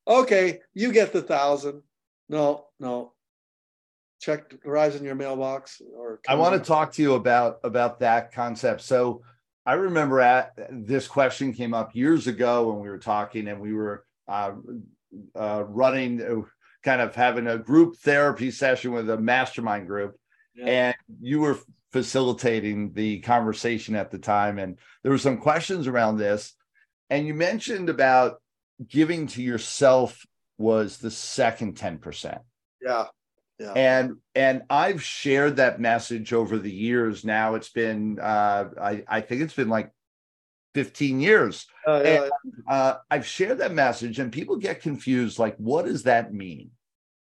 Okay, 0.07 0.59
you 0.73 0.91
get 0.91 1.13
the 1.13 1.21
thousand. 1.21 1.83
No, 2.27 2.65
no, 2.79 3.13
check 4.19 4.53
arrives 4.65 4.95
in 4.95 5.03
your 5.03 5.15
mailbox 5.15 5.81
or 5.95 6.19
i 6.27 6.35
want 6.35 6.53
to 6.53 6.67
talk 6.67 6.91
to 6.91 7.01
you 7.01 7.13
about 7.13 7.59
about 7.63 7.99
that 7.99 8.31
concept. 8.33 8.81
So 8.81 9.23
i 9.65 9.73
remember 9.73 10.19
at 10.19 10.51
this 10.71 11.07
question 11.07 11.53
came 11.53 11.73
up 11.73 11.95
years 11.95 12.27
ago 12.27 12.69
when 12.69 12.81
we 12.81 12.89
were 12.89 12.97
talking 12.97 13.47
and 13.47 13.59
we 13.59 13.73
were 13.73 14.05
uh, 14.27 14.51
uh, 15.35 15.63
running 15.67 16.21
uh, 16.21 16.47
kind 16.83 17.01
of 17.01 17.15
having 17.15 17.47
a 17.47 17.57
group 17.57 17.97
therapy 17.97 18.51
session 18.51 18.91
with 18.91 19.09
a 19.09 19.17
mastermind 19.17 19.87
group. 19.87 20.15
Yeah. 20.55 20.65
and 20.65 20.95
you 21.21 21.39
were 21.39 21.57
facilitating 21.91 22.91
the 22.93 23.19
conversation 23.21 23.95
at 23.95 24.11
the 24.11 24.19
time 24.19 24.59
and 24.59 24.77
there 25.03 25.11
were 25.11 25.17
some 25.17 25.37
questions 25.37 25.87
around 25.87 26.17
this. 26.17 26.53
And 27.09 27.25
you 27.25 27.33
mentioned 27.33 27.89
about 27.89 28.41
giving 28.85 29.27
to 29.27 29.41
yourself 29.41 30.25
was 30.57 30.97
the 30.97 31.11
second 31.11 31.75
10% 31.75 32.39
yeah 32.81 33.05
yeah. 33.59 33.73
And 33.73 34.15
and 34.35 34.63
I've 34.69 35.03
shared 35.03 35.57
that 35.57 35.81
message 35.81 36.31
over 36.31 36.57
the 36.57 36.71
years. 36.71 37.25
Now 37.25 37.55
it's 37.55 37.69
been 37.69 38.17
uh, 38.19 38.69
I 38.81 39.03
I 39.07 39.21
think 39.21 39.41
it's 39.41 39.53
been 39.53 39.69
like 39.69 39.91
15 40.75 41.19
years. 41.19 41.67
Uh, 41.87 42.01
yeah, 42.03 42.23
and, 42.23 42.53
uh, 42.67 42.95
I've 43.11 43.25
shared 43.25 43.57
that 43.57 43.73
message, 43.73 44.19
and 44.19 44.31
people 44.31 44.55
get 44.55 44.81
confused. 44.81 45.39
Like, 45.39 45.57
what 45.57 45.85
does 45.85 46.03
that 46.03 46.33
mean? 46.33 46.71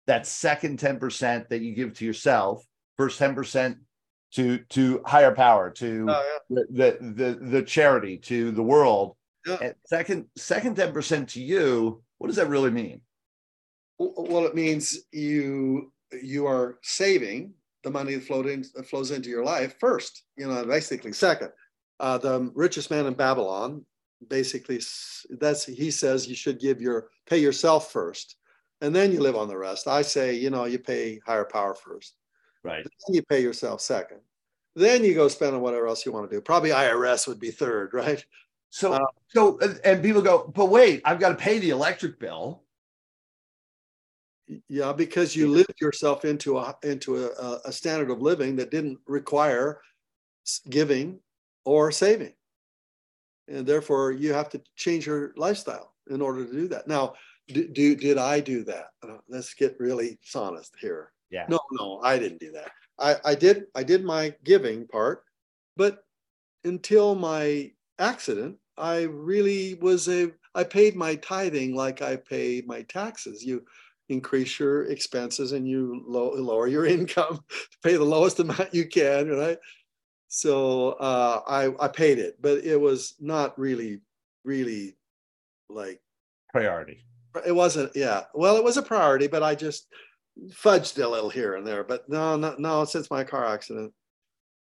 That 0.06 0.26
second 0.26 0.78
10% 0.78 1.48
that 1.48 1.60
you 1.60 1.74
give 1.74 1.94
to 1.94 2.04
yourself, 2.04 2.64
first 2.96 3.20
10% 3.20 3.76
to 4.32 4.58
to 4.58 5.02
higher 5.06 5.32
power, 5.34 5.70
to 5.70 6.06
oh, 6.08 6.38
yeah. 6.50 6.56
the, 6.68 6.98
the, 7.00 7.12
the 7.12 7.46
the 7.50 7.62
charity, 7.62 8.18
to 8.18 8.50
the 8.50 8.62
world. 8.62 9.16
Yeah. 9.46 9.72
Second 9.86 10.26
second 10.36 10.76
10% 10.76 11.28
to 11.28 11.40
you. 11.42 12.02
What 12.18 12.26
does 12.26 12.36
that 12.36 12.48
really 12.48 12.70
mean? 12.70 13.02
Well, 13.98 14.46
it 14.46 14.54
means 14.56 14.98
you 15.12 15.92
you 16.22 16.46
are 16.46 16.78
saving 16.82 17.54
the 17.82 17.90
money 17.90 18.14
that 18.14 18.24
flowed 18.24 18.46
in, 18.46 18.64
that 18.74 18.86
flows 18.86 19.10
into 19.10 19.28
your 19.28 19.44
life 19.44 19.76
first, 19.78 20.24
you 20.36 20.46
know, 20.48 20.64
basically 20.64 21.12
second. 21.12 21.50
Uh, 22.00 22.18
the 22.18 22.50
richest 22.54 22.90
man 22.90 23.06
in 23.06 23.14
Babylon, 23.14 23.84
basically, 24.28 24.80
that's 25.38 25.64
he 25.64 25.90
says 25.90 26.26
you 26.26 26.34
should 26.34 26.58
give 26.58 26.80
your 26.80 27.08
pay 27.26 27.38
yourself 27.38 27.92
first, 27.92 28.36
and 28.80 28.94
then 28.94 29.12
you 29.12 29.20
live 29.20 29.36
on 29.36 29.48
the 29.48 29.56
rest. 29.56 29.86
I 29.86 30.02
say, 30.02 30.34
you 30.34 30.50
know, 30.50 30.64
you 30.64 30.78
pay 30.78 31.20
higher 31.24 31.44
power 31.44 31.74
first, 31.74 32.16
right? 32.64 32.82
Then 32.82 33.14
you 33.14 33.22
pay 33.22 33.40
yourself 33.40 33.80
second. 33.80 34.20
Then 34.74 35.04
you 35.04 35.14
go 35.14 35.28
spend 35.28 35.54
on 35.54 35.60
whatever 35.60 35.86
else 35.86 36.04
you 36.04 36.10
want 36.10 36.28
to 36.28 36.36
do. 36.36 36.40
Probably 36.40 36.70
IRS 36.70 37.28
would 37.28 37.38
be 37.38 37.52
third, 37.52 37.90
right? 37.94 38.24
So, 38.70 38.92
uh, 38.92 38.98
so, 39.28 39.60
and 39.84 40.02
people 40.02 40.20
go, 40.20 40.50
but 40.52 40.66
wait, 40.66 41.00
I've 41.04 41.20
got 41.20 41.28
to 41.28 41.36
pay 41.36 41.60
the 41.60 41.70
electric 41.70 42.18
bill 42.18 42.63
yeah 44.68 44.92
because 44.92 45.34
you 45.34 45.48
lived 45.48 45.80
yourself 45.80 46.24
into 46.24 46.58
a 46.58 46.76
into 46.82 47.26
a, 47.26 47.60
a 47.64 47.72
standard 47.72 48.10
of 48.10 48.20
living 48.20 48.56
that 48.56 48.70
didn't 48.70 48.98
require 49.06 49.80
giving 50.68 51.18
or 51.64 51.90
saving. 51.90 52.32
And 53.48 53.66
therefore 53.66 54.12
you 54.12 54.32
have 54.32 54.48
to 54.50 54.62
change 54.76 55.06
your 55.06 55.32
lifestyle 55.36 55.94
in 56.10 56.20
order 56.20 56.44
to 56.44 56.52
do 56.52 56.68
that. 56.68 56.88
Now 56.88 57.14
do, 57.48 57.68
do 57.68 57.94
did 57.94 58.18
i 58.18 58.40
do 58.40 58.64
that? 58.64 58.88
Uh, 59.02 59.18
let's 59.28 59.54
get 59.54 59.76
really 59.78 60.18
honest 60.34 60.74
here. 60.80 61.12
Yeah. 61.30 61.46
No 61.48 61.58
no 61.72 62.00
i 62.02 62.18
didn't 62.18 62.40
do 62.40 62.52
that. 62.52 62.70
I 62.98 63.16
i 63.24 63.34
did 63.34 63.64
i 63.74 63.82
did 63.82 64.04
my 64.04 64.34
giving 64.44 64.86
part 64.86 65.24
but 65.76 66.04
until 66.64 67.14
my 67.14 67.72
accident 67.98 68.56
i 68.78 69.02
really 69.02 69.74
was 69.74 70.08
a 70.08 70.32
i 70.54 70.64
paid 70.64 70.96
my 70.96 71.14
tithing 71.16 71.74
like 71.74 72.02
i 72.02 72.16
pay 72.16 72.62
my 72.66 72.82
taxes. 72.82 73.44
You 73.44 73.64
increase 74.08 74.58
your 74.58 74.84
expenses 74.84 75.52
and 75.52 75.66
you 75.66 76.04
low, 76.06 76.32
lower 76.34 76.66
your 76.66 76.86
income 76.96 77.36
to 77.36 77.78
pay 77.82 77.96
the 77.96 78.04
lowest 78.04 78.40
amount 78.40 78.74
you 78.74 78.86
can, 78.86 79.28
right? 79.28 79.58
So 80.28 80.92
uh, 80.92 81.40
I, 81.46 81.72
I 81.84 81.88
paid 81.88 82.18
it, 82.18 82.36
but 82.40 82.64
it 82.64 82.80
was 82.80 83.14
not 83.20 83.58
really, 83.58 84.00
really 84.44 84.96
like 85.68 86.00
priority. 86.52 87.04
It 87.46 87.52
wasn't, 87.52 87.92
yeah. 87.94 88.22
Well, 88.34 88.56
it 88.56 88.64
was 88.64 88.76
a 88.76 88.82
priority, 88.82 89.26
but 89.26 89.42
I 89.42 89.54
just 89.54 89.88
fudged 90.50 91.02
a 91.02 91.08
little 91.08 91.30
here 91.30 91.54
and 91.54 91.66
there. 91.66 91.84
But 91.84 92.08
no, 92.08 92.36
no, 92.36 92.54
no 92.58 92.84
since 92.84 93.10
my 93.10 93.24
car 93.24 93.46
accident. 93.46 93.92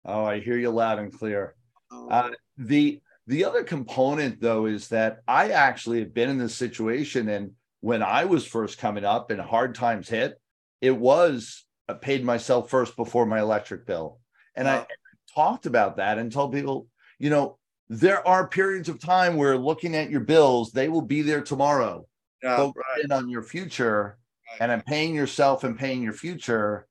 Oh, 0.05 0.23
I 0.23 0.39
hear 0.39 0.57
you 0.57 0.69
loud 0.69 0.99
and 0.99 1.11
clear. 1.13 1.55
Oh. 1.91 2.09
Uh, 2.09 2.31
the 2.57 2.99
The 3.27 3.45
other 3.45 3.63
component, 3.63 4.41
though, 4.41 4.65
is 4.65 4.87
that 4.89 5.19
I 5.27 5.49
actually 5.49 5.99
have 5.99 6.13
been 6.13 6.29
in 6.29 6.39
this 6.39 6.55
situation. 6.55 7.29
And 7.29 7.51
when 7.81 8.03
I 8.03 8.25
was 8.25 8.45
first 8.45 8.77
coming 8.77 9.05
up 9.05 9.31
and 9.31 9.39
hard 9.39 9.75
times 9.75 10.09
hit, 10.09 10.39
it 10.81 10.95
was 10.95 11.65
I 11.87 11.93
paid 11.93 12.23
myself 12.23 12.69
first 12.69 12.95
before 12.95 13.25
my 13.25 13.39
electric 13.39 13.85
bill. 13.85 14.19
And 14.55 14.67
wow. 14.67 14.85
I 14.89 15.33
talked 15.33 15.65
about 15.65 15.97
that 15.97 16.17
and 16.17 16.31
told 16.31 16.53
people, 16.53 16.87
you 17.17 17.29
know, 17.29 17.57
there 17.89 18.25
are 18.27 18.47
periods 18.47 18.89
of 18.89 18.99
time 18.99 19.35
where 19.35 19.57
looking 19.57 19.95
at 19.95 20.11
your 20.11 20.19
bills, 20.19 20.71
they 20.71 20.89
will 20.89 21.01
be 21.01 21.21
there 21.21 21.41
tomorrow. 21.41 22.05
Yeah, 22.43 22.57
Focus 22.57 22.83
right. 22.95 23.03
in 23.05 23.11
on 23.11 23.29
your 23.29 23.43
future 23.43 24.17
right. 24.51 24.57
and 24.61 24.71
I'm 24.71 24.81
paying 24.81 25.15
yourself 25.15 25.63
and 25.63 25.77
paying 25.77 26.01
your 26.01 26.13
future 26.13 26.87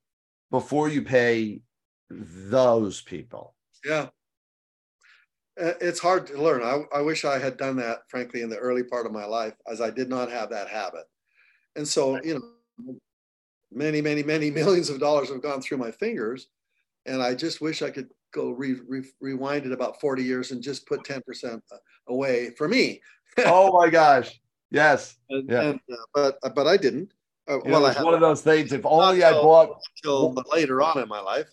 before 0.51 0.89
you 0.89 1.01
pay 1.01 1.61
those 2.09 3.01
people. 3.01 3.55
Yeah 3.85 4.09
it's 5.59 5.99
hard 5.99 6.27
to 6.27 6.41
learn. 6.41 6.63
I, 6.63 6.97
I 6.97 7.01
wish 7.01 7.25
I 7.25 7.37
had 7.37 7.57
done 7.57 7.75
that, 7.77 7.99
frankly, 8.07 8.41
in 8.41 8.49
the 8.49 8.57
early 8.57 8.83
part 8.83 9.05
of 9.05 9.11
my 9.11 9.25
life, 9.25 9.53
as 9.69 9.81
I 9.81 9.89
did 9.89 10.09
not 10.09 10.31
have 10.31 10.49
that 10.49 10.69
habit. 10.69 11.05
And 11.75 11.87
so, 11.87 12.21
you 12.23 12.35
know, 12.35 12.95
many, 13.71 14.01
many, 14.01 14.23
many 14.23 14.49
millions 14.61 14.89
of 14.89 14.99
dollars 14.99 15.29
have 15.29 15.41
gone 15.41 15.61
through 15.61 15.77
my 15.77 15.91
fingers. 15.91 16.47
And 17.05 17.21
I 17.21 17.35
just 17.35 17.61
wish 17.61 17.81
I 17.81 17.89
could 17.89 18.09
go 18.33 18.51
re, 18.51 18.77
re, 18.87 19.03
rewind 19.19 19.65
it 19.65 19.71
about 19.71 19.99
40 19.99 20.23
years 20.23 20.51
and 20.51 20.61
just 20.61 20.87
put 20.87 21.03
10% 21.03 21.61
away 22.07 22.51
for 22.51 22.67
me. 22.67 23.01
oh 23.45 23.77
my 23.77 23.89
gosh. 23.89 24.39
Yes. 24.71 25.17
And, 25.29 25.49
yeah. 25.49 25.61
And, 25.61 25.79
uh, 25.91 26.31
but, 26.41 26.55
but 26.55 26.67
I 26.67 26.77
didn't. 26.77 27.11
Uh, 27.47 27.57
well, 27.65 27.87
it's 27.87 27.99
one 27.99 28.13
of 28.13 28.19
those 28.19 28.41
things. 28.41 28.71
If 28.71 28.85
only 28.85 29.23
I 29.23 29.31
bought 29.31 29.79
until 29.97 30.35
later 30.51 30.83
on 30.83 30.99
in 30.99 31.09
my 31.09 31.19
life. 31.19 31.49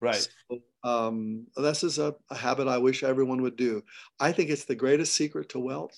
Right. 0.00 0.28
So, 0.50 0.60
um, 0.84 1.46
this 1.56 1.82
is 1.82 1.98
a, 1.98 2.14
a 2.30 2.36
habit 2.36 2.68
I 2.68 2.78
wish 2.78 3.02
everyone 3.02 3.42
would 3.42 3.56
do. 3.56 3.82
I 4.20 4.32
think 4.32 4.50
it's 4.50 4.64
the 4.64 4.74
greatest 4.74 5.14
secret 5.14 5.48
to 5.50 5.58
wealth. 5.58 5.96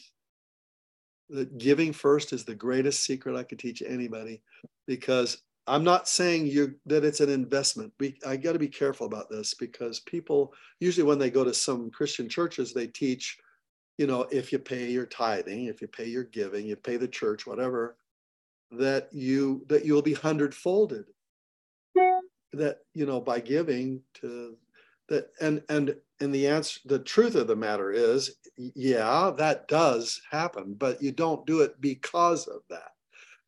That 1.29 1.59
giving 1.59 1.93
first 1.93 2.33
is 2.33 2.45
the 2.45 2.55
greatest 2.55 3.05
secret 3.05 3.37
I 3.37 3.45
could 3.45 3.59
teach 3.59 3.83
anybody 3.83 4.43
because 4.87 5.43
I'm 5.67 5.85
not 5.85 6.09
saying 6.09 6.47
you 6.47 6.75
that 6.87 7.05
it's 7.05 7.21
an 7.21 7.29
investment. 7.29 7.93
We, 8.01 8.19
I 8.27 8.37
got 8.37 8.55
to 8.55 8.59
be 8.59 8.69
careful 8.69 9.07
about 9.07 9.31
this 9.31 9.55
because 9.55 10.01
people 10.01 10.53
usually 10.81 11.07
when 11.07 11.19
they 11.19 11.31
go 11.31 11.45
to 11.45 11.55
some 11.55 11.91
Christian 11.91 12.29
churches, 12.29 12.73
they 12.73 12.89
teach, 12.89 13.39
you 13.99 14.09
know, 14.09 14.23
if 14.33 14.51
you 14.51 14.59
pay 14.59 14.91
your 14.91 15.07
tithing, 15.07 15.67
if 15.67 15.81
you 15.81 15.87
pay 15.87 16.07
your 16.07 16.25
giving, 16.25 16.67
you 16.67 16.75
pay 16.75 16.97
the 16.97 17.07
church, 17.07 17.47
whatever, 17.47 17.97
that 18.73 19.09
you 19.13 19.65
that 19.69 19.85
you'll 19.85 20.03
be 20.03 20.15
hundredfolded. 20.15 21.05
That 22.53 22.79
you 22.95 23.07
know 23.07 23.21
by 23.21 23.41
giving 23.41 24.03
to 24.15 24.57
that 25.09 25.31
and 25.41 25.63
and 25.69 25.95
and 26.21 26.35
the 26.35 26.49
answer 26.49 26.81
the 26.85 26.99
truth 26.99 27.35
of 27.37 27.47
the 27.47 27.57
matter 27.57 27.93
is 27.93 28.37
yeah 28.57 29.31
that 29.39 29.69
does 29.69 30.21
happen 30.31 30.75
but 30.75 31.01
you 31.03 31.13
don't 31.13 31.47
do 31.47 31.61
it 31.61 31.81
because 31.81 32.47
of 32.49 32.63
that. 32.71 32.91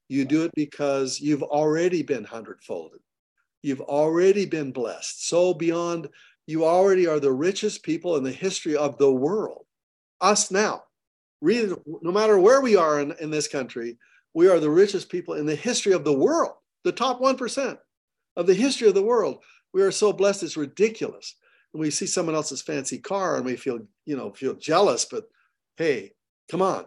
You 0.09 0.25
do 0.25 0.45
it 0.45 0.53
because 0.55 1.21
you've 1.21 1.43
already 1.43 2.03
been 2.03 2.25
hundredfolded. 2.25 3.01
You've 3.63 3.81
already 3.81 4.45
been 4.47 4.71
blessed. 4.73 5.29
So 5.29 5.55
beyond 5.55 6.09
you 6.47 6.65
already 6.65 7.07
are 7.07 7.21
the 7.21 7.33
richest 7.33 7.83
people 7.83 8.17
in 8.17 8.25
the 8.25 8.33
history 8.33 8.77
of 8.77 8.99
the 8.99 9.11
world. 9.11 9.65
Us 10.21 10.51
now. 10.51 10.83
Really 11.41 11.75
no 12.03 12.13
matter 12.13 12.39
where 12.39 12.61
we 12.61 12.77
are 12.77 13.01
in, 13.01 13.15
in 13.21 13.31
this 13.31 13.49
country 13.49 13.99
we 14.35 14.49
are 14.49 14.61
the 14.61 14.71
richest 14.71 15.11
people 15.11 15.35
in 15.35 15.47
the 15.47 15.55
history 15.55 15.93
of 15.93 16.05
the 16.05 16.13
world 16.13 16.55
the 16.85 16.93
top 16.93 17.21
1% 17.21 17.79
of 18.37 18.47
the 18.47 18.55
history 18.55 18.89
of 18.89 18.95
the 18.95 19.03
world. 19.03 19.43
We 19.73 19.83
are 19.83 19.91
so 19.91 20.13
blessed 20.13 20.43
it's 20.43 20.57
ridiculous. 20.57 21.37
We 21.75 21.91
see 21.91 22.07
someone 22.07 22.35
else's 22.35 22.61
fancy 22.61 22.99
car 22.99 23.37
and 23.37 23.47
we 23.47 23.57
feel 23.57 23.81
you 24.05 24.17
know 24.17 24.33
feel 24.33 24.55
jealous 24.55 25.07
but 25.07 25.25
hey 25.77 26.13
come 26.51 26.61
on. 26.61 26.87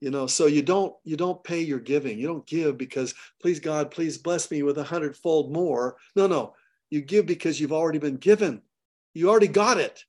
You 0.00 0.10
know 0.10 0.26
so 0.26 0.46
you 0.46 0.62
don't 0.62 0.92
you 1.04 1.16
don't 1.16 1.42
pay 1.44 1.60
your 1.60 1.78
giving. 1.78 2.18
You 2.18 2.26
don't 2.26 2.46
give 2.46 2.76
because 2.76 3.14
please 3.40 3.60
god 3.60 3.90
please 3.90 4.18
bless 4.18 4.50
me 4.50 4.62
with 4.62 4.78
a 4.78 4.84
hundredfold 4.84 5.52
more. 5.52 5.96
No 6.16 6.26
no. 6.26 6.54
You 6.90 7.00
give 7.00 7.26
because 7.26 7.60
you've 7.60 7.72
already 7.72 7.98
been 7.98 8.16
given. 8.16 8.60
You 9.14 9.30
already 9.30 9.48
got 9.48 9.78
it. 9.78 10.04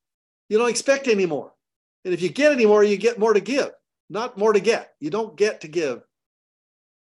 You 0.49 0.57
don't 0.57 0.69
expect 0.69 1.07
any 1.07 1.25
more. 1.25 1.53
And 2.03 2.13
if 2.13 2.21
you 2.21 2.29
get 2.29 2.51
any 2.51 2.65
more 2.65 2.83
you 2.83 2.97
get 2.97 3.19
more 3.19 3.33
to 3.33 3.41
give 3.41 3.71
not 4.09 4.37
more 4.37 4.53
to 4.53 4.59
get. 4.59 4.93
You 4.99 5.09
don't 5.09 5.35
get 5.35 5.61
to 5.61 5.67
give. 5.67 6.01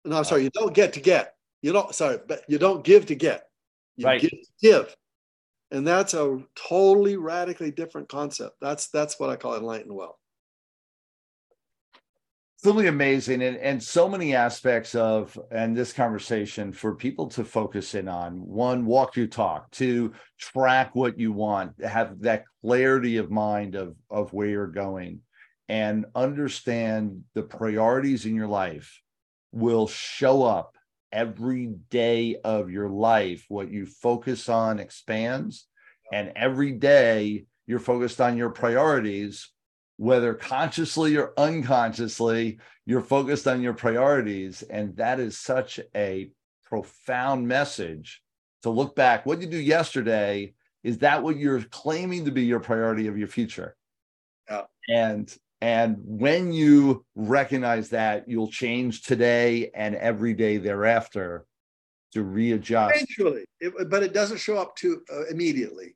No 0.04 0.16
i'm 0.16 0.24
sorry 0.24 0.44
you 0.44 0.50
don't 0.50 0.74
get 0.74 0.94
to 0.94 1.00
get. 1.00 1.34
You 1.60 1.74
don't 1.74 1.94
sorry 1.94 2.20
but 2.26 2.42
you 2.48 2.56
don't 2.56 2.84
give 2.84 3.04
to 3.06 3.14
get 3.14 3.48
you 3.97 4.07
right. 4.07 4.20
give, 4.20 4.30
give. 4.61 4.97
And 5.70 5.86
that's 5.86 6.14
a 6.14 6.43
totally 6.55 7.16
radically 7.16 7.70
different 7.70 8.09
concept. 8.09 8.57
That's 8.61 8.88
that's 8.88 9.18
what 9.18 9.30
i 9.30 9.36
call 9.36 9.57
enlightened 9.57 9.95
wealth 9.95 10.16
Really 12.64 12.86
amazing. 12.86 13.43
And, 13.43 13.57
and 13.57 13.82
so 13.82 14.09
many 14.09 14.36
aspects 14.36 14.95
of 14.95 15.36
and 15.51 15.76
this 15.76 15.93
conversation 15.93 16.72
for 16.72 16.95
people 16.95 17.26
to 17.28 17.45
focus 17.45 17.97
in 17.97 18.07
on. 18.07 18.34
One 18.34 18.86
walk 18.86 19.16
your 19.16 19.26
talk. 19.26 19.68
To 19.72 20.12
track 20.38 20.95
what 20.95 21.18
you 21.18 21.32
want. 21.32 21.72
Have 21.82 22.20
that 22.20 22.45
clarity 22.61 23.16
of 23.16 23.32
mind 23.32 23.74
of 23.74 23.97
of 24.11 24.32
where 24.32 24.47
you're 24.47 24.68
going. 24.68 25.22
And 25.68 26.07
understand 26.14 27.24
the 27.34 27.43
priorities 27.43 28.26
in 28.26 28.36
your 28.36 28.47
life 28.47 29.01
will 29.51 29.88
show 29.88 30.45
up 30.45 30.76
every 31.12 31.66
day 31.90 32.36
of 32.44 32.70
your 32.70 32.88
life, 32.88 33.44
what 33.48 33.70
you 33.70 33.86
focus 33.86 34.48
on 34.48 34.78
expands. 34.78 35.66
And 36.12 36.32
every 36.36 36.72
day 36.72 37.44
you're 37.66 37.78
focused 37.78 38.20
on 38.20 38.36
your 38.36 38.50
priorities, 38.50 39.50
whether 39.96 40.34
consciously 40.34 41.16
or 41.16 41.32
unconsciously, 41.36 42.58
you're 42.86 43.02
focused 43.02 43.46
on 43.46 43.62
your 43.62 43.74
priorities. 43.74 44.62
And 44.62 44.96
that 44.96 45.20
is 45.20 45.38
such 45.38 45.78
a 45.94 46.30
profound 46.64 47.46
message 47.46 48.22
to 48.62 48.70
look 48.70 48.96
back. 48.96 49.26
What 49.26 49.40
you 49.40 49.46
do 49.46 49.60
yesterday, 49.60 50.54
is 50.82 50.98
that 50.98 51.22
what 51.22 51.36
you're 51.36 51.62
claiming 51.62 52.24
to 52.24 52.32
be 52.32 52.44
your 52.44 52.60
priority 52.60 53.06
of 53.06 53.16
your 53.16 53.28
future? 53.28 53.76
Yeah. 54.50 54.62
And 54.88 55.34
and 55.62 55.96
when 56.02 56.52
you 56.52 57.04
recognize 57.14 57.88
that, 57.90 58.28
you'll 58.28 58.50
change 58.50 59.02
today 59.02 59.70
and 59.76 59.94
every 59.94 60.34
day 60.34 60.56
thereafter 60.56 61.46
to 62.14 62.24
readjust. 62.24 62.96
Eventually, 62.96 63.44
it, 63.60 63.88
but 63.88 64.02
it 64.02 64.12
doesn't 64.12 64.40
show 64.40 64.58
up 64.58 64.74
too 64.74 65.02
uh, 65.12 65.26
immediately. 65.26 65.94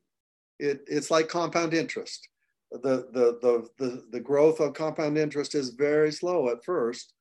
It, 0.57 0.85
it's 0.87 1.11
like 1.11 1.27
compound 1.27 1.73
interest. 1.73 2.29
The, 2.71 3.09
the, 3.11 3.39
the, 3.41 3.67
the, 3.77 4.03
the 4.11 4.19
growth 4.21 4.61
of 4.61 4.73
compound 4.73 5.17
interest 5.17 5.53
is 5.53 5.71
very 5.71 6.13
slow 6.13 6.47
at 6.47 6.63
first, 6.63 7.11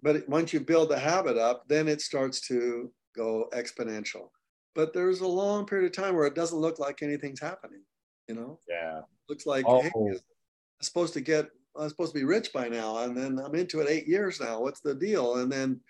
but 0.00 0.14
it, 0.14 0.28
once 0.28 0.52
you 0.52 0.60
build 0.60 0.90
the 0.90 0.98
habit 0.98 1.36
up, 1.36 1.64
then 1.66 1.88
it 1.88 2.00
starts 2.00 2.40
to 2.46 2.92
go 3.16 3.48
exponential. 3.52 4.28
But 4.76 4.92
there's 4.92 5.22
a 5.22 5.26
long 5.26 5.66
period 5.66 5.86
of 5.86 5.92
time 5.92 6.14
where 6.14 6.26
it 6.26 6.36
doesn't 6.36 6.56
look 6.56 6.78
like 6.78 7.02
anything's 7.02 7.40
happening. 7.40 7.82
You 8.28 8.36
know? 8.36 8.60
Yeah. 8.68 9.00
Looks 9.28 9.44
like 9.44 9.64
oh. 9.66 9.82
hey, 9.82 9.90
I'm 9.96 10.20
supposed 10.82 11.14
to 11.14 11.20
get 11.20 11.50
I'm 11.78 11.88
supposed 11.88 12.12
to 12.12 12.18
be 12.18 12.24
rich 12.24 12.52
by 12.52 12.68
now, 12.68 12.98
and 12.98 13.16
then 13.16 13.38
I'm 13.38 13.54
into 13.54 13.80
it 13.80 13.88
eight 13.88 14.06
years 14.06 14.40
now. 14.40 14.60
What's 14.60 14.80
the 14.80 14.94
deal? 14.94 15.36
And 15.36 15.50
then 15.50 15.80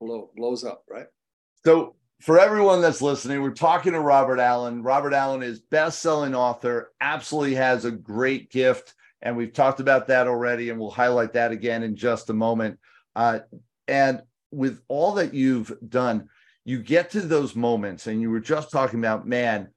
blow, 0.00 0.30
blows 0.36 0.64
up, 0.64 0.84
right? 0.88 1.06
So 1.64 1.96
for 2.20 2.38
everyone 2.38 2.80
that's 2.80 3.02
listening, 3.02 3.42
we're 3.42 3.50
talking 3.50 3.92
to 3.92 4.00
Robert 4.00 4.38
Allen. 4.38 4.82
Robert 4.82 5.14
Allen 5.14 5.42
is 5.42 5.60
best-selling 5.60 6.34
author, 6.34 6.92
absolutely 7.00 7.54
has 7.54 7.84
a 7.84 7.90
great 7.90 8.50
gift, 8.50 8.94
and 9.22 9.36
we've 9.36 9.52
talked 9.52 9.80
about 9.80 10.06
that 10.08 10.26
already, 10.26 10.70
and 10.70 10.78
we'll 10.78 10.90
highlight 10.90 11.32
that 11.32 11.52
again 11.52 11.82
in 11.82 11.96
just 11.96 12.30
a 12.30 12.34
moment. 12.34 12.78
Uh, 13.16 13.40
and 13.86 14.22
with 14.50 14.80
all 14.88 15.12
that 15.14 15.34
you've 15.34 15.72
done, 15.88 16.28
you 16.64 16.82
get 16.82 17.10
to 17.10 17.20
those 17.20 17.56
moments, 17.56 18.06
and 18.06 18.20
you 18.20 18.30
were 18.30 18.40
just 18.40 18.70
talking 18.70 18.98
about, 18.98 19.26
man, 19.26 19.68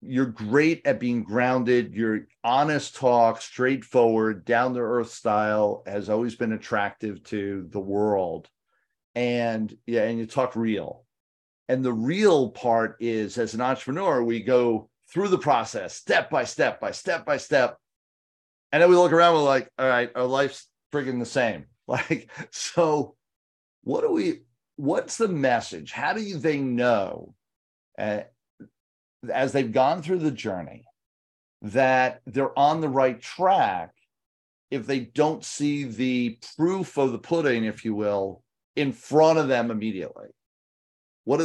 you're 0.00 0.26
great 0.26 0.86
at 0.86 1.00
being 1.00 1.22
grounded. 1.22 1.94
Your 1.94 2.26
honest 2.44 2.94
talk, 2.94 3.42
straightforward, 3.42 4.44
down 4.44 4.74
to 4.74 4.80
earth 4.80 5.10
style 5.10 5.82
has 5.86 6.08
always 6.08 6.36
been 6.36 6.52
attractive 6.52 7.22
to 7.24 7.66
the 7.70 7.80
world. 7.80 8.48
And 9.14 9.76
yeah, 9.86 10.04
and 10.04 10.18
you 10.18 10.26
talk 10.26 10.54
real. 10.54 11.04
And 11.68 11.84
the 11.84 11.92
real 11.92 12.50
part 12.50 12.96
is 13.00 13.36
as 13.38 13.54
an 13.54 13.60
entrepreneur, 13.60 14.22
we 14.22 14.40
go 14.40 14.88
through 15.12 15.28
the 15.28 15.38
process 15.38 15.94
step 15.94 16.30
by 16.30 16.44
step 16.44 16.80
by 16.80 16.92
step 16.92 17.26
by 17.26 17.36
step. 17.36 17.78
And 18.70 18.82
then 18.82 18.90
we 18.90 18.96
look 18.96 19.12
around, 19.12 19.34
we're 19.34 19.42
like, 19.42 19.70
all 19.78 19.88
right, 19.88 20.10
our 20.14 20.24
life's 20.24 20.66
friggin' 20.92 21.18
the 21.18 21.26
same. 21.26 21.66
Like, 21.88 22.30
so 22.50 23.16
what 23.82 24.02
do 24.02 24.12
we, 24.12 24.42
what's 24.76 25.16
the 25.16 25.26
message? 25.26 25.90
How 25.90 26.12
do 26.12 26.20
you, 26.20 26.36
they 26.36 26.58
know? 26.58 27.34
As 29.32 29.52
they've 29.52 29.72
gone 29.72 30.02
through 30.02 30.18
the 30.18 30.30
journey 30.30 30.84
that 31.62 32.20
they're 32.26 32.56
on 32.58 32.80
the 32.80 32.88
right 32.88 33.20
track 33.20 33.92
if 34.70 34.86
they 34.86 35.00
don't 35.00 35.44
see 35.44 35.84
the 35.84 36.38
proof 36.56 36.98
of 36.98 37.12
the 37.12 37.18
pudding, 37.18 37.64
if 37.64 37.84
you 37.84 37.94
will, 37.94 38.42
in 38.76 38.92
front 38.92 39.38
of 39.38 39.48
them 39.48 39.70
immediately. 39.70 40.28
What 41.24 41.40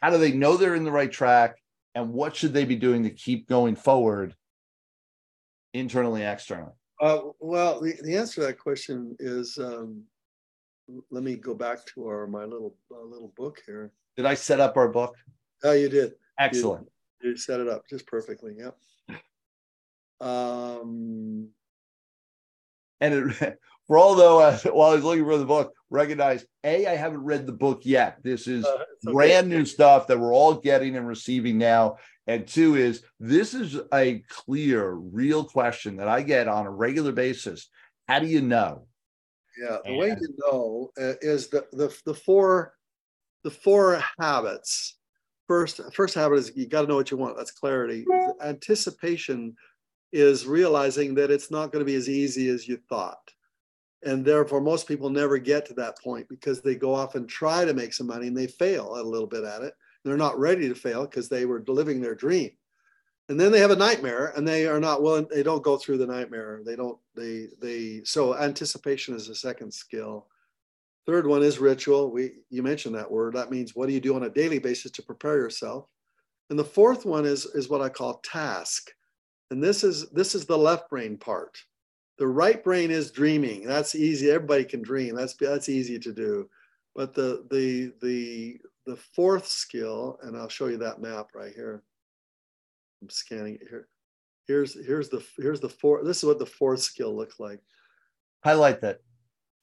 how 0.00 0.10
do 0.10 0.18
they 0.18 0.32
know 0.32 0.56
they're 0.56 0.74
in 0.74 0.84
the 0.84 0.92
right 0.92 1.10
track 1.10 1.56
and 1.94 2.12
what 2.12 2.34
should 2.34 2.52
they 2.52 2.64
be 2.64 2.76
doing 2.76 3.04
to 3.04 3.10
keep 3.10 3.48
going 3.48 3.76
forward 3.76 4.34
internally, 5.72 6.22
externally? 6.22 6.72
Uh, 7.00 7.18
well, 7.40 7.80
the, 7.80 7.94
the 8.02 8.16
answer 8.16 8.40
to 8.40 8.46
that 8.46 8.58
question 8.58 9.16
is 9.18 9.58
um, 9.58 10.02
let 11.10 11.22
me 11.22 11.36
go 11.36 11.54
back 11.54 11.84
to 11.86 12.06
our 12.06 12.26
my 12.26 12.44
little 12.44 12.76
uh, 12.90 13.04
little 13.04 13.32
book 13.36 13.60
here. 13.66 13.92
Did 14.16 14.26
I 14.26 14.34
set 14.34 14.60
up 14.60 14.76
our 14.76 14.88
book? 14.88 15.16
Oh, 15.64 15.72
you 15.72 15.88
did. 15.88 16.12
Excellent. 16.38 16.88
You, 17.22 17.30
you 17.30 17.36
set 17.36 17.60
it 17.60 17.68
up 17.68 17.82
just 17.88 18.06
perfectly. 18.06 18.54
Yep. 18.58 18.76
Um, 20.20 21.48
and 23.00 23.14
it, 23.14 23.58
for 23.86 23.98
although 23.98 24.40
uh, 24.40 24.58
while 24.72 24.90
I 24.90 24.94
was 24.94 25.04
looking 25.04 25.24
for 25.24 25.36
the 25.36 25.44
book, 25.44 25.72
recognize 25.90 26.44
a 26.64 26.86
I 26.86 26.96
haven't 26.96 27.24
read 27.24 27.46
the 27.46 27.52
book 27.52 27.82
yet. 27.84 28.18
This 28.22 28.46
is 28.46 28.64
uh, 28.64 28.68
okay. 28.68 29.12
brand 29.12 29.48
new 29.48 29.64
stuff 29.64 30.06
that 30.06 30.18
we're 30.18 30.34
all 30.34 30.54
getting 30.54 30.96
and 30.96 31.06
receiving 31.06 31.58
now. 31.58 31.98
And 32.26 32.46
two 32.46 32.76
is 32.76 33.02
this 33.20 33.52
is 33.52 33.78
a 33.92 34.24
clear, 34.28 34.92
real 34.92 35.44
question 35.44 35.96
that 35.96 36.08
I 36.08 36.22
get 36.22 36.48
on 36.48 36.66
a 36.66 36.70
regular 36.70 37.12
basis. 37.12 37.68
How 38.08 38.18
do 38.18 38.26
you 38.26 38.40
know? 38.40 38.86
Yeah, 39.60 39.78
the 39.84 39.90
and, 39.90 39.98
way 39.98 40.10
to 40.10 40.28
know 40.38 40.90
uh, 40.98 41.14
is 41.20 41.48
the, 41.48 41.66
the 41.72 41.96
the 42.06 42.14
four 42.14 42.74
the 43.44 43.50
four 43.50 44.02
habits. 44.18 44.98
First, 45.46 45.80
first 45.92 46.14
habit 46.14 46.38
is 46.38 46.52
you 46.54 46.66
got 46.66 46.82
to 46.82 46.88
know 46.88 46.96
what 46.96 47.10
you 47.10 47.16
want. 47.16 47.36
That's 47.36 47.50
clarity. 47.50 48.06
Anticipation 48.42 49.54
is 50.12 50.46
realizing 50.46 51.14
that 51.16 51.30
it's 51.30 51.50
not 51.50 51.72
going 51.72 51.84
to 51.84 51.90
be 51.90 51.96
as 51.96 52.08
easy 52.08 52.48
as 52.48 52.66
you 52.66 52.78
thought. 52.88 53.30
And 54.04 54.24
therefore, 54.24 54.60
most 54.60 54.86
people 54.86 55.10
never 55.10 55.38
get 55.38 55.66
to 55.66 55.74
that 55.74 55.98
point 55.98 56.28
because 56.28 56.60
they 56.60 56.74
go 56.74 56.94
off 56.94 57.14
and 57.14 57.28
try 57.28 57.64
to 57.64 57.74
make 57.74 57.92
some 57.92 58.06
money 58.06 58.28
and 58.28 58.36
they 58.36 58.46
fail 58.46 58.96
a 58.96 59.02
little 59.02 59.26
bit 59.26 59.44
at 59.44 59.62
it. 59.62 59.74
They're 60.04 60.16
not 60.16 60.38
ready 60.38 60.68
to 60.68 60.74
fail 60.74 61.02
because 61.06 61.28
they 61.28 61.46
were 61.46 61.64
living 61.66 62.00
their 62.00 62.14
dream. 62.14 62.50
And 63.30 63.40
then 63.40 63.50
they 63.50 63.60
have 63.60 63.70
a 63.70 63.76
nightmare 63.76 64.34
and 64.36 64.46
they 64.46 64.66
are 64.66 64.80
not 64.80 65.02
willing, 65.02 65.26
they 65.30 65.42
don't 65.42 65.62
go 65.62 65.78
through 65.78 65.96
the 65.98 66.06
nightmare. 66.06 66.60
They 66.64 66.76
don't, 66.76 66.98
they, 67.16 67.48
they, 67.60 68.02
so 68.04 68.36
anticipation 68.36 69.14
is 69.14 69.30
a 69.30 69.34
second 69.34 69.72
skill. 69.72 70.26
Third 71.06 71.26
one 71.26 71.42
is 71.42 71.58
ritual. 71.58 72.10
We, 72.10 72.32
you 72.50 72.62
mentioned 72.62 72.94
that 72.94 73.10
word. 73.10 73.34
That 73.34 73.50
means 73.50 73.74
what 73.74 73.86
do 73.86 73.92
you 73.92 74.00
do 74.00 74.16
on 74.16 74.24
a 74.24 74.30
daily 74.30 74.58
basis 74.58 74.90
to 74.92 75.02
prepare 75.02 75.36
yourself? 75.36 75.86
And 76.50 76.58
the 76.58 76.64
fourth 76.64 77.04
one 77.04 77.26
is, 77.26 77.46
is 77.46 77.68
what 77.68 77.82
I 77.82 77.88
call 77.88 78.20
task. 78.24 78.90
And 79.50 79.62
this 79.62 79.84
is 79.84 80.10
this 80.10 80.34
is 80.34 80.46
the 80.46 80.56
left 80.56 80.88
brain 80.88 81.16
part. 81.16 81.58
The 82.18 82.26
right 82.26 82.62
brain 82.62 82.90
is 82.90 83.10
dreaming. 83.10 83.64
That's 83.66 83.94
easy. 83.94 84.30
Everybody 84.30 84.64
can 84.64 84.82
dream. 84.82 85.14
That's 85.14 85.34
that's 85.34 85.68
easy 85.68 85.98
to 85.98 86.12
do. 86.12 86.48
But 86.94 87.14
the 87.14 87.46
the 87.50 87.92
the 88.00 88.58
the 88.86 88.96
fourth 88.96 89.46
skill, 89.46 90.18
and 90.22 90.36
I'll 90.36 90.48
show 90.48 90.66
you 90.66 90.78
that 90.78 91.00
map 91.00 91.28
right 91.34 91.52
here. 91.54 91.82
I'm 93.02 93.10
scanning 93.10 93.56
it 93.60 93.68
here. 93.68 93.88
Here's 94.46 94.74
here's 94.86 95.08
the 95.08 95.24
here's 95.38 95.60
the 95.60 95.68
four. 95.68 96.04
This 96.04 96.18
is 96.18 96.24
what 96.24 96.38
the 96.38 96.46
fourth 96.46 96.80
skill 96.80 97.14
looks 97.14 97.38
like. 97.38 97.60
Highlight 98.42 98.80
that. 98.80 99.00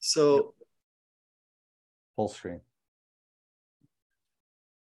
So 0.00 0.54
full 2.16 2.28
screen. 2.28 2.60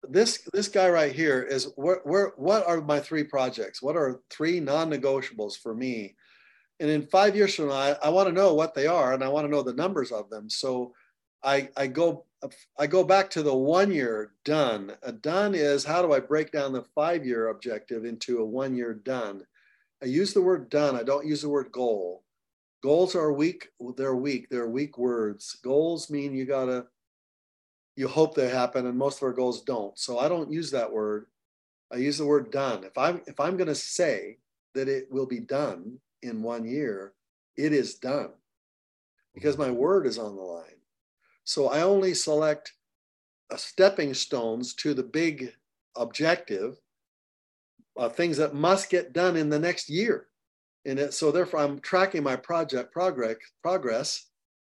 This 0.09 0.47
this 0.53 0.67
guy 0.67 0.89
right 0.89 1.11
here 1.11 1.41
is 1.41 1.71
where, 1.75 2.01
where 2.03 2.33
what 2.37 2.65
are 2.67 2.81
my 2.81 2.99
three 2.99 3.23
projects? 3.23 3.81
What 3.81 3.97
are 3.97 4.21
three 4.29 4.59
non-negotiables 4.59 5.57
for 5.57 5.73
me? 5.73 6.15
And 6.79 6.89
in 6.89 7.07
five 7.07 7.35
years 7.35 7.55
from 7.55 7.69
now 7.69 7.73
i, 7.73 7.89
I 8.03 8.09
want 8.09 8.27
to 8.27 8.33
know 8.33 8.53
what 8.53 8.73
they 8.73 8.87
are 8.87 9.13
and 9.13 9.23
i 9.23 9.27
want 9.27 9.45
to 9.45 9.51
know 9.51 9.63
the 9.63 9.73
numbers 9.73 10.11
of 10.11 10.29
them. 10.29 10.49
So 10.49 10.93
i 11.43 11.69
i 11.75 11.87
go 11.87 12.25
i 12.77 12.87
go 12.87 13.03
back 13.03 13.29
to 13.31 13.43
the 13.43 13.55
one 13.55 13.91
year 13.91 14.31
done. 14.45 14.93
A 15.03 15.11
done 15.11 15.55
is 15.55 15.83
how 15.83 16.01
do 16.01 16.13
i 16.13 16.19
break 16.19 16.51
down 16.51 16.71
the 16.71 16.85
five 16.95 17.25
year 17.25 17.49
objective 17.49 18.05
into 18.05 18.39
a 18.39 18.45
one 18.45 18.75
year 18.75 18.93
done? 18.93 19.45
I 20.01 20.05
use 20.05 20.33
the 20.33 20.41
word 20.41 20.69
done. 20.69 20.95
I 20.95 21.03
don't 21.03 21.25
use 21.25 21.41
the 21.41 21.49
word 21.49 21.71
goal. 21.71 22.23
Goals 22.81 23.15
are 23.15 23.33
weak 23.33 23.69
they're 23.97 24.15
weak 24.15 24.47
they're 24.49 24.69
weak 24.69 24.97
words. 24.97 25.57
Goals 25.63 26.09
mean 26.09 26.33
you 26.33 26.45
gotta 26.45 26.85
you 27.97 28.07
hope 28.07 28.35
they 28.35 28.47
happen 28.47 28.85
and 28.85 28.97
most 28.97 29.17
of 29.17 29.23
our 29.23 29.33
goals 29.33 29.63
don't. 29.63 29.97
So 29.97 30.19
i 30.19 30.29
don't 30.29 30.53
use 30.53 30.71
that 30.71 30.93
word. 30.93 31.25
I 31.91 31.97
use 31.97 32.17
the 32.19 32.25
word 32.25 32.51
done. 32.51 32.83
If 32.83 32.97
i'm 32.97 33.21
if 33.27 33.39
i'm 33.39 33.57
going 33.57 33.67
to 33.67 33.75
say 33.75 34.37
that 34.75 34.87
it 34.87 35.11
will 35.11 35.25
be 35.25 35.39
done 35.39 35.97
in 36.21 36.43
one 36.43 36.63
year 36.63 37.13
it 37.57 37.73
is 37.73 37.95
done 37.95 38.29
because 39.33 39.57
my 39.57 39.71
word 39.71 40.05
is 40.05 40.17
on 40.19 40.35
the 40.35 40.41
line. 40.41 40.79
So 41.43 41.67
i 41.67 41.81
only 41.81 42.13
select 42.13 42.73
stepping 43.55 44.13
stones 44.13 44.73
to 44.75 44.93
the 44.93 45.03
big 45.03 45.53
objective 45.95 46.77
uh, 47.97 48.09
things 48.09 48.37
that 48.37 48.53
must 48.53 48.91
get 48.91 49.13
done 49.13 49.35
in 49.35 49.49
the 49.49 49.57
next 49.57 49.89
year. 49.89 50.27
And 50.85 50.99
it, 50.99 51.13
so 51.15 51.31
therefore 51.31 51.61
i'm 51.61 51.79
tracking 51.79 52.21
my 52.21 52.35
project 52.35 52.93
progress 52.93 53.37
progress 53.63 54.27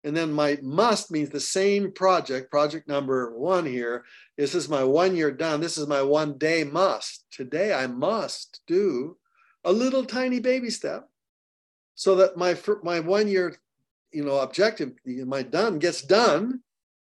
and 0.04 0.16
then 0.16 0.32
my 0.32 0.58
must 0.62 1.12
means 1.12 1.30
the 1.30 1.40
same 1.40 1.92
project, 1.92 2.50
project 2.50 2.88
number 2.88 3.38
one 3.38 3.66
here. 3.66 4.06
This 4.38 4.56
is 4.56 4.70
my 4.70 4.84
one 4.84 5.16
year 5.16 5.32
done. 5.32 5.60
This 5.60 5.78
is 5.78 5.88
my 5.88 6.02
one 6.02 6.38
day 6.38 6.64
must. 6.64 7.26
Today 7.32 7.74
I 7.74 7.88
must 7.88 8.62
do 8.66 9.18
a 9.66 9.72
little 9.72 10.06
tiny 10.06 10.40
baby 10.40 10.70
step 10.70 11.10
so 11.96 12.16
that 12.16 12.38
my, 12.38 12.58
my 12.82 13.02
one 13.02 13.28
year 13.28 13.56
you 14.12 14.24
know, 14.24 14.40
objective, 14.40 14.94
my 15.06 15.44
done 15.44 15.80
gets 15.80 16.02
done. 16.02 16.62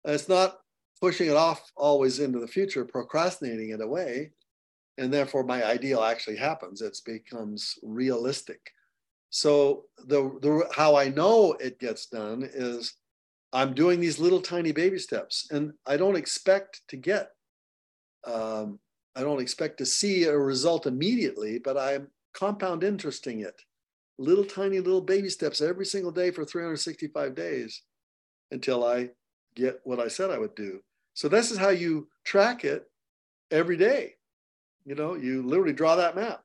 it's 0.06 0.30
not 0.30 0.60
pushing 1.00 1.30
it 1.30 1.36
off 1.36 1.72
always 1.76 2.20
into 2.20 2.40
the 2.40 2.48
future, 2.48 2.86
procrastinating 2.86 3.70
it 3.70 3.82
away. 3.82 4.32
And 4.98 5.14
therefore 5.14 5.44
my 5.44 5.64
ideal 5.64 6.02
actually 6.02 6.38
happens. 6.38 6.82
It 6.82 6.98
becomes 7.06 7.78
realistic. 7.84 8.72
So 9.30 9.86
the, 10.06 10.38
the 10.42 10.68
how 10.74 10.96
I 10.96 11.10
know 11.10 11.54
it 11.54 11.80
gets 11.80 12.06
done 12.08 12.48
is 12.54 12.94
I'm 13.54 13.74
doing 13.74 14.00
these 14.00 14.20
little 14.20 14.42
tiny 14.42 14.72
baby 14.72 15.00
steps, 15.00 15.48
and 15.52 15.74
I 15.86 15.98
don't 15.98 16.16
expect 16.18 16.82
to 16.90 16.98
get, 16.98 17.32
um, 18.26 18.80
I 19.16 19.22
don't 19.22 19.42
expect 19.42 19.78
to 19.80 19.86
see 19.86 20.26
a 20.26 20.38
result 20.38 20.86
immediately, 20.86 21.60
but 21.60 21.78
I'm 21.78 22.08
compound 22.34 22.84
interesting 22.84 23.40
it, 23.42 23.60
little 24.18 24.44
tiny 24.46 24.80
little 24.80 25.02
baby 25.02 25.30
steps 25.30 25.62
every 25.62 25.86
single 25.86 26.12
day 26.12 26.32
for 26.32 26.44
365 26.46 27.36
days, 27.36 27.84
until 28.52 28.86
I 28.86 29.10
get 29.56 29.80
what 29.84 30.00
I 30.00 30.08
said 30.08 30.30
I 30.30 30.38
would 30.38 30.56
do. 30.56 30.82
So 31.14 31.28
this 31.28 31.52
is 31.52 31.58
how 31.58 31.70
you 31.70 32.08
track 32.26 32.64
it 32.64 32.86
every 33.50 33.78
day. 33.78 34.16
You 34.86 34.96
know, 34.96 35.16
you 35.16 35.42
literally 35.42 35.74
draw 35.74 35.96
that 35.96 36.16
map, 36.16 36.44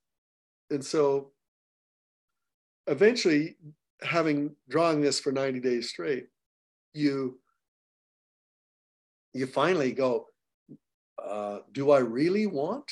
and 0.71 0.85
so 0.85 1.32
eventually 2.87 3.57
having 4.03 4.55
drawing 4.69 5.01
this 5.01 5.21
for 5.21 5.33
90 5.33 5.61
days 5.61 5.89
straight 5.91 6.27
you 6.95 7.39
you 9.33 9.47
finally 9.47 9.93
go 9.93 10.27
uh, 11.23 11.59
do 11.73 11.91
i 11.91 11.99
really 11.99 12.47
want 12.47 12.91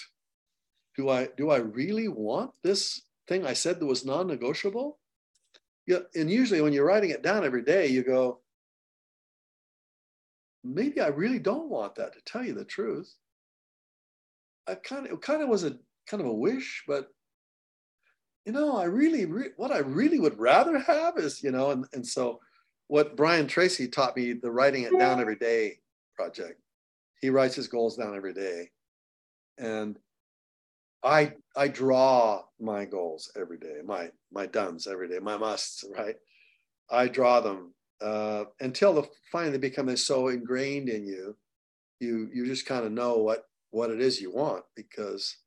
do 0.96 1.08
i 1.08 1.28
do 1.36 1.50
i 1.50 1.56
really 1.56 2.08
want 2.08 2.50
this 2.62 3.02
thing 3.28 3.44
i 3.44 3.52
said 3.52 3.78
that 3.80 3.86
was 3.86 4.04
non-negotiable? 4.04 4.98
Yeah 5.86 5.98
and 6.14 6.30
usually 6.30 6.60
when 6.60 6.72
you're 6.72 6.86
writing 6.86 7.10
it 7.10 7.22
down 7.22 7.44
every 7.44 7.62
day 7.62 7.88
you 7.88 8.02
go 8.04 8.40
maybe 10.62 11.00
i 11.00 11.08
really 11.08 11.38
don't 11.38 11.68
want 11.68 11.96
that 11.96 12.12
to 12.12 12.20
tell 12.24 12.44
you 12.44 12.54
the 12.54 12.64
truth. 12.64 13.12
I 14.68 14.76
kind 14.76 15.06
of 15.06 15.12
it 15.12 15.20
kind 15.22 15.42
of 15.42 15.48
was 15.48 15.64
a 15.64 15.76
kind 16.06 16.20
of 16.20 16.28
a 16.28 16.34
wish 16.34 16.84
but 16.86 17.08
you 18.44 18.52
know, 18.52 18.76
I 18.76 18.84
really, 18.84 19.26
re- 19.26 19.52
what 19.56 19.70
I 19.72 19.78
really 19.78 20.18
would 20.18 20.38
rather 20.38 20.78
have 20.78 21.18
is, 21.18 21.42
you 21.42 21.50
know, 21.50 21.70
and, 21.70 21.86
and 21.92 22.06
so 22.06 22.40
what 22.88 23.16
Brian 23.16 23.46
Tracy 23.46 23.88
taught 23.88 24.16
me, 24.16 24.32
the 24.32 24.50
writing 24.50 24.84
it 24.84 24.98
down 24.98 25.20
every 25.20 25.36
day 25.36 25.80
project. 26.16 26.60
He 27.20 27.30
writes 27.30 27.54
his 27.54 27.68
goals 27.68 27.96
down 27.96 28.16
every 28.16 28.34
day. 28.34 28.70
And 29.58 29.98
I 31.02 31.34
I 31.56 31.68
draw 31.68 32.44
my 32.58 32.84
goals 32.84 33.30
every 33.36 33.58
day, 33.58 33.80
my 33.84 34.10
my 34.30 34.46
dones 34.46 34.86
every 34.86 35.08
day, 35.08 35.18
my 35.18 35.36
musts, 35.36 35.84
right? 35.96 36.16
I 36.90 37.08
draw 37.08 37.40
them 37.40 37.74
uh, 38.00 38.46
until 38.60 38.94
the 38.94 39.04
finally 39.32 39.58
become 39.58 39.94
so 39.96 40.28
ingrained 40.28 40.88
in 40.88 41.06
you, 41.06 41.36
you 42.00 42.30
you 42.32 42.46
just 42.46 42.66
kind 42.66 42.84
of 42.86 42.92
know 42.92 43.18
what 43.18 43.48
what 43.70 43.90
it 43.90 44.00
is 44.00 44.20
you 44.20 44.32
want 44.32 44.64
because 44.76 45.38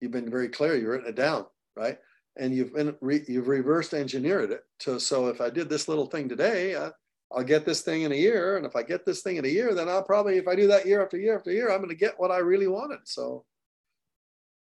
you've 0.00 0.12
been 0.12 0.30
very 0.30 0.48
clear. 0.48 0.76
You've 0.76 0.88
written 0.88 1.08
it 1.08 1.16
down, 1.16 1.46
right? 1.76 1.98
And 2.38 2.54
you've 2.54 2.74
been 2.74 2.96
re, 3.00 3.22
you've 3.26 3.48
reversed 3.48 3.94
engineered 3.94 4.50
it 4.50 4.62
to 4.80 4.98
so 5.00 5.28
if 5.28 5.40
I 5.40 5.50
did 5.50 5.68
this 5.68 5.88
little 5.88 6.06
thing 6.06 6.28
today, 6.28 6.74
uh, 6.74 6.90
I'll 7.30 7.44
get 7.44 7.66
this 7.66 7.82
thing 7.82 8.02
in 8.02 8.12
a 8.12 8.16
year, 8.16 8.56
and 8.56 8.64
if 8.64 8.74
I 8.74 8.82
get 8.82 9.04
this 9.04 9.22
thing 9.22 9.36
in 9.36 9.44
a 9.44 9.48
year, 9.48 9.74
then 9.74 9.88
I'll 9.88 10.02
probably 10.02 10.38
if 10.38 10.48
I 10.48 10.54
do 10.54 10.66
that 10.68 10.86
year 10.86 11.02
after 11.02 11.18
year 11.18 11.36
after 11.36 11.50
year, 11.50 11.70
I'm 11.70 11.78
going 11.78 11.90
to 11.90 11.94
get 11.94 12.18
what 12.18 12.30
I 12.30 12.38
really 12.38 12.68
wanted. 12.68 13.00
So 13.04 13.44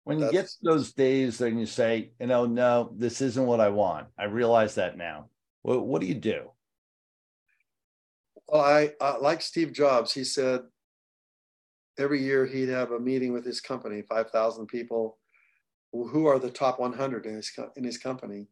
when 0.04 0.18
you 0.18 0.30
get 0.30 0.46
to 0.46 0.56
those 0.62 0.92
days, 0.92 1.38
then 1.38 1.58
you 1.58 1.66
say, 1.66 2.10
you 2.20 2.26
know, 2.26 2.46
no, 2.46 2.92
this 2.96 3.20
isn't 3.20 3.46
what 3.46 3.60
I 3.60 3.68
want. 3.68 4.08
I 4.18 4.24
realize 4.24 4.74
that 4.74 4.98
now. 4.98 5.26
What 5.62 5.86
what 5.86 6.00
do 6.00 6.06
you 6.06 6.14
do? 6.14 6.50
Well, 8.48 8.62
I 8.62 8.92
uh, 9.00 9.18
like 9.20 9.40
Steve 9.42 9.72
Jobs. 9.72 10.12
He 10.12 10.24
said 10.24 10.62
every 11.98 12.22
year 12.22 12.44
he'd 12.46 12.68
have 12.68 12.90
a 12.90 12.98
meeting 12.98 13.32
with 13.32 13.44
his 13.44 13.60
company, 13.60 14.02
five 14.02 14.30
thousand 14.30 14.66
people 14.66 15.19
who 15.92 16.26
are 16.26 16.38
the 16.38 16.50
top 16.50 16.78
100 16.78 17.26
in 17.26 17.34
his, 17.34 17.58
in 17.76 17.84
his 17.84 17.98
company. 17.98 18.48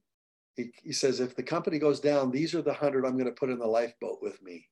he, 0.57 0.70
he 0.82 0.93
says, 0.93 1.20
if 1.20 1.36
the 1.36 1.43
company 1.43 1.78
goes 1.78 2.01
down, 2.01 2.30
these 2.30 2.55
are 2.55 2.62
the 2.62 2.74
hundred 2.74 3.05
I'm 3.05 3.12
going 3.12 3.26
to 3.26 3.32
put 3.32 3.51
in 3.51 3.59
the 3.59 3.66
lifeboat 3.66 4.18
with 4.20 4.43
me. 4.43 4.66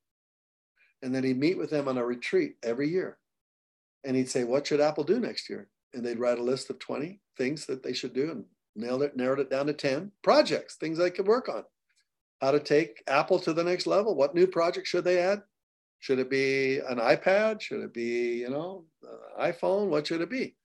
And 1.01 1.13
then 1.13 1.23
he'd 1.23 1.39
meet 1.39 1.57
with 1.57 1.69
them 1.69 1.87
on 1.87 1.97
a 1.97 2.05
retreat 2.05 2.55
every 2.63 2.89
year. 2.89 3.17
And 4.03 4.15
he'd 4.15 4.29
say, 4.29 4.43
What 4.43 4.67
should 4.67 4.81
Apple 4.81 5.03
do 5.03 5.19
next 5.19 5.49
year? 5.49 5.69
And 5.93 6.05
they'd 6.05 6.19
write 6.19 6.39
a 6.39 6.43
list 6.43 6.69
of 6.69 6.79
20 6.79 7.19
things 7.37 7.65
that 7.67 7.83
they 7.83 7.93
should 7.93 8.13
do 8.13 8.31
and 8.31 8.45
nailed 8.75 9.03
it, 9.03 9.15
narrowed 9.15 9.39
it 9.39 9.49
down 9.49 9.67
to 9.67 9.73
10 9.73 10.11
projects, 10.23 10.75
things 10.75 10.97
they 10.97 11.09
could 11.09 11.27
work 11.27 11.49
on. 11.49 11.63
How 12.41 12.51
to 12.51 12.59
take 12.59 13.03
Apple 13.07 13.39
to 13.39 13.53
the 13.53 13.63
next 13.63 13.87
level. 13.87 14.15
What 14.15 14.35
new 14.35 14.47
project 14.47 14.87
should 14.87 15.03
they 15.03 15.19
add? 15.19 15.41
Should 15.99 16.19
it 16.19 16.29
be 16.29 16.79
an 16.87 16.99
iPad? 16.99 17.61
Should 17.61 17.81
it 17.81 17.93
be, 17.93 18.37
you 18.39 18.49
know, 18.49 18.85
uh, 19.03 19.41
iPhone? 19.43 19.87
What 19.87 20.05
should 20.05 20.21
it 20.21 20.29
be? 20.29 20.55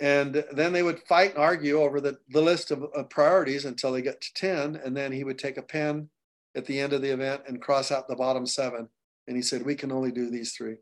And 0.00 0.44
then 0.52 0.72
they 0.72 0.82
would 0.82 1.00
fight 1.00 1.30
and 1.30 1.38
argue 1.38 1.80
over 1.80 2.00
the, 2.00 2.18
the 2.30 2.40
list 2.40 2.70
of, 2.70 2.82
of 2.82 3.10
priorities 3.10 3.64
until 3.64 3.92
they 3.92 4.02
get 4.02 4.20
to 4.20 4.34
10. 4.34 4.76
And 4.84 4.96
then 4.96 5.12
he 5.12 5.24
would 5.24 5.38
take 5.38 5.56
a 5.56 5.62
pen 5.62 6.08
at 6.56 6.66
the 6.66 6.80
end 6.80 6.92
of 6.92 7.02
the 7.02 7.12
event 7.12 7.42
and 7.46 7.62
cross 7.62 7.92
out 7.92 8.08
the 8.08 8.16
bottom 8.16 8.46
seven. 8.46 8.88
And 9.28 9.36
he 9.36 9.42
said, 9.42 9.64
We 9.64 9.76
can 9.76 9.92
only 9.92 10.10
do 10.10 10.30
these 10.30 10.52
three. 10.52 10.76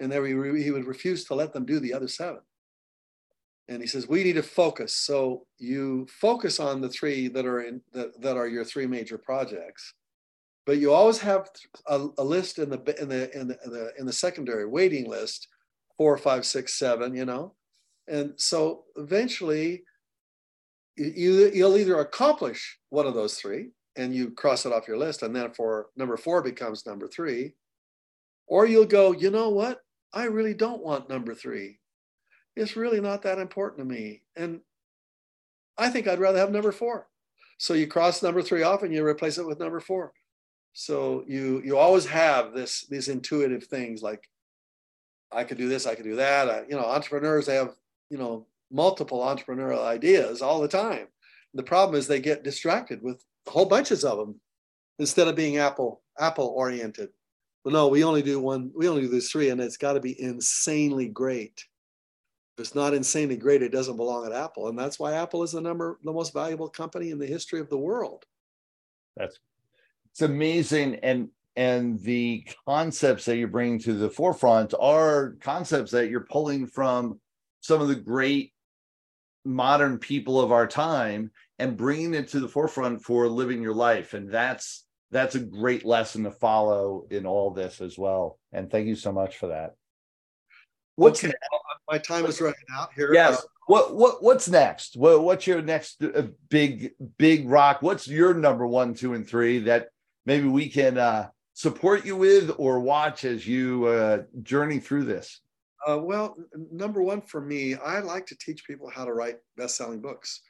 And 0.00 0.10
then 0.10 0.24
he, 0.24 0.62
he 0.62 0.70
would 0.70 0.86
refuse 0.86 1.24
to 1.24 1.34
let 1.34 1.52
them 1.52 1.66
do 1.66 1.78
the 1.78 1.92
other 1.92 2.08
seven. 2.08 2.40
And 3.68 3.80
he 3.80 3.86
says, 3.86 4.08
We 4.08 4.24
need 4.24 4.34
to 4.34 4.42
focus. 4.42 4.94
So 4.94 5.46
you 5.58 6.06
focus 6.10 6.58
on 6.58 6.80
the 6.80 6.88
three 6.88 7.28
that 7.28 7.44
are 7.44 7.60
in 7.60 7.82
that, 7.92 8.20
that 8.22 8.36
are 8.36 8.48
your 8.48 8.64
three 8.64 8.86
major 8.86 9.18
projects 9.18 9.94
but 10.64 10.78
you 10.78 10.92
always 10.92 11.18
have 11.18 11.50
a, 11.86 12.08
a, 12.18 12.24
list 12.24 12.58
in 12.58 12.70
the 12.70 12.78
in 13.00 13.08
the 13.08 13.38
in 13.38 13.48
the 13.48 13.58
in 13.64 13.72
the, 13.72 13.92
in 13.98 14.06
the 14.06 14.12
secondary 14.12 14.66
waiting 14.66 15.08
list 15.08 15.48
four 16.02 16.18
five 16.18 16.44
six 16.44 16.74
seven 16.74 17.14
you 17.14 17.24
know? 17.24 17.54
And 18.08 18.32
so 18.36 18.86
eventually 18.96 19.84
you 20.96 21.48
you'll 21.54 21.76
either 21.76 22.00
accomplish 22.00 22.80
one 22.90 23.06
of 23.06 23.14
those 23.14 23.36
three 23.36 23.70
and 23.94 24.12
you 24.12 24.32
cross 24.32 24.66
it 24.66 24.72
off 24.72 24.88
your 24.88 24.98
list 24.98 25.22
and 25.22 25.34
then 25.36 25.52
for 25.52 25.90
number 25.96 26.16
four 26.16 26.42
becomes 26.42 26.84
number 26.84 27.06
three 27.06 27.54
or 28.48 28.66
you'll 28.66 28.84
go 28.84 29.12
you 29.12 29.30
know 29.30 29.50
what? 29.50 29.78
I 30.12 30.24
really 30.24 30.54
don't 30.54 30.82
want 30.82 31.08
number 31.08 31.36
three. 31.36 31.78
It's 32.56 32.74
really 32.74 33.00
not 33.00 33.22
that 33.22 33.38
important 33.38 33.78
to 33.78 33.84
me. 33.84 34.22
And 34.34 34.60
i 35.78 35.88
think 35.88 36.08
i'd 36.08 36.18
rather 36.18 36.38
have 36.40 36.50
number 36.50 36.72
four. 36.72 37.06
So 37.58 37.74
you 37.74 37.86
cross 37.86 38.24
number 38.24 38.42
three 38.42 38.64
off 38.64 38.82
and 38.82 38.92
you 38.92 39.06
replace 39.06 39.38
it 39.38 39.46
with 39.46 39.60
number 39.60 39.78
four. 39.78 40.12
So 40.72 41.22
you 41.28 41.62
you 41.64 41.78
always 41.78 42.06
have 42.06 42.54
this 42.54 42.86
these 42.90 43.06
intuitive 43.06 43.64
things 43.68 44.02
like 44.02 44.28
I 45.34 45.44
could 45.44 45.58
do 45.58 45.68
this, 45.68 45.86
I 45.86 45.94
could 45.94 46.04
do 46.04 46.16
that. 46.16 46.48
I, 46.48 46.62
you 46.68 46.76
know, 46.76 46.84
entrepreneurs 46.84 47.46
have 47.46 47.74
you 48.10 48.18
know 48.18 48.46
multiple 48.70 49.20
entrepreneurial 49.20 49.84
ideas 49.84 50.42
all 50.42 50.60
the 50.60 50.68
time. 50.68 51.06
The 51.54 51.62
problem 51.62 51.98
is 51.98 52.06
they 52.06 52.20
get 52.20 52.44
distracted 52.44 53.02
with 53.02 53.22
whole 53.46 53.66
bunches 53.66 54.04
of 54.04 54.18
them 54.18 54.40
instead 54.98 55.28
of 55.28 55.36
being 55.36 55.58
Apple 55.58 56.02
Apple 56.18 56.54
oriented. 56.56 57.10
But 57.64 57.72
no, 57.72 57.88
we 57.88 58.04
only 58.04 58.22
do 58.22 58.40
one. 58.40 58.72
We 58.74 58.88
only 58.88 59.02
do 59.02 59.08
these 59.08 59.30
three, 59.30 59.50
and 59.50 59.60
it's 59.60 59.76
got 59.76 59.92
to 59.92 60.00
be 60.00 60.20
insanely 60.20 61.08
great. 61.08 61.64
If 62.56 62.62
it's 62.62 62.74
not 62.74 62.92
insanely 62.92 63.36
great, 63.36 63.62
it 63.62 63.72
doesn't 63.72 63.96
belong 63.96 64.26
at 64.26 64.32
Apple, 64.32 64.68
and 64.68 64.78
that's 64.78 64.98
why 64.98 65.14
Apple 65.14 65.42
is 65.42 65.52
the 65.52 65.60
number 65.60 65.98
the 66.02 66.12
most 66.12 66.32
valuable 66.32 66.68
company 66.68 67.10
in 67.10 67.18
the 67.18 67.26
history 67.26 67.60
of 67.60 67.68
the 67.68 67.78
world. 67.78 68.26
That's 69.16 69.38
it's 70.10 70.22
amazing 70.22 70.96
and 70.96 71.28
and 71.56 72.00
the 72.00 72.46
concepts 72.66 73.26
that 73.26 73.36
you're 73.36 73.48
bringing 73.48 73.78
to 73.80 73.92
the 73.92 74.10
forefront 74.10 74.74
are 74.78 75.36
concepts 75.40 75.90
that 75.90 76.08
you're 76.08 76.26
pulling 76.30 76.66
from 76.66 77.20
some 77.60 77.80
of 77.80 77.88
the 77.88 77.94
great 77.94 78.52
modern 79.44 79.98
people 79.98 80.40
of 80.40 80.52
our 80.52 80.66
time 80.66 81.30
and 81.58 81.76
bringing 81.76 82.14
it 82.14 82.28
to 82.28 82.40
the 82.40 82.48
forefront 82.48 83.02
for 83.02 83.28
living 83.28 83.62
your 83.62 83.74
life. 83.74 84.14
And 84.14 84.30
that's 84.30 84.84
that's 85.10 85.34
a 85.34 85.40
great 85.40 85.84
lesson 85.84 86.24
to 86.24 86.30
follow 86.30 87.06
in 87.10 87.26
all 87.26 87.50
this 87.50 87.82
as 87.82 87.98
well. 87.98 88.38
And 88.52 88.70
thank 88.70 88.86
you 88.86 88.96
so 88.96 89.12
much 89.12 89.36
for 89.36 89.48
that. 89.48 89.74
What's 90.96 91.22
okay. 91.22 91.34
my 91.90 91.98
time 91.98 92.24
is 92.24 92.40
running 92.40 92.54
out 92.72 92.90
here 92.94 93.12
yes. 93.12 93.38
Uh, 93.38 93.42
what 93.66 93.94
what 93.94 94.22
what's 94.22 94.48
next? 94.48 94.96
What, 94.96 95.22
what's 95.22 95.46
your 95.46 95.62
next 95.62 96.02
uh, 96.02 96.28
big 96.48 96.92
big 97.18 97.48
rock? 97.48 97.82
What's 97.82 98.08
your 98.08 98.34
number 98.34 98.66
one 98.66 98.94
two 98.94 99.14
and 99.14 99.26
three 99.28 99.60
that 99.60 99.88
maybe 100.26 100.48
we 100.48 100.68
can 100.68 100.98
uh, 100.98 101.28
support 101.54 102.04
you 102.04 102.16
with 102.16 102.54
or 102.58 102.80
watch 102.80 103.24
as 103.24 103.46
you 103.46 103.86
uh, 103.86 104.22
journey 104.42 104.78
through 104.78 105.04
this? 105.04 105.40
Uh, 105.86 105.98
well, 105.98 106.36
number 106.70 107.02
one 107.02 107.20
for 107.20 107.40
me, 107.40 107.74
I 107.74 108.00
like 108.00 108.26
to 108.26 108.38
teach 108.38 108.64
people 108.64 108.88
how 108.88 109.04
to 109.04 109.12
write 109.12 109.38
best-selling 109.56 110.00
books, 110.00 110.42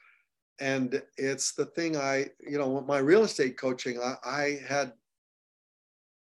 and 0.60 1.02
it's 1.16 1.52
the 1.52 1.66
thing 1.66 1.96
I, 1.96 2.26
you 2.40 2.58
know, 2.58 2.82
my 2.82 2.98
real 2.98 3.24
estate 3.24 3.56
coaching, 3.56 3.98
I, 3.98 4.16
I 4.24 4.60
had 4.68 4.92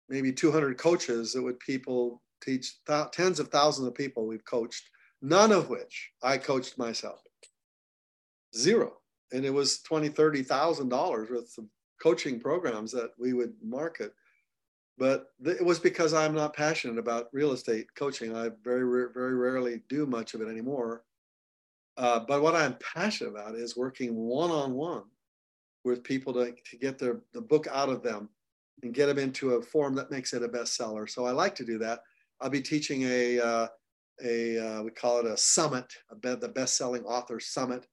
maybe 0.08 0.32
200 0.32 0.76
coaches 0.76 1.32
that 1.32 1.42
would 1.42 1.60
people 1.60 2.20
teach 2.42 2.84
th- 2.86 3.10
tens 3.12 3.40
of 3.40 3.48
thousands 3.48 3.88
of 3.88 3.94
people 3.94 4.26
we've 4.26 4.44
coached, 4.44 4.90
none 5.22 5.52
of 5.52 5.68
which 5.68 6.10
I 6.22 6.38
coached 6.38 6.78
myself. 6.78 7.20
Zero. 8.54 8.98
And 9.32 9.44
it 9.44 9.50
was 9.50 9.82
twenty, 9.82 10.08
thirty 10.08 10.42
thousand 10.42 10.88
dollars 10.88 11.30
worth 11.30 11.58
of 11.58 11.64
coaching 12.00 12.38
programs 12.38 12.92
that 12.92 13.10
we 13.18 13.32
would 13.32 13.54
market. 13.62 14.14
But 14.98 15.26
it 15.44 15.64
was 15.64 15.78
because 15.78 16.14
I'm 16.14 16.34
not 16.34 16.56
passionate 16.56 16.98
about 16.98 17.28
real 17.32 17.52
estate 17.52 17.94
coaching. 17.94 18.34
I 18.34 18.50
very, 18.64 19.08
very 19.12 19.34
rarely 19.34 19.82
do 19.88 20.06
much 20.06 20.34
of 20.34 20.40
it 20.40 20.48
anymore. 20.48 21.04
Uh, 21.98 22.20
but 22.20 22.42
what 22.42 22.54
I'm 22.54 22.76
passionate 22.94 23.30
about 23.30 23.54
is 23.54 23.76
working 23.76 24.14
one 24.16 24.50
on 24.50 24.72
one 24.74 25.04
with 25.84 26.02
people 26.02 26.32
to, 26.34 26.52
to 26.52 26.76
get 26.78 26.98
their, 26.98 27.20
the 27.32 27.40
book 27.40 27.66
out 27.70 27.88
of 27.88 28.02
them 28.02 28.28
and 28.82 28.94
get 28.94 29.06
them 29.06 29.18
into 29.18 29.54
a 29.54 29.62
form 29.62 29.94
that 29.94 30.10
makes 30.10 30.32
it 30.32 30.42
a 30.42 30.48
bestseller. 30.48 31.08
So 31.08 31.26
I 31.26 31.30
like 31.30 31.54
to 31.56 31.64
do 31.64 31.78
that. 31.78 32.00
I'll 32.40 32.50
be 32.50 32.60
teaching 32.60 33.02
a, 33.04 33.40
uh, 33.40 33.66
a 34.22 34.58
uh, 34.58 34.82
we 34.82 34.90
call 34.90 35.20
it 35.20 35.26
a 35.26 35.36
summit, 35.36 35.92
a, 36.10 36.36
the 36.36 36.48
best 36.48 36.76
selling 36.76 37.04
author 37.04 37.38
summit 37.38 37.86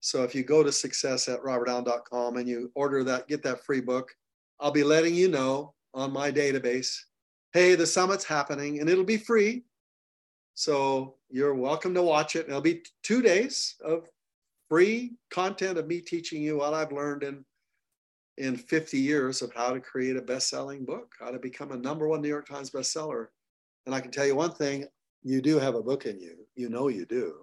so 0.00 0.22
if 0.22 0.34
you 0.34 0.44
go 0.44 0.62
to 0.62 0.70
success 0.70 1.28
at 1.28 1.42
robertallen.com 1.42 2.36
and 2.36 2.48
you 2.48 2.70
order 2.74 3.02
that, 3.04 3.28
get 3.28 3.42
that 3.42 3.64
free 3.64 3.80
book, 3.80 4.14
I'll 4.60 4.70
be 4.70 4.84
letting 4.84 5.14
you 5.14 5.28
know 5.28 5.74
on 5.98 6.12
my 6.12 6.30
database, 6.30 6.96
hey, 7.52 7.74
the 7.74 7.86
summit's 7.86 8.24
happening 8.24 8.80
and 8.80 8.88
it'll 8.88 9.04
be 9.04 9.16
free. 9.16 9.64
So 10.54 11.16
you're 11.30 11.54
welcome 11.54 11.94
to 11.94 12.02
watch 12.02 12.36
it. 12.36 12.46
It'll 12.48 12.60
be 12.60 12.84
two 13.02 13.22
days 13.22 13.74
of 13.84 14.08
free 14.68 15.12
content 15.30 15.78
of 15.78 15.86
me 15.86 16.00
teaching 16.00 16.42
you 16.42 16.58
what 16.58 16.74
I've 16.74 16.92
learned 16.92 17.22
in 17.22 17.44
in 18.36 18.56
50 18.56 18.98
years 18.98 19.42
of 19.42 19.52
how 19.52 19.72
to 19.72 19.80
create 19.80 20.16
a 20.16 20.22
best-selling 20.22 20.84
book, 20.84 21.12
how 21.18 21.32
to 21.32 21.40
become 21.40 21.72
a 21.72 21.76
number 21.76 22.06
one 22.06 22.22
New 22.22 22.28
York 22.28 22.48
Times 22.48 22.70
bestseller. 22.70 23.26
And 23.84 23.92
I 23.92 24.00
can 24.00 24.12
tell 24.12 24.26
you 24.26 24.36
one 24.36 24.52
thing, 24.52 24.86
you 25.24 25.42
do 25.42 25.58
have 25.58 25.74
a 25.74 25.82
book 25.82 26.06
in 26.06 26.20
you. 26.20 26.46
You 26.54 26.68
know 26.68 26.86
you 26.86 27.04
do. 27.04 27.34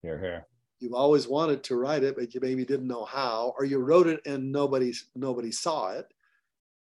Here, 0.00 0.16
here 0.16 0.46
you've 0.80 0.94
always 0.94 1.28
wanted 1.28 1.62
to 1.64 1.76
write 1.76 2.04
it, 2.04 2.16
but 2.16 2.34
you 2.34 2.40
maybe 2.40 2.64
didn't 2.64 2.86
know 2.86 3.04
how, 3.04 3.54
or 3.58 3.64
you 3.64 3.78
wrote 3.78 4.06
it 4.06 4.20
and 4.26 4.52
nobody 4.52 4.92
nobody 5.14 5.50
saw 5.50 5.90
it 5.90 6.06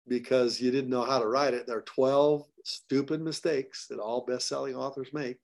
because 0.08 0.60
you 0.60 0.72
didn't 0.72 0.90
know 0.90 1.04
how 1.04 1.20
to 1.20 1.28
write 1.28 1.54
it. 1.54 1.66
There 1.68 1.78
are 1.78 1.84
12 1.84 2.46
stupid 2.64 3.22
mistakes 3.22 3.88
that 3.88 4.00
all 4.00 4.26
best-selling 4.26 4.76
authors 4.76 5.14
make. 5.14 5.40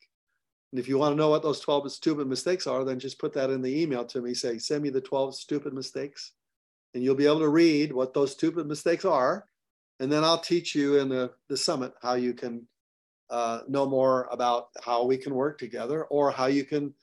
And 0.72 0.80
if 0.80 0.88
you 0.88 0.97
want 0.97 1.14
to 1.14 1.18
know 1.18 1.30
what 1.30 1.41
those 1.41 1.60
12 1.60 1.91
stupid 1.91 2.28
mistakes 2.28 2.68
are, 2.68 2.84
then 2.84 2.99
just 2.99 3.20
put 3.20 3.34
that 3.34 3.49
in 3.49 3.62
the 3.62 3.82
email 3.82 4.05
to 4.05 4.22
me. 4.22 4.34
Say, 4.34 4.57
send 4.60 4.84
me 4.84 4.89
the 4.89 5.01
12 5.01 5.36
stupid 5.36 5.74
mistakes. 5.74 6.34
And 6.93 7.03
you'll 7.03 7.16
be 7.16 7.26
able 7.26 7.39
to 7.39 7.49
read 7.49 7.91
what 7.91 8.14
those 8.14 8.32
stupid 8.32 8.68
mistakes 8.68 9.05
are. 9.05 9.45
And 9.99 10.12
then 10.12 10.24
I'll 10.24 10.39
teach 10.39 10.76
you 10.76 10.99
in 10.99 11.10
the, 11.10 11.32
the 11.47 11.57
summit 11.57 11.93
how 12.01 12.14
you 12.14 12.34
can 12.34 12.68
uh, 13.30 13.62
know 13.68 13.86
more 13.86 14.28
about 14.32 14.70
how 14.84 15.05
we 15.05 15.18
can 15.18 15.34
work 15.34 15.57
together 15.57 16.05
or 16.05 16.32
how 16.32 16.47
you 16.47 16.64
can 16.64 16.93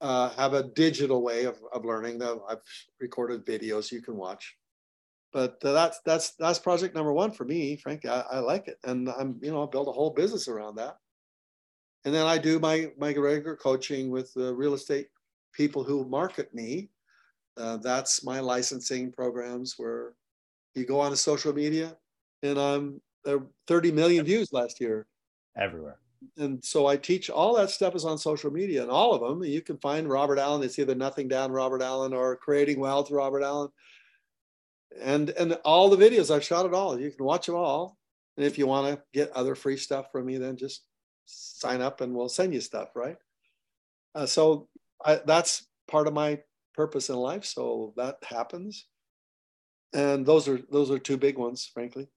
uh, 0.00 0.30
have 0.30 0.54
a 0.54 0.62
digital 0.62 1.22
way 1.22 1.44
of, 1.44 1.58
of 1.72 1.84
learning. 1.84 2.22
I've 2.22 2.62
recorded 3.00 3.44
videos 3.44 3.92
you 3.92 4.02
can 4.02 4.16
watch, 4.16 4.56
but 5.32 5.60
that's 5.60 6.00
that's 6.00 6.30
that's 6.32 6.58
project 6.58 6.94
number 6.94 7.12
one 7.12 7.30
for 7.30 7.44
me. 7.44 7.76
Frankly, 7.76 8.10
I, 8.10 8.20
I 8.20 8.38
like 8.38 8.68
it, 8.68 8.78
and 8.84 9.08
I'm 9.08 9.38
you 9.42 9.50
know 9.50 9.62
I 9.62 9.70
build 9.70 9.88
a 9.88 9.92
whole 9.92 10.10
business 10.10 10.48
around 10.48 10.76
that. 10.76 10.98
And 12.04 12.14
then 12.14 12.26
I 12.26 12.38
do 12.38 12.58
my 12.58 12.90
my 12.98 13.14
regular 13.14 13.56
coaching 13.56 14.10
with 14.10 14.32
the 14.34 14.54
real 14.54 14.74
estate 14.74 15.08
people 15.52 15.84
who 15.84 16.08
market 16.08 16.54
me. 16.54 16.90
Uh, 17.56 17.76
that's 17.78 18.24
my 18.24 18.40
licensing 18.40 19.12
programs 19.12 19.74
where 19.76 20.14
you 20.74 20.86
go 20.86 21.00
on 21.00 21.10
to 21.10 21.16
social 21.16 21.52
media, 21.52 21.96
and 22.42 22.58
I'm 22.58 23.00
there 23.24 23.40
30 23.66 23.92
million 23.92 24.24
views 24.24 24.52
last 24.52 24.80
year. 24.80 25.06
Everywhere 25.56 25.98
and 26.36 26.64
so 26.64 26.86
I 26.86 26.96
teach 26.96 27.30
all 27.30 27.56
that 27.56 27.70
stuff 27.70 27.94
is 27.94 28.04
on 28.04 28.18
social 28.18 28.50
media 28.50 28.82
and 28.82 28.90
all 28.90 29.14
of 29.14 29.20
them. 29.20 29.42
You 29.44 29.60
can 29.60 29.78
find 29.78 30.08
Robert 30.08 30.38
Allen. 30.38 30.62
It's 30.62 30.78
either 30.78 30.94
Nothing 30.94 31.28
Down 31.28 31.52
Robert 31.52 31.82
Allen 31.82 32.12
or 32.12 32.36
Creating 32.36 32.80
Wealth 32.80 33.10
Robert 33.10 33.42
Allen. 33.42 33.70
And 35.00 35.30
and 35.30 35.52
all 35.64 35.88
the 35.88 35.96
videos 35.96 36.34
I've 36.34 36.44
shot 36.44 36.66
it 36.66 36.74
all. 36.74 36.98
You 36.98 37.10
can 37.10 37.24
watch 37.24 37.46
them 37.46 37.54
all. 37.54 37.96
And 38.36 38.46
if 38.46 38.58
you 38.58 38.66
want 38.66 38.94
to 38.94 39.02
get 39.12 39.32
other 39.32 39.54
free 39.54 39.76
stuff 39.76 40.10
from 40.12 40.26
me, 40.26 40.38
then 40.38 40.56
just 40.56 40.82
sign 41.26 41.82
up 41.82 42.00
and 42.00 42.14
we'll 42.14 42.28
send 42.28 42.54
you 42.54 42.60
stuff, 42.60 42.90
right? 42.94 43.16
Uh, 44.14 44.26
so 44.26 44.68
I, 45.04 45.16
that's 45.16 45.66
part 45.88 46.06
of 46.06 46.14
my 46.14 46.40
purpose 46.74 47.10
in 47.10 47.16
life. 47.16 47.44
So 47.44 47.92
that 47.96 48.16
happens. 48.22 48.86
And 49.92 50.24
those 50.24 50.48
are 50.48 50.60
those 50.70 50.90
are 50.90 50.98
two 50.98 51.16
big 51.16 51.36
ones, 51.36 51.70
frankly. 51.72 52.08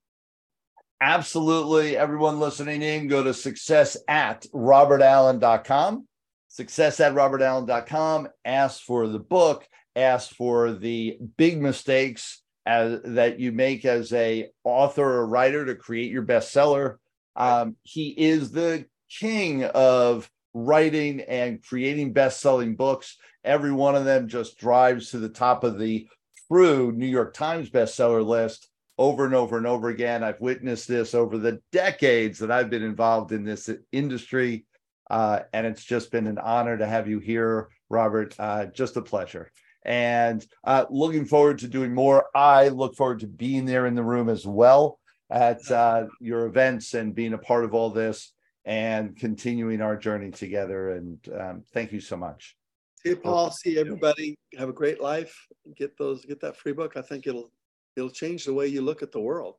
Absolutely. 1.02 1.98
Everyone 1.98 2.40
listening 2.40 2.84
in, 2.84 3.08
go 3.08 3.24
to 3.24 3.34
success 3.34 3.98
at 4.08 4.46
robertallen.com. 4.54 6.08
Success 6.48 7.00
at 7.00 7.14
robertallen.com. 7.14 8.28
Ask 8.46 8.82
for 8.82 9.08
the 9.08 9.20
book, 9.20 9.68
ask 9.96 10.36
for 10.36 10.74
the 10.74 11.18
big 11.38 11.60
mistakes 11.60 12.44
as, 12.66 13.00
that 13.04 13.40
you 13.40 13.52
make 13.52 13.86
as 13.86 14.14
a 14.14 14.50
author 14.64 15.04
or 15.04 15.28
writer 15.28 15.66
to 15.66 15.76
create 15.76 16.12
your 16.12 16.24
bestseller. 16.24 16.98
Um, 17.36 17.76
he 17.84 18.10
is 18.10 18.52
the 18.52 18.86
king 19.10 19.64
of 19.64 20.30
writing 20.54 21.22
and 21.22 21.64
creating 21.64 22.14
best-selling 22.14 22.76
books. 22.76 23.18
Every 23.44 23.72
one 23.72 23.96
of 23.96 24.06
them 24.06 24.28
just 24.28 24.58
drives 24.58 25.12
to 25.12 25.18
the 25.18 25.30
top 25.30 25.64
of 25.64 25.80
the 25.80 26.08
true 26.52 26.92
New 26.92 27.08
York 27.08 27.34
Times 27.34 27.70
bestseller 27.70 28.26
list 28.26 28.68
over 28.98 29.26
and 29.26 29.34
over 29.34 29.58
and 29.58 29.66
over 29.66 29.90
again. 29.90 30.24
I've 30.24 30.42
witnessed 30.42 30.88
this 30.88 31.16
over 31.16 31.38
the 31.38 31.60
decades 31.72 32.40
that 32.40 32.52
I've 32.52 32.70
been 32.70 32.84
involved 32.84 33.32
in 33.32 33.44
this 33.44 33.70
industry. 33.92 34.66
Uh, 35.10 35.40
and 35.54 35.66
it's 35.66 35.84
just 35.84 36.12
been 36.12 36.28
an 36.28 36.38
honor 36.38 36.78
to 36.78 36.86
have 36.86 37.08
you 37.08 37.20
here, 37.20 37.70
Robert. 37.90 38.36
Uh, 38.38 38.66
just 38.68 38.98
a 38.98 39.02
pleasure. 39.02 39.52
And 39.84 40.46
uh, 40.64 40.86
looking 40.90 41.26
forward 41.26 41.60
to 41.60 41.68
doing 41.68 41.94
more. 41.94 42.28
I 42.36 42.70
look 42.70 42.96
forward 42.96 43.22
to 43.22 43.28
being 43.28 43.66
there 43.66 43.88
in 43.88 43.96
the 43.96 44.04
room 44.04 44.30
as 44.30 44.46
well 44.46 45.00
at 45.30 45.70
uh, 45.72 46.06
your 46.20 46.46
events 46.46 46.94
and 46.94 47.16
being 47.16 47.34
a 47.34 47.38
part 47.38 47.66
of 47.66 47.74
all 47.74 47.90
this 47.90 48.34
and 48.66 49.16
continuing 49.18 49.82
our 49.82 49.98
journey 49.98 50.30
together. 50.30 50.92
And 50.92 51.18
um, 51.40 51.64
thank 51.74 51.92
you 51.92 52.00
so 52.00 52.18
much. 52.18 52.56
See 52.98 53.10
you, 53.10 53.16
Paul. 53.16 53.50
See 53.50 53.80
everybody. 53.80 54.36
Have 54.58 54.70
a 54.70 54.74
great 54.74 55.02
life. 55.02 55.36
Get 55.76 55.98
those. 55.98 56.24
Get 56.26 56.40
that 56.42 56.58
free 56.58 56.74
book. 56.74 56.98
I 56.98 57.02
think 57.02 57.26
it'll 57.26 57.52
it'll 57.96 58.12
change 58.12 58.46
the 58.46 58.54
way 58.54 58.68
you 58.68 58.82
look 58.82 59.02
at 59.02 59.12
the 59.12 59.20
world. 59.20 59.56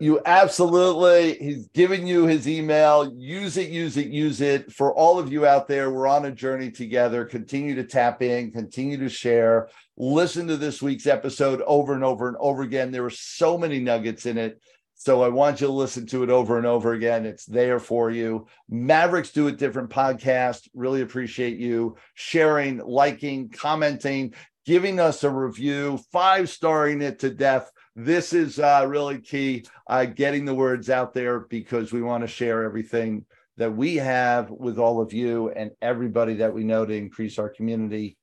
You 0.00 0.20
absolutely. 0.26 1.34
He's 1.34 1.68
giving 1.68 2.06
you 2.06 2.26
his 2.26 2.48
email. 2.48 3.12
Use 3.16 3.56
it. 3.56 3.70
Use 3.70 3.96
it. 3.96 4.08
Use 4.08 4.40
it. 4.40 4.72
For 4.72 4.92
all 4.92 5.18
of 5.18 5.32
you 5.32 5.46
out 5.46 5.68
there, 5.68 5.90
we're 5.90 6.08
on 6.08 6.24
a 6.24 6.32
journey 6.32 6.70
together. 6.70 7.24
Continue 7.24 7.76
to 7.76 7.84
tap 7.84 8.20
in. 8.20 8.50
Continue 8.50 8.96
to 8.98 9.08
share. 9.08 9.68
Listen 9.96 10.48
to 10.48 10.56
this 10.56 10.82
week's 10.82 11.06
episode 11.06 11.62
over 11.62 11.94
and 11.94 12.02
over 12.02 12.26
and 12.26 12.36
over 12.40 12.62
again. 12.62 12.90
There 12.90 13.04
were 13.04 13.10
so 13.10 13.56
many 13.56 13.78
nuggets 13.78 14.26
in 14.26 14.36
it 14.36 14.60
so 15.04 15.22
I 15.22 15.28
want 15.28 15.60
you 15.60 15.66
to 15.66 15.72
listen 15.72 16.06
to 16.06 16.22
it 16.22 16.30
over 16.30 16.56
and 16.56 16.66
over 16.66 16.92
again. 16.92 17.26
It's 17.26 17.44
there 17.44 17.78
for 17.78 18.10
you. 18.10 18.46
Mavericks 18.70 19.32
Do 19.32 19.48
It 19.48 19.58
Different 19.58 19.90
podcast. 19.90 20.68
Really 20.72 21.02
appreciate 21.02 21.58
you 21.58 21.96
sharing, 22.14 22.78
liking, 22.78 23.50
commenting, 23.50 24.34
giving 24.64 25.00
us 25.00 25.22
a 25.24 25.30
review, 25.30 25.98
five 26.10 26.48
starring 26.48 27.02
it 27.02 27.18
to 27.18 27.28
death. 27.28 27.70
This 27.96 28.32
is 28.32 28.58
uh, 28.58 28.84
really 28.88 29.20
key, 29.20 29.64
uh, 29.86 30.04
getting 30.06 30.44
the 30.44 30.54
words 30.54 30.90
out 30.90 31.14
there 31.14 31.40
because 31.40 31.92
we 31.92 32.02
want 32.02 32.22
to 32.22 32.28
share 32.28 32.64
everything 32.64 33.24
that 33.56 33.74
we 33.74 33.96
have 33.96 34.50
with 34.50 34.78
all 34.78 35.00
of 35.00 35.12
you 35.12 35.50
and 35.50 35.70
everybody 35.80 36.34
that 36.34 36.52
we 36.52 36.64
know 36.64 36.84
to 36.84 36.92
increase 36.92 37.38
our 37.38 37.48
community 37.48 38.16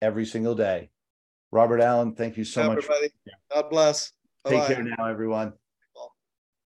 every 0.00 0.24
single 0.24 0.54
day. 0.54 0.88
Robert 1.52 1.80
Allen, 1.80 2.14
thank 2.14 2.36
you 2.38 2.44
so 2.44 2.62
Everybody. 2.62 3.10
much. 3.26 3.34
God 3.52 3.70
bless. 3.70 4.12
Take 4.46 4.60
Bye-bye. 4.60 4.74
care 4.74 4.82
now, 4.82 5.06
everyone. 5.06 5.52